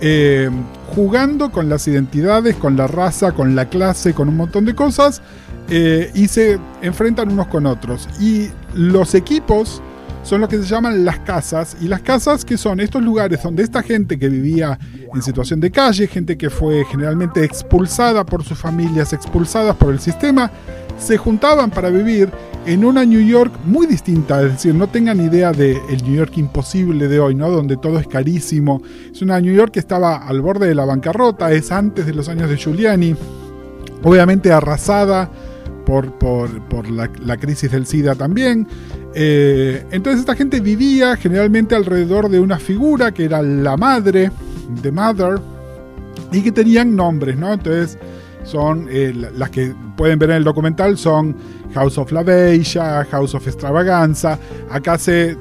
eh, 0.00 0.50
jugando 0.94 1.50
con 1.50 1.68
las 1.68 1.86
identidades, 1.88 2.56
con 2.56 2.76
la 2.76 2.86
raza, 2.86 3.32
con 3.32 3.54
la 3.54 3.66
clase, 3.66 4.12
con 4.14 4.28
un 4.28 4.36
montón 4.36 4.64
de 4.64 4.74
cosas 4.74 5.22
eh, 5.68 6.10
y 6.14 6.28
se 6.28 6.58
enfrentan 6.82 7.32
unos 7.32 7.46
con 7.46 7.66
otros. 7.66 8.08
Y 8.20 8.48
los 8.74 9.14
equipos 9.14 9.80
son 10.22 10.40
lo 10.40 10.48
que 10.48 10.58
se 10.58 10.64
llaman 10.64 11.04
las 11.04 11.20
casas. 11.20 11.76
Y 11.80 11.88
las 11.88 12.00
casas 12.00 12.44
que 12.44 12.56
son 12.56 12.80
estos 12.80 13.02
lugares 13.02 13.42
donde 13.42 13.62
esta 13.62 13.82
gente 13.82 14.18
que 14.18 14.28
vivía 14.28 14.78
en 15.14 15.22
situación 15.22 15.60
de 15.60 15.70
calle, 15.70 16.06
gente 16.06 16.36
que 16.36 16.50
fue 16.50 16.84
generalmente 16.90 17.44
expulsada 17.44 18.24
por 18.24 18.44
sus 18.44 18.58
familias, 18.58 19.12
expulsadas 19.12 19.76
por 19.76 19.92
el 19.92 20.00
sistema, 20.00 20.50
se 21.02 21.18
juntaban 21.18 21.70
para 21.70 21.90
vivir 21.90 22.30
en 22.64 22.84
una 22.84 23.04
New 23.04 23.20
York 23.20 23.52
muy 23.64 23.86
distinta, 23.86 24.40
es 24.42 24.52
decir, 24.52 24.74
no 24.74 24.88
tengan 24.88 25.20
idea 25.20 25.52
del 25.52 25.80
New 26.04 26.14
York 26.14 26.32
imposible 26.36 27.08
de 27.08 27.18
hoy, 27.18 27.34
¿no? 27.34 27.50
Donde 27.50 27.76
todo 27.76 27.98
es 27.98 28.06
carísimo. 28.06 28.80
Es 29.10 29.20
una 29.20 29.40
New 29.40 29.52
York 29.52 29.72
que 29.72 29.80
estaba 29.80 30.16
al 30.16 30.40
borde 30.40 30.68
de 30.68 30.74
la 30.74 30.84
bancarrota, 30.84 31.50
es 31.50 31.72
antes 31.72 32.06
de 32.06 32.14
los 32.14 32.28
años 32.28 32.48
de 32.48 32.56
Giuliani, 32.56 33.16
obviamente 34.04 34.52
arrasada 34.52 35.28
por, 35.84 36.12
por, 36.18 36.62
por 36.68 36.88
la, 36.88 37.36
crisis 37.36 37.72
del 37.72 37.84
SIDA 37.84 38.14
también. 38.14 38.68
Eh, 39.14 39.84
entonces 39.90 40.20
esta 40.20 40.36
gente 40.36 40.60
vivía 40.60 41.16
generalmente 41.16 41.74
alrededor 41.74 42.28
de 42.28 42.38
una 42.38 42.58
figura 42.58 43.12
que 43.12 43.24
era 43.24 43.42
la 43.42 43.76
madre, 43.76 44.30
The 44.80 44.92
Mother, 44.92 45.40
y 46.30 46.42
que 46.42 46.52
tenían 46.52 46.94
nombres, 46.94 47.36
¿no? 47.36 47.52
Entonces 47.52 47.98
son 48.44 48.88
eh, 48.90 49.12
la- 49.14 49.30
las 49.30 49.50
que 49.50 49.74
pueden 49.96 50.18
ver 50.18 50.30
en 50.30 50.36
el 50.36 50.44
documental 50.44 50.96
son 50.98 51.34
House 51.74 51.96
of 51.98 52.12
la 52.12 52.22
Bella, 52.22 53.04
House 53.10 53.34
of 53.34 53.46
Extravaganza. 53.46 54.38
Acá 54.70 54.98
se 54.98 55.30
eh, 55.30 55.36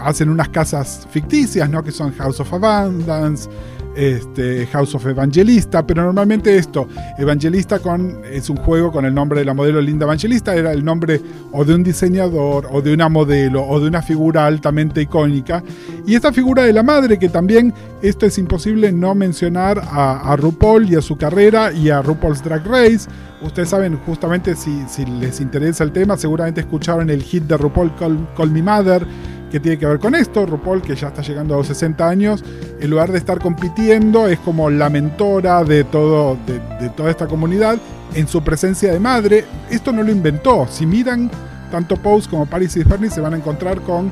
hacen 0.00 0.28
unas 0.28 0.48
casas 0.50 1.06
ficticias, 1.10 1.68
¿no? 1.68 1.82
Que 1.82 1.90
son 1.92 2.12
House 2.14 2.40
of 2.40 2.52
Abundance, 2.52 3.48
este, 3.96 4.66
House 4.66 4.94
of 4.94 5.06
Evangelista, 5.06 5.86
pero 5.86 6.04
normalmente 6.04 6.56
esto, 6.56 6.86
Evangelista 7.18 7.78
con, 7.78 8.20
es 8.30 8.50
un 8.50 8.56
juego 8.58 8.92
con 8.92 9.04
el 9.04 9.14
nombre 9.14 9.40
de 9.40 9.46
la 9.46 9.54
modelo 9.54 9.80
Linda 9.80 10.04
Evangelista, 10.04 10.54
era 10.54 10.72
el 10.72 10.84
nombre 10.84 11.20
o 11.52 11.64
de 11.64 11.74
un 11.74 11.82
diseñador, 11.82 12.68
o 12.70 12.82
de 12.82 12.92
una 12.92 13.08
modelo, 13.08 13.66
o 13.66 13.80
de 13.80 13.88
una 13.88 14.02
figura 14.02 14.46
altamente 14.46 15.00
icónica. 15.00 15.62
Y 16.06 16.14
esta 16.14 16.32
figura 16.32 16.64
de 16.64 16.72
la 16.72 16.82
madre, 16.82 17.18
que 17.18 17.28
también 17.28 17.72
esto 18.02 18.26
es 18.26 18.38
imposible 18.38 18.92
no 18.92 19.14
mencionar 19.14 19.78
a, 19.78 20.32
a 20.32 20.36
RuPaul 20.36 20.90
y 20.90 20.96
a 20.96 21.00
su 21.00 21.16
carrera 21.16 21.72
y 21.72 21.90
a 21.90 22.02
RuPaul's 22.02 22.44
Drag 22.44 22.66
Race. 22.66 23.08
Ustedes 23.46 23.68
saben, 23.68 23.96
justamente 24.04 24.54
si, 24.56 24.84
les 25.06 25.40
interesa 25.40 25.84
el 25.84 25.92
tema, 25.92 26.16
seguramente 26.16 26.60
escucharon 26.60 27.08
el 27.10 27.22
hit 27.22 27.44
de 27.44 27.56
RuPaul 27.56 27.94
Call, 27.94 28.28
Call 28.36 28.50
Me 28.50 28.62
Mother, 28.62 29.06
que 29.50 29.60
tiene 29.60 29.78
que 29.78 29.86
ver 29.86 29.98
con 29.98 30.14
esto. 30.14 30.44
RuPaul, 30.44 30.82
que 30.82 30.96
ya 30.96 31.08
está 31.08 31.22
llegando 31.22 31.54
a 31.54 31.58
los 31.58 31.68
60 31.68 32.08
años, 32.08 32.44
en 32.80 32.90
lugar 32.90 33.12
de 33.12 33.18
estar 33.18 33.38
compitiendo, 33.38 34.26
es 34.26 34.38
como 34.40 34.68
la 34.68 34.90
mentora 34.90 35.64
de, 35.64 35.84
todo, 35.84 36.36
de, 36.46 36.88
toda 36.90 37.10
esta 37.10 37.26
comunidad 37.26 37.78
en 38.14 38.26
su 38.26 38.42
presencia 38.42 38.92
de 38.92 38.98
madre. 38.98 39.44
Esto 39.70 39.92
no 39.92 40.02
lo 40.02 40.10
inventó. 40.10 40.66
Si 40.68 40.84
miran 40.84 41.30
tanto 41.70 41.96
Pose 41.96 42.28
como 42.28 42.46
Paris 42.46 42.76
y 42.76 42.84
Fernie, 42.84 43.10
se 43.10 43.20
van 43.20 43.34
a 43.34 43.36
encontrar 43.36 43.80
con 43.80 44.10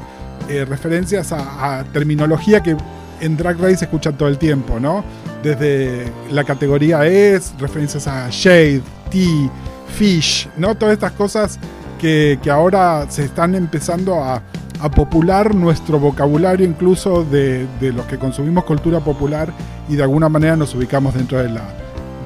eh, 0.49 0.65
referencias 0.65 1.33
a, 1.33 1.79
a 1.79 1.85
terminología 1.85 2.63
que 2.63 2.77
en 3.21 3.37
Drag 3.37 3.59
Race 3.59 3.79
se 3.79 3.85
escuchan 3.87 4.17
todo 4.17 4.29
el 4.29 4.39
tiempo, 4.39 4.79
¿no? 4.79 5.05
Desde 5.43 6.11
la 6.31 6.45
categoría 6.45 7.07
es, 7.07 7.53
referencias 7.59 8.07
a 8.07 8.29
Shade, 8.31 8.83
Tea, 9.11 9.51
Fish, 9.97 10.49
¿no? 10.57 10.75
Todas 10.75 10.95
estas 10.95 11.13
cosas 11.13 11.59
que, 12.01 12.39
ahora 12.51 13.07
se 13.09 13.25
están 13.25 13.55
empezando 13.55 14.23
a, 14.23 14.43
popular 14.95 15.55
nuestro 15.55 15.99
vocabulario, 15.99 16.67
incluso 16.67 17.25
de, 17.25 17.67
de 17.81 17.91
los 17.91 18.05
que 18.05 18.19
consumimos 18.19 18.65
cultura 18.65 19.01
popular 19.01 19.51
y 19.89 19.97
de 19.97 20.03
alguna 20.03 20.29
manera 20.29 20.57
nos 20.57 20.75
ubicamos 20.75 21.15
dentro 21.15 21.39
de 21.39 21.49
la, 21.49 21.63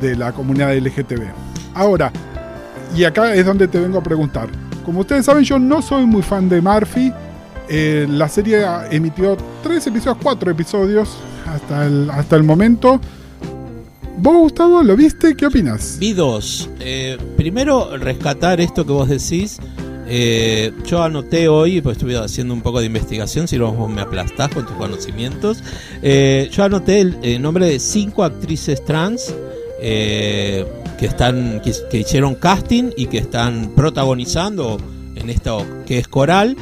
de 0.00 0.16
la 0.16 0.32
comunidad 0.32 0.74
LGTB. 0.76 1.22
Ahora, 1.74 2.10
y 2.96 3.04
acá 3.04 3.34
es 3.34 3.44
donde 3.44 3.68
te 3.68 3.78
vengo 3.78 3.98
a 3.98 4.02
preguntar. 4.02 4.48
Como 4.84 5.00
ustedes 5.00 5.26
saben, 5.26 5.44
yo 5.44 5.58
no 5.58 5.82
soy 5.82 6.06
muy 6.06 6.22
fan 6.22 6.48
de 6.48 6.60
Murphy. 6.60 7.12
Eh, 7.68 8.06
la 8.08 8.28
serie 8.28 8.64
emitió 8.90 9.36
tres 9.62 9.86
episodios, 9.86 10.18
cuatro 10.22 10.50
episodios 10.50 11.16
hasta 11.46 11.86
el, 11.86 12.10
hasta 12.10 12.36
el 12.36 12.42
momento. 12.42 13.00
¿Vos, 14.20 14.36
Gustavo, 14.36 14.82
lo 14.82 14.96
viste? 14.96 15.36
¿Qué 15.36 15.46
opinas? 15.46 15.96
Vi 16.00 16.12
dos. 16.12 16.68
Eh, 16.80 17.16
primero, 17.36 17.96
rescatar 17.96 18.60
esto 18.60 18.84
que 18.84 18.90
vos 18.90 19.08
decís. 19.08 19.60
Eh, 20.08 20.72
yo 20.84 21.04
anoté 21.04 21.46
hoy, 21.46 21.80
pues 21.80 21.98
estuve 21.98 22.16
haciendo 22.18 22.52
un 22.52 22.60
poco 22.60 22.80
de 22.80 22.86
investigación, 22.86 23.46
si 23.46 23.58
no 23.58 23.86
me 23.86 24.00
aplastás 24.00 24.52
con 24.52 24.66
tus 24.66 24.74
conocimientos. 24.74 25.62
Eh, 26.02 26.50
yo 26.50 26.64
anoté 26.64 27.00
el, 27.00 27.40
nombre 27.40 27.66
de 27.66 27.78
cinco 27.78 28.24
actrices 28.24 28.84
trans 28.84 29.32
que 29.80 30.66
están 30.98 31.62
que, 31.62 31.98
hicieron 31.98 32.34
casting 32.34 32.90
y 32.96 33.06
que 33.06 33.18
están 33.18 33.70
protagonizando 33.76 34.78
en 35.14 35.30
esto 35.30 35.64
que 35.86 35.98
es 35.98 36.08
coral. 36.08 36.56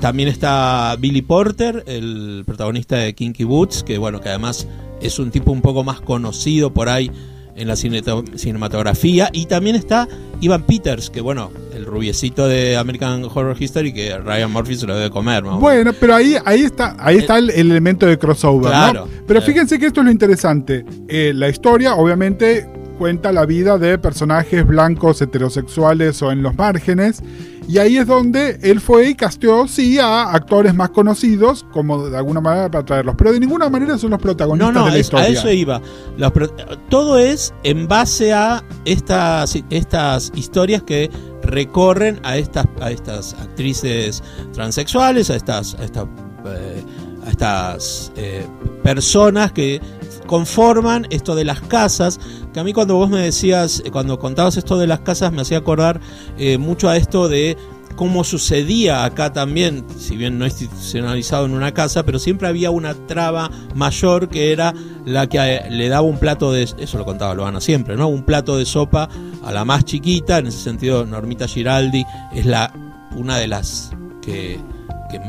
También 0.00 0.30
está 0.30 0.96
Billy 0.98 1.20
Porter, 1.20 1.84
el 1.86 2.42
protagonista 2.46 2.96
de 2.96 3.14
Kinky 3.14 3.44
Boots, 3.44 3.82
que 3.82 3.98
bueno, 3.98 4.22
que 4.22 4.30
además 4.30 4.66
es 5.00 5.18
un 5.18 5.30
tipo 5.30 5.52
un 5.52 5.62
poco 5.62 5.84
más 5.84 6.00
conocido 6.00 6.72
por 6.72 6.88
ahí 6.88 7.10
en 7.56 7.68
la 7.68 7.76
cinematografía. 7.76 9.30
Y 9.32 9.46
también 9.46 9.76
está 9.76 10.06
Ivan 10.40 10.64
Peters, 10.64 11.10
que 11.10 11.20
bueno, 11.20 11.50
el 11.74 11.86
rubiecito 11.86 12.46
de 12.46 12.76
American 12.76 13.24
Horror 13.24 13.56
History, 13.58 13.92
que 13.92 14.16
Ryan 14.18 14.52
Murphy 14.52 14.76
se 14.76 14.86
lo 14.86 14.94
debe 14.94 15.10
comer. 15.10 15.42
¿no? 15.42 15.58
Bueno, 15.58 15.92
pero 15.98 16.14
ahí, 16.14 16.36
ahí 16.44 16.62
está, 16.62 16.96
ahí 16.98 17.16
está 17.16 17.38
el, 17.38 17.50
el 17.50 17.70
elemento 17.70 18.06
de 18.06 18.18
crossover, 18.18 18.70
Claro, 18.70 19.06
¿no? 19.06 19.12
Pero 19.26 19.40
claro. 19.40 19.46
fíjense 19.46 19.78
que 19.78 19.86
esto 19.86 20.00
es 20.00 20.04
lo 20.04 20.12
interesante. 20.12 20.84
Eh, 21.08 21.32
la 21.34 21.48
historia, 21.48 21.94
obviamente, 21.94 22.68
cuenta 22.98 23.32
la 23.32 23.46
vida 23.46 23.78
de 23.78 23.98
personajes 23.98 24.66
blancos, 24.66 25.20
heterosexuales 25.22 26.20
o 26.22 26.30
en 26.30 26.42
los 26.42 26.54
márgenes. 26.56 27.22
Y 27.68 27.78
ahí 27.78 27.96
es 27.96 28.06
donde 28.06 28.58
él 28.62 28.80
fue 28.80 29.08
y 29.08 29.14
casteó, 29.16 29.66
sí, 29.66 29.98
a 29.98 30.30
actores 30.32 30.72
más 30.74 30.90
conocidos, 30.90 31.66
como 31.72 32.08
de 32.08 32.16
alguna 32.16 32.40
manera 32.40 32.70
para 32.70 32.84
traerlos. 32.84 33.16
Pero 33.18 33.32
de 33.32 33.40
ninguna 33.40 33.68
manera 33.68 33.98
son 33.98 34.10
los 34.10 34.20
protagonistas 34.20 34.72
No, 34.72 34.80
no, 34.80 34.86
de 34.86 34.92
la 34.92 34.98
es- 34.98 35.06
historia. 35.06 35.26
a 35.26 35.28
eso 35.30 35.50
iba. 35.50 35.80
Los 36.16 36.30
pro- 36.32 36.48
todo 36.88 37.18
es 37.18 37.52
en 37.64 37.88
base 37.88 38.32
a 38.32 38.62
estas, 38.84 39.56
estas 39.70 40.30
historias 40.36 40.82
que 40.84 41.10
recorren 41.42 42.20
a 42.22 42.36
estas, 42.36 42.66
a 42.80 42.90
estas 42.92 43.34
actrices 43.34 44.22
transexuales, 44.52 45.28
a 45.30 45.36
estas, 45.36 45.74
a 45.74 45.84
estas 45.84 46.06
eh, 46.46 46.84
estas 47.28 48.12
eh, 48.14 48.46
personas 48.84 49.50
que 49.50 49.80
conforman 50.26 51.06
esto 51.10 51.34
de 51.34 51.44
las 51.44 51.60
casas, 51.60 52.20
que 52.52 52.60
a 52.60 52.64
mí 52.64 52.72
cuando 52.72 52.96
vos 52.96 53.10
me 53.10 53.20
decías, 53.20 53.82
eh, 53.84 53.90
cuando 53.90 54.18
contabas 54.18 54.56
esto 54.56 54.78
de 54.78 54.86
las 54.86 55.00
casas, 55.00 55.32
me 55.32 55.42
hacía 55.42 55.58
acordar 55.58 56.00
eh, 56.38 56.58
mucho 56.58 56.88
a 56.88 56.96
esto 56.96 57.28
de 57.28 57.56
cómo 57.96 58.24
sucedía 58.24 59.04
acá 59.04 59.32
también, 59.32 59.84
si 59.98 60.16
bien 60.16 60.38
no 60.38 60.44
institucionalizado 60.44 61.46
en 61.46 61.52
una 61.52 61.72
casa, 61.72 62.04
pero 62.04 62.18
siempre 62.18 62.46
había 62.46 62.70
una 62.70 62.94
traba 62.94 63.50
mayor 63.74 64.28
que 64.28 64.52
era 64.52 64.74
la 65.04 65.26
que 65.26 65.38
eh, 65.38 65.70
le 65.70 65.88
daba 65.88 66.02
un 66.02 66.18
plato 66.18 66.52
de, 66.52 66.62
eso 66.62 66.98
lo 66.98 67.04
contaba 67.04 67.34
Loana 67.34 67.60
siempre, 67.60 67.96
¿no? 67.96 68.08
Un 68.08 68.22
plato 68.22 68.58
de 68.58 68.66
sopa 68.66 69.08
a 69.42 69.52
la 69.52 69.64
más 69.64 69.84
chiquita, 69.84 70.38
en 70.38 70.48
ese 70.48 70.58
sentido 70.58 71.04
Normita 71.06 71.48
Giraldi 71.48 72.04
es 72.34 72.46
la 72.46 72.72
una 73.16 73.38
de 73.38 73.48
las 73.48 73.92
que, 74.20 74.60
que 74.60 74.75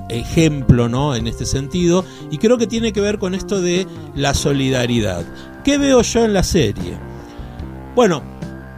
ejemplo, 0.09 0.89
¿no? 0.89 1.15
En 1.15 1.28
este 1.28 1.45
sentido, 1.45 2.05
y 2.32 2.38
creo 2.38 2.57
que 2.57 2.67
tiene 2.67 2.93
que 2.93 3.01
ver 3.01 3.17
con 3.17 3.34
esto 3.34 3.61
de 3.61 3.88
la 4.15 4.34
solidaridad. 4.34 5.25
¿Qué 5.63 5.78
veo 5.78 6.01
yo 6.01 6.25
en 6.25 6.34
la 6.34 6.43
serie? 6.43 6.97
Bueno, 7.95 8.23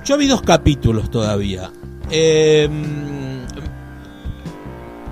yo 0.06 0.18
vi 0.18 0.28
dos 0.28 0.41
capítulos 0.41 1.12
todavía. 1.12 1.72
Eh, 2.10 2.70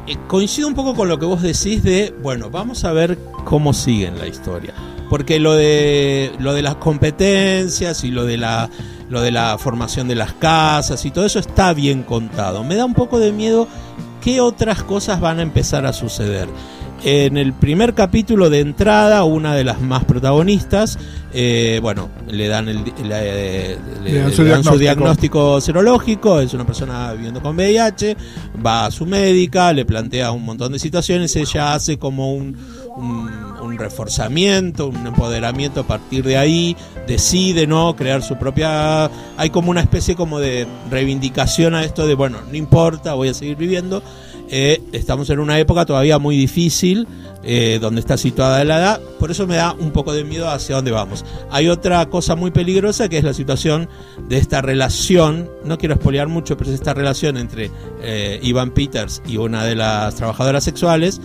eh, 0.08 0.18
coincido 0.28 0.68
un 0.68 0.74
poco 0.74 0.96
con 0.96 1.10
lo 1.10 1.20
que 1.20 1.26
vos 1.26 1.42
decís 1.42 1.84
de, 1.84 2.16
bueno, 2.24 2.50
vamos 2.50 2.86
a 2.86 2.94
ver 2.94 3.18
cómo 3.44 3.74
sigue 3.74 4.08
en 4.08 4.18
la 4.18 4.28
historia. 4.28 4.74
Porque 5.10 5.40
lo 5.40 5.54
de 5.54 6.32
lo 6.40 6.54
de 6.54 6.62
las 6.62 6.76
competencias 6.76 8.04
y 8.04 8.12
lo 8.12 8.26
de 8.26 8.38
la 8.38 8.70
lo 9.10 9.22
de 9.22 9.32
la 9.32 9.58
formación 9.58 10.08
de 10.08 10.16
las 10.16 10.34
casas 10.34 11.06
y 11.06 11.12
todo 11.12 11.26
eso 11.26 11.40
está 11.40 11.74
bien 11.74 12.04
contado. 12.04 12.64
Me 12.64 12.76
da 12.76 12.86
un 12.86 12.94
poco 12.94 13.20
de 13.20 13.32
miedo 13.32 13.68
qué 14.28 14.42
otras 14.42 14.84
cosas 14.84 15.22
van 15.22 15.40
a 15.40 15.42
empezar 15.42 15.86
a 15.86 15.94
suceder. 15.94 16.50
En 17.06 17.38
el 17.38 17.54
primer 17.54 17.94
capítulo 17.94 18.50
de 18.50 18.60
entrada, 18.60 19.24
una 19.24 19.56
de 19.56 19.64
las 19.64 19.80
más 19.80 20.04
protagonistas, 20.04 21.00
eh, 21.32 21.80
bueno, 21.82 22.10
le 22.30 22.50
dan, 22.50 22.68
el, 22.68 22.84
le, 23.04 23.04
le- 23.08 23.78
Le 24.04 24.14
dan 24.20 24.30
le 24.30 24.36
su 24.36 24.44
diagnóstico. 24.44 24.78
diagnóstico 24.78 25.62
serológico, 25.62 26.42
es 26.42 26.54
una 26.54 26.66
persona 26.66 27.14
viviendo 27.14 27.42
con 27.42 27.56
VIH, 27.56 28.18
va 28.66 28.88
a 28.88 28.92
su 28.92 29.06
médica, 29.06 29.72
le 29.72 29.86
plantea 29.86 30.32
un 30.32 30.44
montón 30.44 30.74
de 30.74 30.80
situaciones, 30.80 31.34
ella 31.38 31.74
hace 31.74 31.98
como 31.98 32.34
un, 32.34 32.58
un, 32.98 33.30
un 33.68 33.78
reforzamiento, 33.78 34.88
un 34.88 35.08
empoderamiento 35.08 35.82
a 35.82 35.88
partir 35.88 36.24
de 36.24 36.38
ahí, 36.38 36.76
decide 37.08 37.68
no 37.68 37.96
crear 37.96 38.24
su 38.24 38.38
propia... 38.38 39.10
Hay 39.38 39.50
como 39.50 39.72
una 39.72 39.82
especie 39.82 40.16
como 40.16 40.40
de 40.40 40.68
reivindicación 40.90 41.76
a 41.76 41.84
esto 41.84 42.08
de, 42.08 42.16
bueno, 42.16 42.40
no 42.50 42.56
importa, 42.56 43.14
voy 43.14 43.30
a 43.30 43.34
seguir 43.34 43.58
viviendo. 43.58 44.02
Eh, 44.50 44.82
estamos 44.94 45.30
en 45.30 45.40
una 45.40 45.60
época 45.60 45.86
todavía 45.86 46.20
muy 46.20 46.38
difícil, 46.38 47.08
eh, 47.44 47.80
donde 47.82 48.00
está 48.00 48.18
situada 48.18 48.64
la 48.64 48.78
edad, 48.78 49.02
por 49.20 49.30
eso 49.30 49.46
me 49.46 49.56
da 49.56 49.74
un 49.74 49.92
poco 49.92 50.14
de 50.14 50.24
miedo 50.24 50.50
hacia 50.50 50.76
dónde 50.76 50.92
vamos. 50.92 51.26
Hay 51.52 51.68
otra 51.68 52.06
cosa 52.08 52.36
muy 52.36 52.52
peligrosa 52.52 53.10
que 53.10 53.18
es 53.18 53.24
la 53.24 53.34
situación 53.34 53.90
de 54.28 54.38
esta 54.38 54.62
relación, 54.62 55.50
no 55.66 55.78
quiero 55.78 55.96
espolear 55.96 56.28
mucho, 56.28 56.58
pero 56.58 56.70
es 56.70 56.76
esta 56.76 56.94
relación 56.94 57.38
entre 57.38 57.72
eh, 58.02 58.40
Ivan 58.42 58.72
Peters 58.72 59.22
y 59.28 59.38
una 59.38 59.66
de 59.66 59.76
las 59.76 60.16
trabajadoras 60.16 60.64
sexuales. 60.64 61.22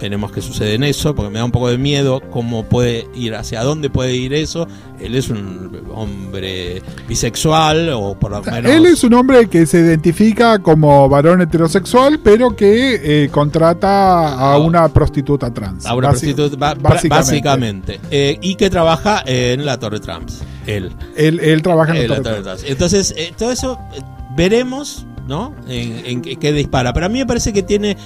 Veremos 0.00 0.32
qué 0.32 0.40
sucede 0.40 0.74
en 0.74 0.84
eso, 0.84 1.14
porque 1.14 1.30
me 1.30 1.38
da 1.40 1.44
un 1.44 1.50
poco 1.50 1.68
de 1.68 1.76
miedo 1.76 2.20
cómo 2.30 2.64
puede 2.64 3.06
ir, 3.14 3.34
hacia 3.34 3.62
dónde 3.62 3.90
puede 3.90 4.14
ir 4.16 4.32
eso. 4.32 4.66
Él 4.98 5.14
es 5.14 5.28
un 5.28 5.82
hombre 5.94 6.82
bisexual, 7.06 7.90
o 7.92 8.14
por 8.18 8.30
lo 8.30 8.42
menos. 8.42 8.70
Él 8.72 8.86
es 8.86 9.04
un 9.04 9.12
hombre 9.14 9.48
que 9.48 9.66
se 9.66 9.78
identifica 9.80 10.58
como 10.58 11.08
varón 11.08 11.42
heterosexual, 11.42 12.18
pero 12.22 12.56
que 12.56 13.24
eh, 13.24 13.28
contrata 13.30 13.88
a 14.28 14.54
Ah. 14.54 14.58
una 14.58 14.88
prostituta 14.88 15.52
trans. 15.52 15.84
a 15.86 15.94
una 15.94 16.08
Basi- 16.08 16.34
prostituta, 16.34 16.74
básicamente. 16.74 17.08
básicamente. 17.08 18.00
Eh, 18.10 18.38
y 18.40 18.54
que 18.54 18.70
trabaja 18.70 19.22
en 19.26 19.64
la 19.66 19.78
Torre 19.78 20.00
Trumps. 20.00 20.40
Él. 20.66 20.90
Él, 21.16 21.40
él 21.40 21.62
trabaja 21.62 21.92
en 21.92 21.98
Eh, 22.04 22.08
la 22.08 22.16
la 22.16 22.22
Torre 22.22 22.34
Torre 22.36 22.42
Trumps. 22.56 22.64
Entonces, 22.70 23.14
eh, 23.16 23.32
todo 23.36 23.50
eso 23.52 23.78
eh, 23.94 24.00
veremos, 24.36 25.06
¿no? 25.28 25.54
En, 25.68 26.22
en 26.26 26.38
qué 26.38 26.52
dispara. 26.52 26.92
Pero 26.92 27.06
a 27.06 27.08
mí 27.08 27.18
me 27.18 27.26
parece 27.26 27.52
que 27.52 27.62
tiene. 27.62 27.96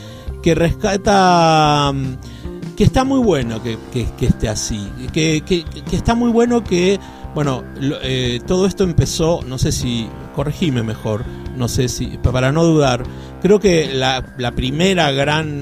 Que 0.45 0.55
rescata. 0.55 1.90
mm, 1.92 2.74
que 2.76 2.84
está 2.84 3.05
muy 3.05 3.20
bueno 3.20 3.62
que, 3.62 3.78
que- 3.92 4.26
esté 4.26 4.49
así. 4.49 4.90
Que, 5.12 5.42
que- 5.47 5.64
está 5.97 6.14
muy 6.14 6.30
bueno 6.30 6.62
que. 6.62 7.01
Bueno, 7.34 7.64
eh, 7.80 8.40
todo 8.47 8.66
esto 8.66 8.84
empezó, 8.84 9.40
no 9.47 9.59
sé 9.59 9.72
si, 9.72 10.09
corregime 10.36 10.82
mejor, 10.84 11.24
no 11.57 11.66
sé 11.66 11.88
si, 11.88 12.07
para 12.18 12.53
no 12.53 12.62
dudar, 12.62 13.03
creo 13.42 13.59
que 13.59 13.92
la, 13.92 14.24
la 14.38 14.53
primera 14.53 15.11
gran, 15.11 15.61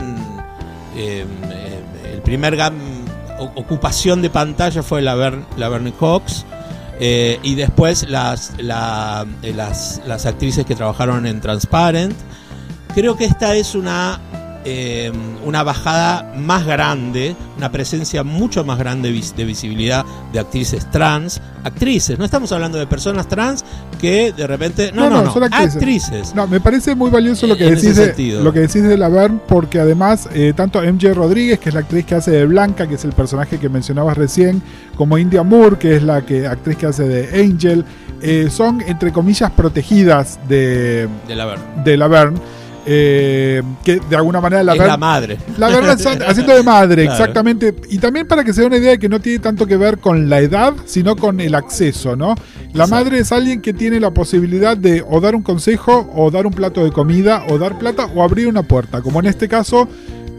eh, 0.94 1.24
eh, 1.50 2.12
el 2.14 2.20
primer 2.20 2.56
gran 2.56 2.74
ocupación 3.56 4.20
de 4.20 4.28
pantalla 4.28 4.82
fue 4.82 5.00
la, 5.00 5.14
Ver, 5.14 5.38
la 5.56 5.70
Bernie 5.70 5.94
Cox, 5.94 6.44
eh, 7.00 7.38
y 7.42 7.54
después 7.54 8.06
las, 8.10 8.52
la- 8.58 9.24
eh, 9.42 9.54
las, 9.54 10.02
las 10.06 10.26
actrices 10.26 10.66
que 10.66 10.74
trabajaron 10.74 11.24
en 11.26 11.40
Transparent. 11.40 12.14
Creo 12.94 13.16
que 13.16 13.24
esta 13.24 13.54
es 13.56 13.74
una, 13.74 14.20
eh, 14.64 15.12
una 15.44 15.62
bajada 15.62 16.34
más 16.38 16.64
grande, 16.66 17.34
una 17.56 17.70
presencia 17.72 18.22
mucho 18.22 18.64
más 18.64 18.78
grande 18.78 19.10
de 19.36 19.44
visibilidad 19.44 20.04
de 20.32 20.38
actrices 20.38 20.90
trans. 20.90 21.40
Actrices, 21.64 22.18
no 22.18 22.24
estamos 22.24 22.50
hablando 22.52 22.78
de 22.78 22.86
personas 22.86 23.28
trans 23.28 23.64
que 24.00 24.32
de 24.32 24.46
repente. 24.46 24.90
No, 24.92 25.08
No, 25.08 25.22
no, 25.22 25.32
son 25.32 25.44
actrices. 25.44 25.74
actrices. 25.76 26.34
No, 26.34 26.46
me 26.46 26.60
parece 26.60 26.94
muy 26.94 27.10
valioso 27.10 27.46
lo 27.46 27.56
que 27.56 27.68
En 27.68 27.74
decís 27.74 27.96
de, 27.96 28.40
lo 28.42 28.52
que 28.52 28.60
decís 28.60 28.82
de 28.82 28.96
Laverne, 28.96 29.40
porque 29.48 29.78
además 29.80 30.28
eh, 30.32 30.52
tanto 30.56 30.80
MJ 30.80 31.14
Rodríguez, 31.14 31.58
que 31.58 31.68
es 31.68 31.74
la 31.74 31.80
actriz 31.80 32.04
que 32.04 32.14
hace 32.16 32.30
de 32.30 32.46
Blanca, 32.46 32.86
que 32.86 32.94
es 32.94 33.04
el 33.04 33.12
personaje 33.12 33.58
que 33.58 33.68
mencionabas 33.68 34.16
recién, 34.16 34.62
como 34.96 35.18
India 35.18 35.42
Moore, 35.42 35.76
que 35.78 35.96
es 35.96 36.02
la 36.02 36.24
que 36.24 36.46
actriz 36.46 36.76
que 36.76 36.86
hace 36.86 37.04
de 37.04 37.40
Angel, 37.42 37.84
eh, 38.20 38.48
son 38.50 38.80
entre 38.82 39.12
comillas 39.12 39.50
protegidas 39.50 40.38
de, 40.48 41.08
De 41.26 41.34
la 41.34 41.46
verdad. 41.46 41.64
de. 41.84 42.32
Eh, 42.86 43.62
que 43.84 44.00
de 44.00 44.16
alguna 44.16 44.40
manera 44.40 44.60
Es 44.60 44.66
Laverne 44.66 44.86
la 44.88 44.96
madre. 44.96 45.38
La 45.58 45.68
verdad, 45.68 45.98
haciendo 46.26 46.54
de 46.54 46.62
madre, 46.62 47.04
Claro. 47.04 47.18
exactamente. 47.20 47.74
Y 47.90 47.98
también 47.98 48.26
para 48.26 48.44
que 48.44 48.52
se 48.52 48.60
dé 48.62 48.66
una 48.66 48.76
idea 48.76 48.90
de 48.92 48.98
que 48.98 49.08
no 49.08 49.20
tiene 49.20 49.38
tanto 49.38 49.66
que 49.66 49.76
ver 49.76 49.98
con 49.98 50.28
la 50.28 50.40
edad, 50.40 50.74
sino 50.84 51.16
con 51.16 51.40
el 51.40 51.54
acceso, 51.54 52.16
¿no? 52.16 52.34
La 52.74 52.84
Exacto. 52.84 52.88
madre 53.04 53.18
es 53.20 53.32
alguien 53.32 53.60
que 53.60 53.72
tiene 53.72 54.00
la 54.00 54.10
posibilidad 54.12 54.76
de 54.76 55.04
o 55.08 55.20
dar 55.20 55.34
un 55.34 55.42
consejo, 55.42 56.10
o 56.14 56.30
dar 56.30 56.46
un 56.46 56.52
plato 56.52 56.82
de 56.84 56.90
comida, 56.90 57.44
o 57.48 57.58
dar 57.58 57.78
plata, 57.78 58.06
o 58.14 58.22
abrir 58.22 58.48
una 58.48 58.62
puerta. 58.62 59.00
Como 59.02 59.20
en 59.20 59.26
este 59.26 59.48
caso, 59.48 59.88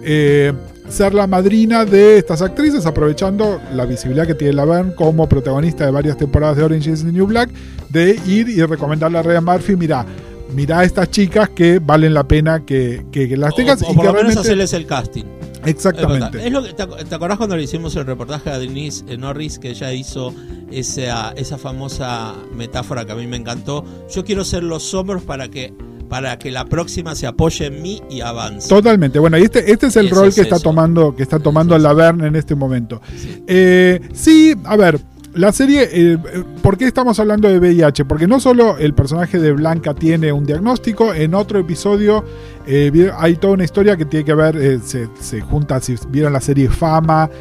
eh, 0.03 0.51
ser 0.89 1.13
la 1.13 1.27
madrina 1.27 1.85
de 1.85 2.17
estas 2.17 2.41
actrices, 2.41 2.85
aprovechando 2.85 3.61
la 3.73 3.85
visibilidad 3.85 4.27
que 4.27 4.35
tiene 4.35 4.53
Laverne 4.53 4.93
como 4.95 5.29
protagonista 5.29 5.85
de 5.85 5.91
varias 5.91 6.17
temporadas 6.17 6.57
de 6.57 6.63
Orange 6.63 6.91
is 6.91 7.03
the 7.05 7.11
New 7.11 7.25
Black, 7.25 7.49
de 7.89 8.19
ir 8.27 8.49
y 8.49 8.61
recomendarle 8.63 9.17
a 9.19 9.21
Ryan 9.23 9.45
Murphy, 9.45 9.75
mira, 9.77 10.05
mira 10.53 10.79
a 10.79 10.83
estas 10.83 11.09
chicas 11.11 11.49
que 11.49 11.79
valen 11.79 12.13
la 12.13 12.27
pena 12.27 12.65
que, 12.65 13.05
que- 13.11 13.27
que 13.29 13.37
las 13.37 13.55
tengas 13.55 13.81
o, 13.81 13.87
o 13.87 13.91
y 13.91 13.95
por 13.95 14.01
que 14.03 14.07
lo 14.07 14.13
menos 14.13 14.23
realmente... 14.23 14.39
hacerles 14.41 14.73
el 14.73 14.85
casting. 14.85 15.23
Exactamente. 15.65 16.37
verdad. 16.37 16.45
Es 16.47 16.51
lo 16.51 16.63
que, 16.63 16.73
¿te, 16.73 16.85
te 17.05 17.15
acordás 17.15 17.37
cuando 17.37 17.55
le 17.55 17.63
hicimos 17.63 17.95
el 17.95 18.05
reportaje 18.05 18.49
a 18.49 18.59
Denise 18.59 19.05
eh, 19.07 19.17
Norris 19.17 19.59
que 19.59 19.69
ella 19.69 19.93
hizo 19.93 20.33
esa, 20.71 21.31
esa 21.37 21.57
famosa 21.57 22.33
metáfora 22.53 23.05
que 23.05 23.13
a 23.13 23.15
mí 23.15 23.27
me 23.27 23.37
encantó? 23.37 23.85
Yo 24.13 24.25
quiero 24.25 24.43
ser 24.43 24.63
los 24.63 24.93
hombros 24.93 25.23
para 25.23 25.47
que 25.49 25.73
para 26.09 26.37
que 26.37 26.51
la 26.51 26.65
próxima 26.65 27.15
se 27.15 27.25
apoye 27.25 27.65
en 27.67 27.81
mí 27.81 28.01
y 28.07 28.21
avance. 28.21 28.69
Totalmente. 28.69 29.17
Bueno, 29.17 29.37
y 29.39 29.43
este, 29.43 29.71
este 29.71 29.87
es 29.87 29.95
el 29.95 30.11
rol 30.11 30.27
es 30.27 30.35
que 30.35 30.41
está 30.41 30.59
tomando, 30.59 31.15
que 31.15 31.23
está 31.23 31.39
tomando 31.39 31.75
es. 31.75 31.81
Laverne 31.81 32.27
en 32.27 32.35
este 32.35 32.53
momento. 32.53 33.01
Sí. 33.17 33.43
Eh, 33.47 33.99
sí, 34.13 34.53
a 34.65 34.75
ver, 34.75 34.99
la 35.33 35.51
serie, 35.51 35.83
eh, 35.83 36.13
eh, 36.13 36.43
¿por 36.61 36.77
qué 36.77 36.85
estamos 36.85 37.19
hablando 37.19 37.47
de 37.47 37.57
VIH? 37.57 38.05
Porque 38.05 38.27
no 38.27 38.39
solo 38.39 38.77
el 38.77 38.93
personaje 38.93 39.39
de 39.39 39.51
Blanca 39.51 39.95
tiene 39.95 40.31
un 40.31 40.45
diagnóstico, 40.45 41.11
en 41.11 41.33
otro 41.33 41.57
episodio 41.57 42.23
eh, 42.67 43.11
hay 43.17 43.37
toda 43.37 43.53
una 43.53 43.63
historia 43.63 43.97
que 43.97 44.05
tiene 44.05 44.25
que 44.25 44.35
ver, 44.35 44.79
se, 44.81 45.09
se 45.19 45.41
junta, 45.41 45.79
si 45.79 45.95
vieron 46.09 46.33
la 46.33 46.41
serie 46.41 46.69
Fama, 46.69 47.31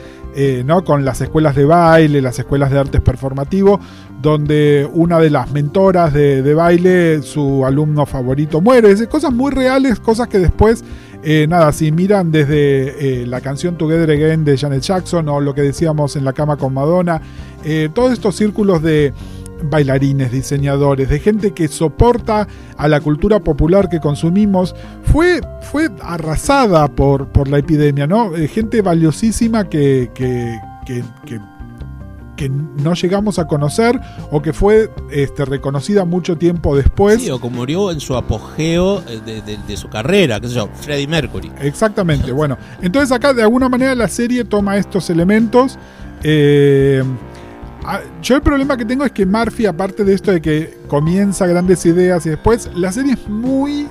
¿no? 0.65 0.83
con 0.83 1.05
las 1.05 1.21
escuelas 1.21 1.55
de 1.55 1.67
baile, 1.67 2.23
las 2.23 2.39
escuelas 2.39 2.71
de 2.71 2.79
artes 2.79 3.03
performativo, 3.03 3.79
donde 4.23 4.89
una 4.91 5.19
de 5.19 5.29
las 5.29 5.53
mentoras 5.53 6.15
de, 6.15 6.41
de 6.43 6.55
baile, 6.55 7.21
su 7.21 7.67
alumno 7.67 8.07
favorito 8.07 8.63
muere. 8.63 8.91
Es 8.91 9.07
cosas 9.09 9.35
muy 9.35 9.53
reales, 9.53 10.01
cosas 10.01 10.29
que 10.29 10.39
después, 10.39 10.83
nada, 11.49 11.71
si 11.73 11.93
miran 11.93 12.33
desde 12.33 13.27
la 13.27 13.43
canción 13.43 13.77
Together 13.77 14.11
Again 14.11 14.45
de 14.47 14.57
Janet 14.57 14.81
Jackson 14.81 15.29
o 15.29 15.39
lo 15.39 15.55
que 15.55 15.61
decíamos 15.61 16.17
en 16.17 16.25
la 16.25 16.33
cama 16.33 16.57
con 16.57 16.73
Madonna, 16.73 17.21
eh, 17.65 17.89
todos 17.93 18.13
estos 18.13 18.37
círculos 18.37 18.83
de 18.83 19.13
bailarines, 19.65 20.33
diseñadores, 20.33 21.09
de 21.09 21.21
gente 21.21 21.53
que 21.53 21.69
soporta 21.69 22.49
a 22.77 22.89
la 22.89 23.01
cultura 23.01 23.39
popular 23.41 23.89
que 23.89 24.01
consumimos, 24.01 24.75
fue, 25.05 25.41
fue 25.71 25.89
arrasada 26.03 26.89
por, 26.89 27.29
por 27.29 27.47
la 27.49 27.59
epidemia, 27.59 28.07
¿no? 28.09 28.35
Eh, 28.35 28.49
gente 28.49 28.83
valiosísima 28.83 29.69
que, 29.69 30.11
que, 30.15 30.59
que- 30.87 31.05
que 31.27 31.41
que 32.35 32.49
no 32.49 32.95
llegamos 32.95 33.39
a 33.39 33.47
conocer 33.47 34.01
o 34.33 34.41
que 34.43 34.53
fue 34.55 34.91
este, 35.13 35.45
reconocida 35.45 36.05
mucho 36.07 36.37
tiempo 36.39 36.75
después. 36.75 37.21
Sí, 37.23 37.31
o 37.31 37.39
que 37.39 37.49
murió 37.49 37.91
en 37.93 38.01
su 38.01 38.17
apogeo 38.17 39.01
eh, 39.07 39.21
de, 39.25 39.43
de- 39.43 39.59
de 39.59 39.77
su 39.77 39.89
carrera, 39.89 40.41
qué 40.41 40.49
sé 40.49 40.55
yo, 40.55 40.69
Freddie 40.81 41.07
Mercury. 41.07 41.53
Exactamente, 41.61 42.33
bueno. 42.33 42.57
Entonces 42.81 43.13
acá 43.13 43.33
de 43.35 43.43
alguna 43.43 43.69
manera 43.69 43.95
la 43.95 44.09
serie 44.09 44.45
toma 44.45 44.77
estos 44.79 45.09
elementos. 45.11 45.79
eh, 46.25 47.05
yo 48.23 48.37
el 48.37 48.43
problema 48.43 48.77
que 48.77 48.85
tengo 48.85 49.05
es 49.05 49.13
que 49.13 49.27
Murphy, 49.27 49.67
aparte 49.67 50.05
de 50.05 50.15
esto 50.15 50.33
de 50.33 50.41
que 50.41 50.79
comienza 50.89 51.47
grandes 51.47 51.85
ideas 51.87 52.25
y 52.27 52.31
después, 52.31 52.71
la 52.75 52.93
serie 52.93 53.15
es 53.15 53.29
muy... 53.29 53.89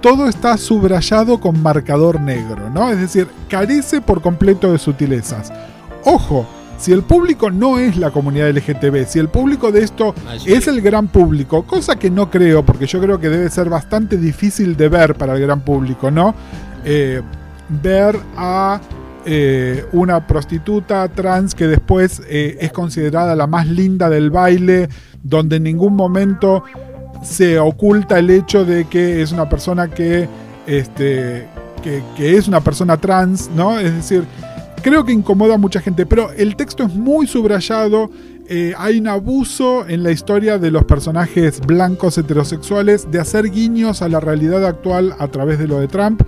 Todo 0.00 0.26
está 0.28 0.56
subrayado 0.56 1.38
con 1.38 1.62
marcador 1.62 2.20
negro, 2.20 2.70
¿no? 2.70 2.90
Es 2.90 2.98
decir, 2.98 3.28
carece 3.48 4.00
por 4.00 4.20
completo 4.20 4.72
de 4.72 4.78
sutilezas. 4.78 5.52
Ojo, 6.04 6.46
si 6.76 6.92
el 6.92 7.02
público 7.02 7.50
no 7.50 7.78
es 7.78 7.96
la 7.96 8.10
comunidad 8.10 8.50
LGTB, 8.50 9.06
si 9.06 9.18
el 9.18 9.28
público 9.28 9.70
de 9.70 9.82
esto 9.82 10.14
Ah, 10.26 10.36
es 10.44 10.66
el 10.66 10.80
gran 10.80 11.08
público, 11.08 11.64
cosa 11.64 11.96
que 11.96 12.10
no 12.10 12.30
creo, 12.30 12.64
porque 12.64 12.86
yo 12.86 13.00
creo 13.00 13.20
que 13.20 13.28
debe 13.28 13.50
ser 13.50 13.68
bastante 13.68 14.16
difícil 14.16 14.76
de 14.76 14.88
ver 14.88 15.14
para 15.14 15.34
el 15.34 15.40
gran 15.42 15.60
público, 15.60 16.10
¿no? 16.10 16.34
Eh, 16.84 17.20
ver 17.68 18.18
a 18.36 18.80
eh, 19.32 19.84
una 19.92 20.26
prostituta 20.26 21.06
trans 21.06 21.54
que 21.54 21.68
después 21.68 22.20
eh, 22.28 22.58
es 22.60 22.72
considerada 22.72 23.36
la 23.36 23.46
más 23.46 23.68
linda 23.68 24.10
del 24.10 24.28
baile, 24.28 24.88
donde 25.22 25.56
en 25.56 25.62
ningún 25.62 25.94
momento 25.94 26.64
se 27.22 27.60
oculta 27.60 28.18
el 28.18 28.28
hecho 28.28 28.64
de 28.64 28.86
que 28.86 29.22
es 29.22 29.30
una 29.30 29.48
persona 29.48 29.86
que, 29.86 30.28
este, 30.66 31.46
que, 31.80 32.36
es 32.36 32.48
una 32.48 32.60
persona 32.60 32.96
trans, 32.96 33.48
¿no? 33.54 33.78
Es 33.78 33.94
decir, 33.94 34.24
creo 34.82 35.04
que 35.04 35.12
incomoda 35.12 35.54
a 35.54 35.58
mucha 35.58 35.80
gente, 35.80 36.06
pero 36.06 36.32
el 36.32 36.56
texto 36.56 36.82
es 36.82 36.92
muy 36.92 37.28
subrayado. 37.28 38.10
eh, 38.48 38.74
hay 38.76 38.98
un 38.98 39.06
abuso 39.06 39.86
en 39.86 40.02
la 40.02 40.10
historia 40.10 40.58
de 40.58 40.72
los 40.72 40.82
personajes 40.86 41.60
blancos 41.60 42.18
heterosexuales 42.18 43.08
de 43.08 43.20
hacer 43.20 43.48
guiños 43.48 44.02
a 44.02 44.08
la 44.08 44.18
realidad 44.18 44.66
actual 44.66 45.14
a 45.20 45.28
través 45.28 45.60
de 45.60 45.68
lo 45.68 45.78
de 45.78 45.86
Trump, 45.86 46.22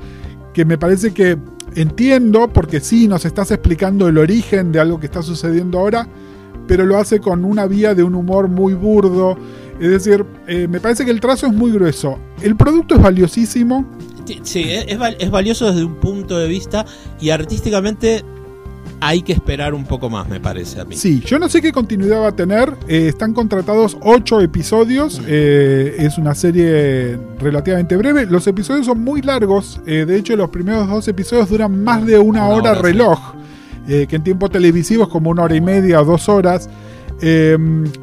que 0.54 0.64
me 0.64 0.78
parece 0.78 1.12
que 1.12 1.36
entiendo, 1.74 2.48
porque 2.52 2.80
sí 2.80 3.08
nos 3.08 3.24
estás 3.24 3.50
explicando 3.50 4.08
el 4.08 4.18
origen 4.18 4.72
de 4.72 4.80
algo 4.80 5.00
que 5.00 5.06
está 5.06 5.22
sucediendo 5.22 5.78
ahora, 5.78 6.08
pero 6.66 6.84
lo 6.84 6.98
hace 6.98 7.20
con 7.20 7.44
una 7.44 7.66
vía 7.66 7.94
de 7.94 8.02
un 8.02 8.14
humor 8.14 8.48
muy 8.48 8.74
burdo. 8.74 9.36
Es 9.80 9.90
decir, 9.90 10.24
eh, 10.46 10.68
me 10.68 10.80
parece 10.80 11.04
que 11.04 11.10
el 11.10 11.20
trazo 11.20 11.46
es 11.46 11.52
muy 11.52 11.72
grueso. 11.72 12.18
El 12.42 12.56
producto 12.56 12.94
es 12.94 13.02
valiosísimo, 13.02 13.86
Sí, 14.42 14.64
es, 14.70 14.86
es 15.18 15.30
valioso 15.30 15.66
desde 15.66 15.84
un 15.84 15.96
punto 15.96 16.38
de 16.38 16.46
vista 16.46 16.86
y 17.20 17.30
artísticamente 17.30 18.24
hay 19.04 19.22
que 19.22 19.32
esperar 19.32 19.74
un 19.74 19.84
poco 19.84 20.08
más, 20.08 20.28
me 20.28 20.38
parece 20.38 20.80
a 20.80 20.84
mí. 20.84 20.96
Sí, 20.96 21.20
yo 21.26 21.40
no 21.40 21.48
sé 21.48 21.60
qué 21.60 21.72
continuidad 21.72 22.20
va 22.22 22.28
a 22.28 22.36
tener. 22.36 22.72
Eh, 22.86 23.08
están 23.08 23.34
contratados 23.34 23.96
ocho 24.00 24.40
episodios. 24.40 25.20
eh, 25.26 25.96
es 25.98 26.18
una 26.18 26.36
serie 26.36 27.18
relativamente 27.40 27.96
breve. 27.96 28.26
Los 28.26 28.46
episodios 28.46 28.86
son 28.86 29.00
muy 29.02 29.20
largos. 29.20 29.80
eh, 29.86 30.04
de 30.06 30.16
hecho, 30.16 30.36
los 30.36 30.50
primeros 30.50 30.86
dos 30.88 31.08
episodios 31.08 31.48
duran 31.50 31.82
más 31.82 32.06
de 32.06 32.16
una, 32.18 32.44
Una 32.46 32.54
hora, 32.54 32.74
reloj. 32.74 33.18
que 33.88 34.06
en 34.08 34.22
tiempo 34.22 34.48
televisivo 34.48 35.02
es 35.02 35.08
como 35.08 35.30
una 35.30 35.42
hora 35.42 35.56
y 35.56 35.60
media 35.60 36.00
o 36.00 36.04
dos 36.04 36.28
horas. 36.28 36.70
Eh, 37.20 37.56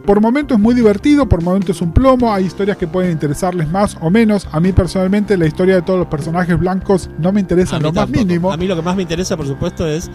por 0.06 0.20
momentos 0.22 0.58
es 0.58 0.62
muy 0.62 0.76
divertido, 0.76 1.28
por 1.30 1.42
momentos 1.42 1.78
es 1.78 1.82
un 1.82 1.94
plomo. 1.94 2.34
Hay 2.34 2.46
historias 2.46 2.76
que 2.78 2.88
pueden 2.88 3.12
interesarles 3.12 3.70
más 3.70 3.96
o 4.02 4.10
menos. 4.10 4.48
A 4.52 4.60
mí 4.60 4.74
personalmente 4.74 5.38
la 5.38 5.46
historia 5.48 5.76
de 5.76 5.82
todos 5.82 6.00
los 6.00 6.08
personajes 6.10 6.60
blancos 6.60 7.10
no 7.20 7.32
me 7.32 7.40
interesa 7.40 7.80
lo 7.80 7.94
más 7.94 8.06
tampoco. 8.06 8.26
mínimo. 8.26 8.52
A 8.52 8.58
mí 8.58 8.68
lo 8.68 8.76
que 8.76 8.82
más 8.82 8.96
me 8.98 9.02
interesa, 9.04 9.38
por 9.38 9.48
supuesto, 9.48 9.88
es 9.88 10.10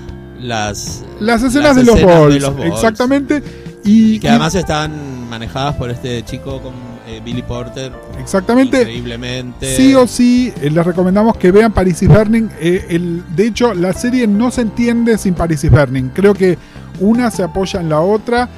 las, 0.45 1.03
Las 1.20 1.42
escenas, 1.42 1.68
las 1.68 1.76
de, 1.76 1.84
los 1.84 1.95
escenas 1.97 2.18
balls, 2.20 2.34
de 2.34 2.40
los 2.40 2.57
balls. 2.57 2.74
exactamente. 2.74 3.42
Y, 3.84 4.18
que 4.18 4.26
y- 4.26 4.30
además 4.30 4.55
están 4.55 5.28
manejadas 5.28 5.74
por 5.76 5.90
este 5.90 6.22
chico 6.24 6.61
con 6.62 6.72
eh, 7.07 7.20
Billy 7.24 7.42
Porter 7.42 7.92
exactamente. 8.20 8.78
increíblemente. 8.80 9.76
Sí 9.76 9.95
o 9.95 10.07
sí, 10.07 10.53
eh, 10.62 10.70
les 10.70 10.86
recomendamos 10.86 11.36
que 11.36 11.51
vean 11.51 11.72
Paris 11.72 12.03
is 12.03 12.09
Burning. 12.09 12.49
Eh, 12.61 12.86
el, 12.90 13.22
de 13.34 13.47
hecho, 13.49 13.74
la 13.74 13.92
serie 13.92 14.26
no 14.26 14.51
se 14.51 14.62
entiende 14.62 15.18
sin 15.18 15.34
Paris 15.34 15.64
is 15.64 15.70
Burning. 15.70 16.11
Creo 16.14 16.34
que 16.34 16.57
una 17.01 17.30
se 17.30 17.42
apoya 17.42 17.80
en 17.80 17.88
la 17.88 18.01
otra. 18.01 18.49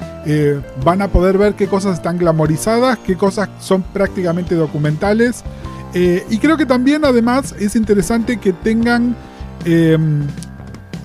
van 0.83 1.01
a 1.01 1.07
poder 1.07 1.37
ver 1.37 1.55
qué 1.55 1.67
cosas 1.67 1.95
están 1.95 2.17
glamorizadas, 2.17 2.99
qué 2.99 3.15
cosas 3.15 3.49
son 3.59 3.81
prácticamente 3.81 4.55
documentales. 4.55 5.43
Y 5.93 6.37
creo 6.37 6.55
que 6.57 6.65
también, 6.67 7.03
además, 7.05 7.55
es 7.59 7.75
interesante 7.75 8.37
que 8.37 8.53
tengan. 8.53 9.15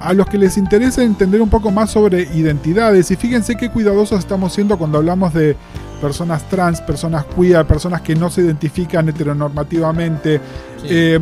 A 0.02 0.12
los 0.12 0.26
que 0.26 0.38
les 0.38 0.56
interese 0.56 1.04
entender 1.04 1.40
un 1.40 1.48
poco 1.48 1.70
más 1.70 1.90
sobre 1.90 2.22
identidades. 2.34 3.10
Y 3.10 3.16
fíjense 3.16 3.56
qué 3.56 3.70
cuidadosos 3.70 4.18
estamos 4.18 4.52
siendo 4.52 4.76
cuando 4.76 4.98
hablamos 4.98 5.32
de 5.32 5.56
personas 6.00 6.48
trans, 6.48 6.80
personas 6.80 7.24
queer, 7.36 7.64
personas 7.66 8.00
que 8.00 8.14
no 8.14 8.30
se 8.30 8.42
identifican 8.42 9.08
heteronormativamente. 9.08 10.40
Sí. 10.80 10.86
Eh, 10.90 11.20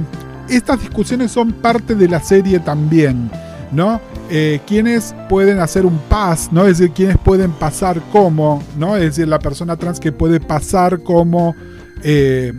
estas 0.48 0.80
discusiones 0.80 1.30
son 1.30 1.52
parte 1.52 1.94
de 1.94 2.08
la 2.08 2.20
serie 2.20 2.58
también, 2.58 3.30
¿no? 3.70 4.00
Eh, 4.30 4.60
quienes 4.66 5.14
pueden 5.28 5.60
hacer 5.60 5.86
un 5.86 5.98
pas, 5.98 6.50
¿no? 6.52 6.66
Es 6.66 6.78
decir, 6.78 6.92
quienes 6.92 7.18
pueden 7.18 7.52
pasar 7.52 8.00
como, 8.12 8.62
¿no? 8.76 8.96
Es 8.96 9.02
decir, 9.04 9.28
la 9.28 9.38
persona 9.38 9.76
trans 9.76 10.00
que 10.00 10.12
puede 10.12 10.40
pasar 10.40 11.02
como 11.02 11.54
eh, 12.02 12.52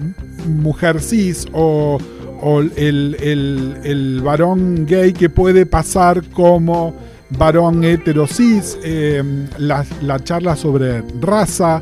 mujer 0.47 1.01
cis 1.01 1.47
o, 1.53 1.97
o 2.41 2.59
el, 2.61 3.15
el- 3.19 3.77
el 3.83 4.21
varón 4.21 4.85
gay 4.85 5.13
que 5.13 5.29
puede 5.29 5.65
pasar 5.65 6.23
como 6.31 6.93
varón 7.37 7.83
hetero 7.83 8.27
cis, 8.27 8.77
eh, 8.83 9.23
la, 9.57 9.85
la 10.01 10.19
charla 10.23 10.55
sobre 10.55 11.03
raza, 11.21 11.81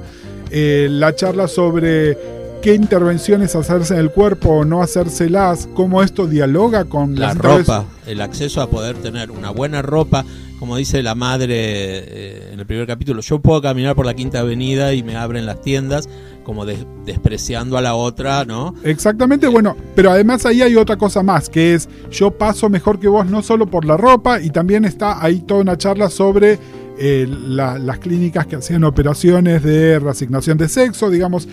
eh, 0.51 0.87
la 0.89 1.15
charla 1.15 1.47
sobre 1.47 2.17
qué 2.61 2.75
intervenciones 2.75 3.55
hacerse 3.55 3.93
en 3.93 4.01
el 4.01 4.11
cuerpo 4.11 4.49
o 4.49 4.65
no 4.65 4.81
hacérselas, 4.83 5.67
cómo 5.73 6.03
esto 6.03 6.27
dialoga 6.27 6.85
con 6.85 7.15
la 7.15 7.27
las 7.27 7.37
ropa, 7.37 7.85
el 8.05 8.21
acceso 8.21 8.61
a 8.61 8.69
poder 8.69 8.97
tener 8.97 9.31
una 9.31 9.49
buena 9.49 9.81
ropa, 9.81 10.25
como 10.59 10.75
dice 10.75 11.01
la 11.01 11.15
madre 11.15 11.55
eh, 11.57 12.49
en 12.51 12.59
el 12.59 12.65
primer 12.65 12.85
capítulo, 12.85 13.21
yo 13.21 13.39
puedo 13.39 13.61
caminar 13.61 13.95
por 13.95 14.05
la 14.05 14.13
Quinta 14.13 14.41
Avenida 14.41 14.93
y 14.93 15.03
me 15.03 15.15
abren 15.15 15.45
las 15.45 15.61
tiendas, 15.61 16.09
como 16.43 16.65
des- 16.65 16.85
despreciando 17.05 17.77
a 17.77 17.81
la 17.81 17.95
otra, 17.95 18.45
¿no? 18.45 18.73
Exactamente, 18.83 19.47
bueno, 19.47 19.75
pero 19.95 20.11
además 20.11 20.45
ahí 20.45 20.61
hay 20.61 20.75
otra 20.75 20.97
cosa 20.97 21.21
más, 21.23 21.49
que 21.49 21.73
es 21.75 21.87
yo 22.11 22.31
paso 22.31 22.69
mejor 22.69 22.99
que 22.99 23.07
vos 23.07 23.25
no 23.29 23.41
solo 23.43 23.67
por 23.67 23.85
la 23.85 23.97
ropa, 23.97 24.41
y 24.41 24.49
también 24.49 24.85
está 24.85 25.23
ahí 25.23 25.39
toda 25.41 25.61
una 25.61 25.77
charla 25.77 26.09
sobre 26.09 26.57
eh, 27.01 27.25
la- 27.29 27.77
las 27.79 27.99
clínicas 27.99 28.45
que 28.47 28.55
hacían 28.57 28.83
operaciones 28.83 29.63
de 29.63 29.99
reasignación 29.99 30.57
de 30.57 30.67
sexo, 30.67 31.09
digamos. 31.09 31.47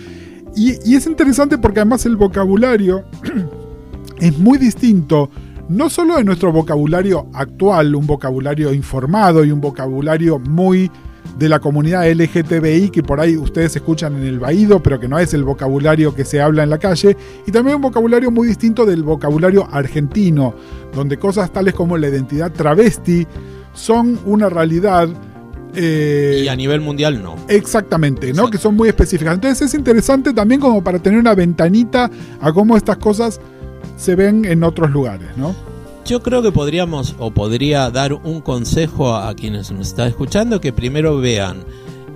Y, 0.55 0.73
y 0.89 0.95
es 0.95 1.05
interesante 1.07 1.57
porque 1.57 1.79
además 1.81 2.05
el 2.05 2.15
vocabulario 2.17 3.03
es 4.19 4.37
muy 4.39 4.57
distinto, 4.57 5.29
no 5.69 5.89
solo 5.89 6.15
de 6.17 6.23
nuestro 6.23 6.51
vocabulario 6.51 7.27
actual, 7.33 7.95
un 7.95 8.07
vocabulario 8.07 8.73
informado 8.73 9.43
y 9.45 9.51
un 9.51 9.61
vocabulario 9.61 10.39
muy 10.39 10.89
de 11.37 11.49
la 11.49 11.59
comunidad 11.59 12.09
LGTBI 12.09 12.89
que 12.89 13.03
por 13.03 13.19
ahí 13.19 13.37
ustedes 13.37 13.75
escuchan 13.75 14.15
en 14.17 14.23
el 14.23 14.39
Baído, 14.39 14.81
pero 14.81 14.99
que 14.99 15.07
no 15.07 15.19
es 15.19 15.33
el 15.33 15.43
vocabulario 15.43 16.15
que 16.15 16.25
se 16.25 16.41
habla 16.41 16.63
en 16.63 16.69
la 16.69 16.77
calle, 16.77 17.15
y 17.45 17.51
también 17.51 17.75
un 17.75 17.81
vocabulario 17.81 18.31
muy 18.31 18.47
distinto 18.47 18.85
del 18.85 19.03
vocabulario 19.03 19.67
argentino, 19.71 20.55
donde 20.93 21.17
cosas 21.17 21.51
tales 21.51 21.73
como 21.73 21.97
la 21.97 22.07
identidad 22.07 22.51
travesti 22.51 23.27
son 23.73 24.19
una 24.25 24.49
realidad. 24.49 25.07
eh, 25.75 26.41
Y 26.43 26.47
a 26.47 26.55
nivel 26.55 26.81
mundial 26.81 27.21
no. 27.21 27.35
Exactamente, 27.47 28.33
¿no? 28.33 28.49
Que 28.49 28.57
son 28.57 28.75
muy 28.75 28.89
específicas. 28.89 29.35
Entonces 29.35 29.67
es 29.67 29.73
interesante 29.75 30.33
también 30.33 30.59
como 30.59 30.83
para 30.83 30.97
tener 30.97 31.19
una 31.19 31.35
ventanita 31.35 32.09
a 32.41 32.51
cómo 32.51 32.75
estas 32.75 32.97
cosas 32.97 33.39
se 33.95 34.15
ven 34.15 34.45
en 34.45 34.63
otros 34.63 34.89
lugares, 34.89 35.27
¿no? 35.37 35.55
Yo 36.07 36.23
creo 36.23 36.41
que 36.41 36.53
podríamos 36.53 37.15
o 37.19 37.31
podría 37.31 37.89
dar 37.91 38.13
un 38.13 38.39
consejo 38.39 39.13
a, 39.13 39.27
a 39.27 39.35
quienes 39.35 39.71
nos 39.71 39.89
están 39.89 40.07
escuchando 40.07 40.61
que 40.61 40.71
primero 40.71 41.17
vean 41.17 41.65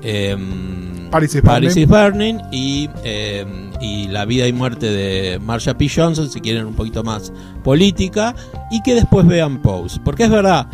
em, 0.02 1.10
Paris 1.10 1.36
is 1.36 1.42
Paris 1.42 1.76
Burning. 1.76 1.84
is 1.84 1.90
Burning 1.90 2.42
y, 2.54 2.90
em, 3.04 3.72
y 3.82 4.08
La 4.08 4.24
vida 4.24 4.48
y 4.48 4.54
muerte 4.54 4.90
de 4.90 5.40
Marsha 5.40 5.78
P. 5.78 5.90
Johnson, 5.94 6.30
si 6.30 6.40
quieren 6.40 6.66
un 6.68 6.74
poquito 6.74 7.04
más 7.04 7.34
política, 7.66 8.34
y 8.72 8.82
que 8.82 8.96
después 8.96 9.28
vean 9.28 9.62
Pose. 9.62 10.00
Porque 10.06 10.24
es 10.24 10.30
verdad, 10.30 10.68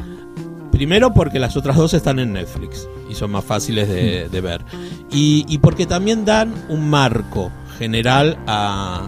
primero 0.71 1.11
porque 1.11 1.39
las 1.39 1.57
otras 1.57 1.75
dos 1.75 1.95
están 1.95 2.19
en 2.19 2.33
Netflix 2.33 2.87
y 3.09 3.15
son 3.15 3.31
más 3.31 3.43
fáciles 3.43 3.87
de, 3.87 4.29
de 4.29 4.41
ver, 4.41 4.63
y, 5.11 5.43
y 5.49 5.57
porque 5.57 5.87
también 5.87 6.23
dan 6.23 6.53
un 6.69 6.87
marco 6.87 7.51
general 7.77 8.37
a, 8.47 9.07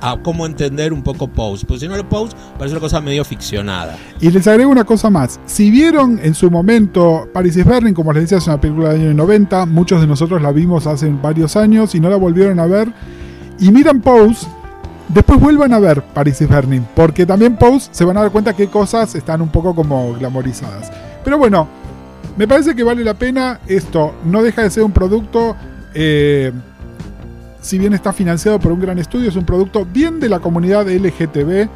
a, 0.00 0.16
cómo 0.22 0.46
entender 0.46 0.92
un 0.92 1.02
poco 1.02 1.28
Pose. 1.28 1.66
Porque 1.66 1.80
si 1.80 1.88
no, 1.88 2.08
Pose 2.08 2.36
parece 2.58 2.74
una 2.74 2.80
cosa 2.80 3.00
medio 3.00 3.24
ficcionada. 3.24 3.96
Y 4.20 4.30
les 4.30 4.46
agrego 4.46 4.70
una 4.70 4.84
cosa 4.84 5.10
más. 5.10 5.40
Si 5.46 5.70
vieron 5.70 6.18
en 6.22 6.34
su 6.34 6.50
momento 6.50 7.28
Paris 7.32 7.56
is 7.56 7.64
Burning, 7.64 7.94
como 7.94 8.12
les 8.12 8.24
decía, 8.24 8.38
es 8.38 8.46
una 8.46 8.60
película 8.60 8.90
del 8.90 9.02
año 9.02 9.14
90, 9.14 9.66
muchos 9.66 10.00
de 10.00 10.06
nosotros 10.06 10.42
la 10.42 10.52
vimos 10.52 10.86
hace 10.86 11.08
varios 11.10 11.56
años 11.56 11.94
y 11.94 12.00
no 12.00 12.10
la 12.10 12.16
volvieron 12.16 12.58
a 12.60 12.66
ver, 12.66 12.92
y 13.58 13.70
miran 13.70 14.00
Pose, 14.00 14.46
después 15.08 15.40
vuelvan 15.40 15.72
a 15.72 15.78
ver 15.78 16.02
Paris 16.02 16.40
is 16.40 16.48
Burning, 16.48 16.82
porque 16.94 17.26
también 17.26 17.56
Pose 17.56 17.88
se 17.92 18.04
van 18.04 18.16
a 18.16 18.22
dar 18.22 18.30
cuenta 18.30 18.54
que 18.54 18.68
cosas 18.68 19.14
están 19.14 19.40
un 19.40 19.48
poco 19.48 19.74
como 19.74 20.14
glamorizadas. 20.14 20.90
Pero 21.24 21.38
bueno, 21.38 21.68
Me 22.36 22.48
parece 22.48 22.74
que 22.74 22.82
vale 22.82 23.04
la 23.04 23.14
pena 23.14 23.60
esto. 23.68 24.14
No 24.24 24.42
deja 24.42 24.62
de 24.62 24.70
ser 24.70 24.82
un 24.82 24.90
producto, 24.90 25.54
eh, 25.94 26.52
si 27.64 27.78
bien 27.78 27.94
está 27.94 28.12
financiado 28.12 28.60
por 28.60 28.72
un 28.72 28.78
gran 28.78 28.98
estudio, 28.98 29.30
es 29.30 29.36
un 29.36 29.46
producto 29.46 29.86
bien 29.86 30.20
de 30.20 30.28
la 30.28 30.38
comunidad 30.38 30.86
LGTB, 30.86 31.66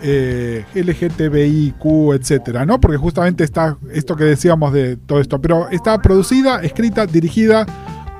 eh, 0.00 0.64
LGTBIQ, 0.74 2.12
etcétera, 2.14 2.64
¿no? 2.64 2.80
Porque 2.80 2.96
justamente 2.96 3.42
está 3.42 3.76
esto 3.92 4.14
que 4.14 4.22
decíamos 4.22 4.72
de 4.72 4.96
todo 4.96 5.20
esto. 5.20 5.40
Pero 5.40 5.68
está 5.70 6.00
producida, 6.00 6.62
escrita, 6.62 7.04
dirigida 7.06 7.66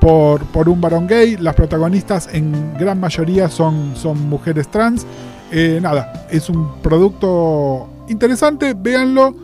por, 0.01 0.43
por 0.47 0.69
un 0.69 0.81
varón 0.81 1.07
gay. 1.07 1.37
Las 1.37 1.55
protagonistas 1.55 2.29
en 2.33 2.77
gran 2.79 2.99
mayoría 2.99 3.49
son, 3.49 3.95
son 3.95 4.29
mujeres 4.29 4.67
trans. 4.69 5.07
Eh, 5.53 5.79
nada, 5.81 6.27
es 6.33 6.49
un 6.49 6.83
producto 6.83 7.91
interesante, 8.09 8.75
véanlo. 8.77 9.37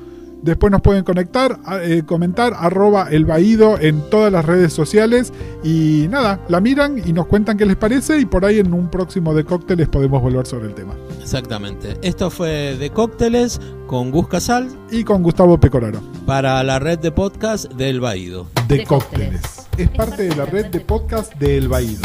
Después 0.42 0.70
nos 0.70 0.80
pueden 0.80 1.04
conectar, 1.04 1.58
eh, 1.82 2.02
comentar, 2.06 2.54
arroba 2.56 3.08
el 3.10 3.24
Baído 3.26 3.78
en 3.78 4.00
todas 4.10 4.32
las 4.32 4.44
redes 4.44 4.72
sociales. 4.72 5.32
Y 5.62 6.06
nada, 6.10 6.40
la 6.48 6.60
miran 6.60 6.96
y 7.04 7.12
nos 7.12 7.26
cuentan 7.26 7.56
qué 7.58 7.66
les 7.66 7.76
parece. 7.76 8.18
Y 8.18 8.24
por 8.26 8.44
ahí 8.44 8.58
en 8.58 8.72
un 8.72 8.90
próximo 8.90 9.34
de 9.34 9.44
cócteles 9.44 9.88
podemos 9.88 10.22
volver 10.22 10.46
sobre 10.46 10.68
el 10.68 10.74
tema. 10.74 10.94
Exactamente. 11.20 11.96
Esto 12.02 12.30
fue 12.30 12.76
de 12.76 12.90
cócteles 12.90 13.60
con 13.86 14.10
Gus 14.12 14.28
Casal 14.28 14.68
Y 14.90 15.04
con 15.04 15.22
Gustavo 15.22 15.58
Pecoraro. 15.58 16.00
para 16.24 16.62
la 16.62 16.78
red 16.78 16.98
de 16.98 17.10
podcast 17.12 17.70
del 17.72 18.00
Baído. 18.00 18.46
De, 18.68 18.78
De 18.78 18.84
cócteles. 18.84 19.42
Es 19.76 19.88
parte 19.90 20.24
de 20.28 20.36
la 20.36 20.46
red 20.46 20.66
de 20.66 20.80
podcast 20.80 21.34
de 21.36 21.58
El 21.58 21.68
Baído. 21.68 22.02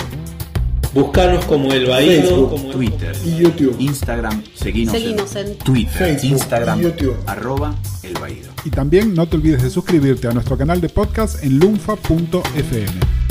Buscarnos 0.95 1.43
como 1.45 1.71
el 1.73 1.85
Baído. 1.87 2.21
Facebook, 2.21 2.49
como- 2.51 2.69
Twitter, 2.71 3.15
Y 3.25 3.35
YouTube. 3.37 3.75
Instagram, 3.79 4.41
seguinos, 4.55 4.93
Seguinos 4.93 5.35
en 5.35 5.57
Twitter, 5.57 5.91
Facebook, 5.93 6.31
Instagram, 6.31 6.81
YouTube. 6.81 7.17
arroba 7.27 7.75
el 8.01 8.13
Baído. 8.13 8.49
Y 8.63 8.69
también 8.69 9.13
no 9.13 9.27
te 9.27 9.35
olvides 9.35 9.61
de 9.61 9.69
suscribirte 9.69 10.27
a 10.27 10.31
nuestro 10.31 10.57
canal 10.57 10.79
de 10.81 10.87
podcast 10.89 11.43
en 11.43 11.59
lunfa.fm. 11.59 13.24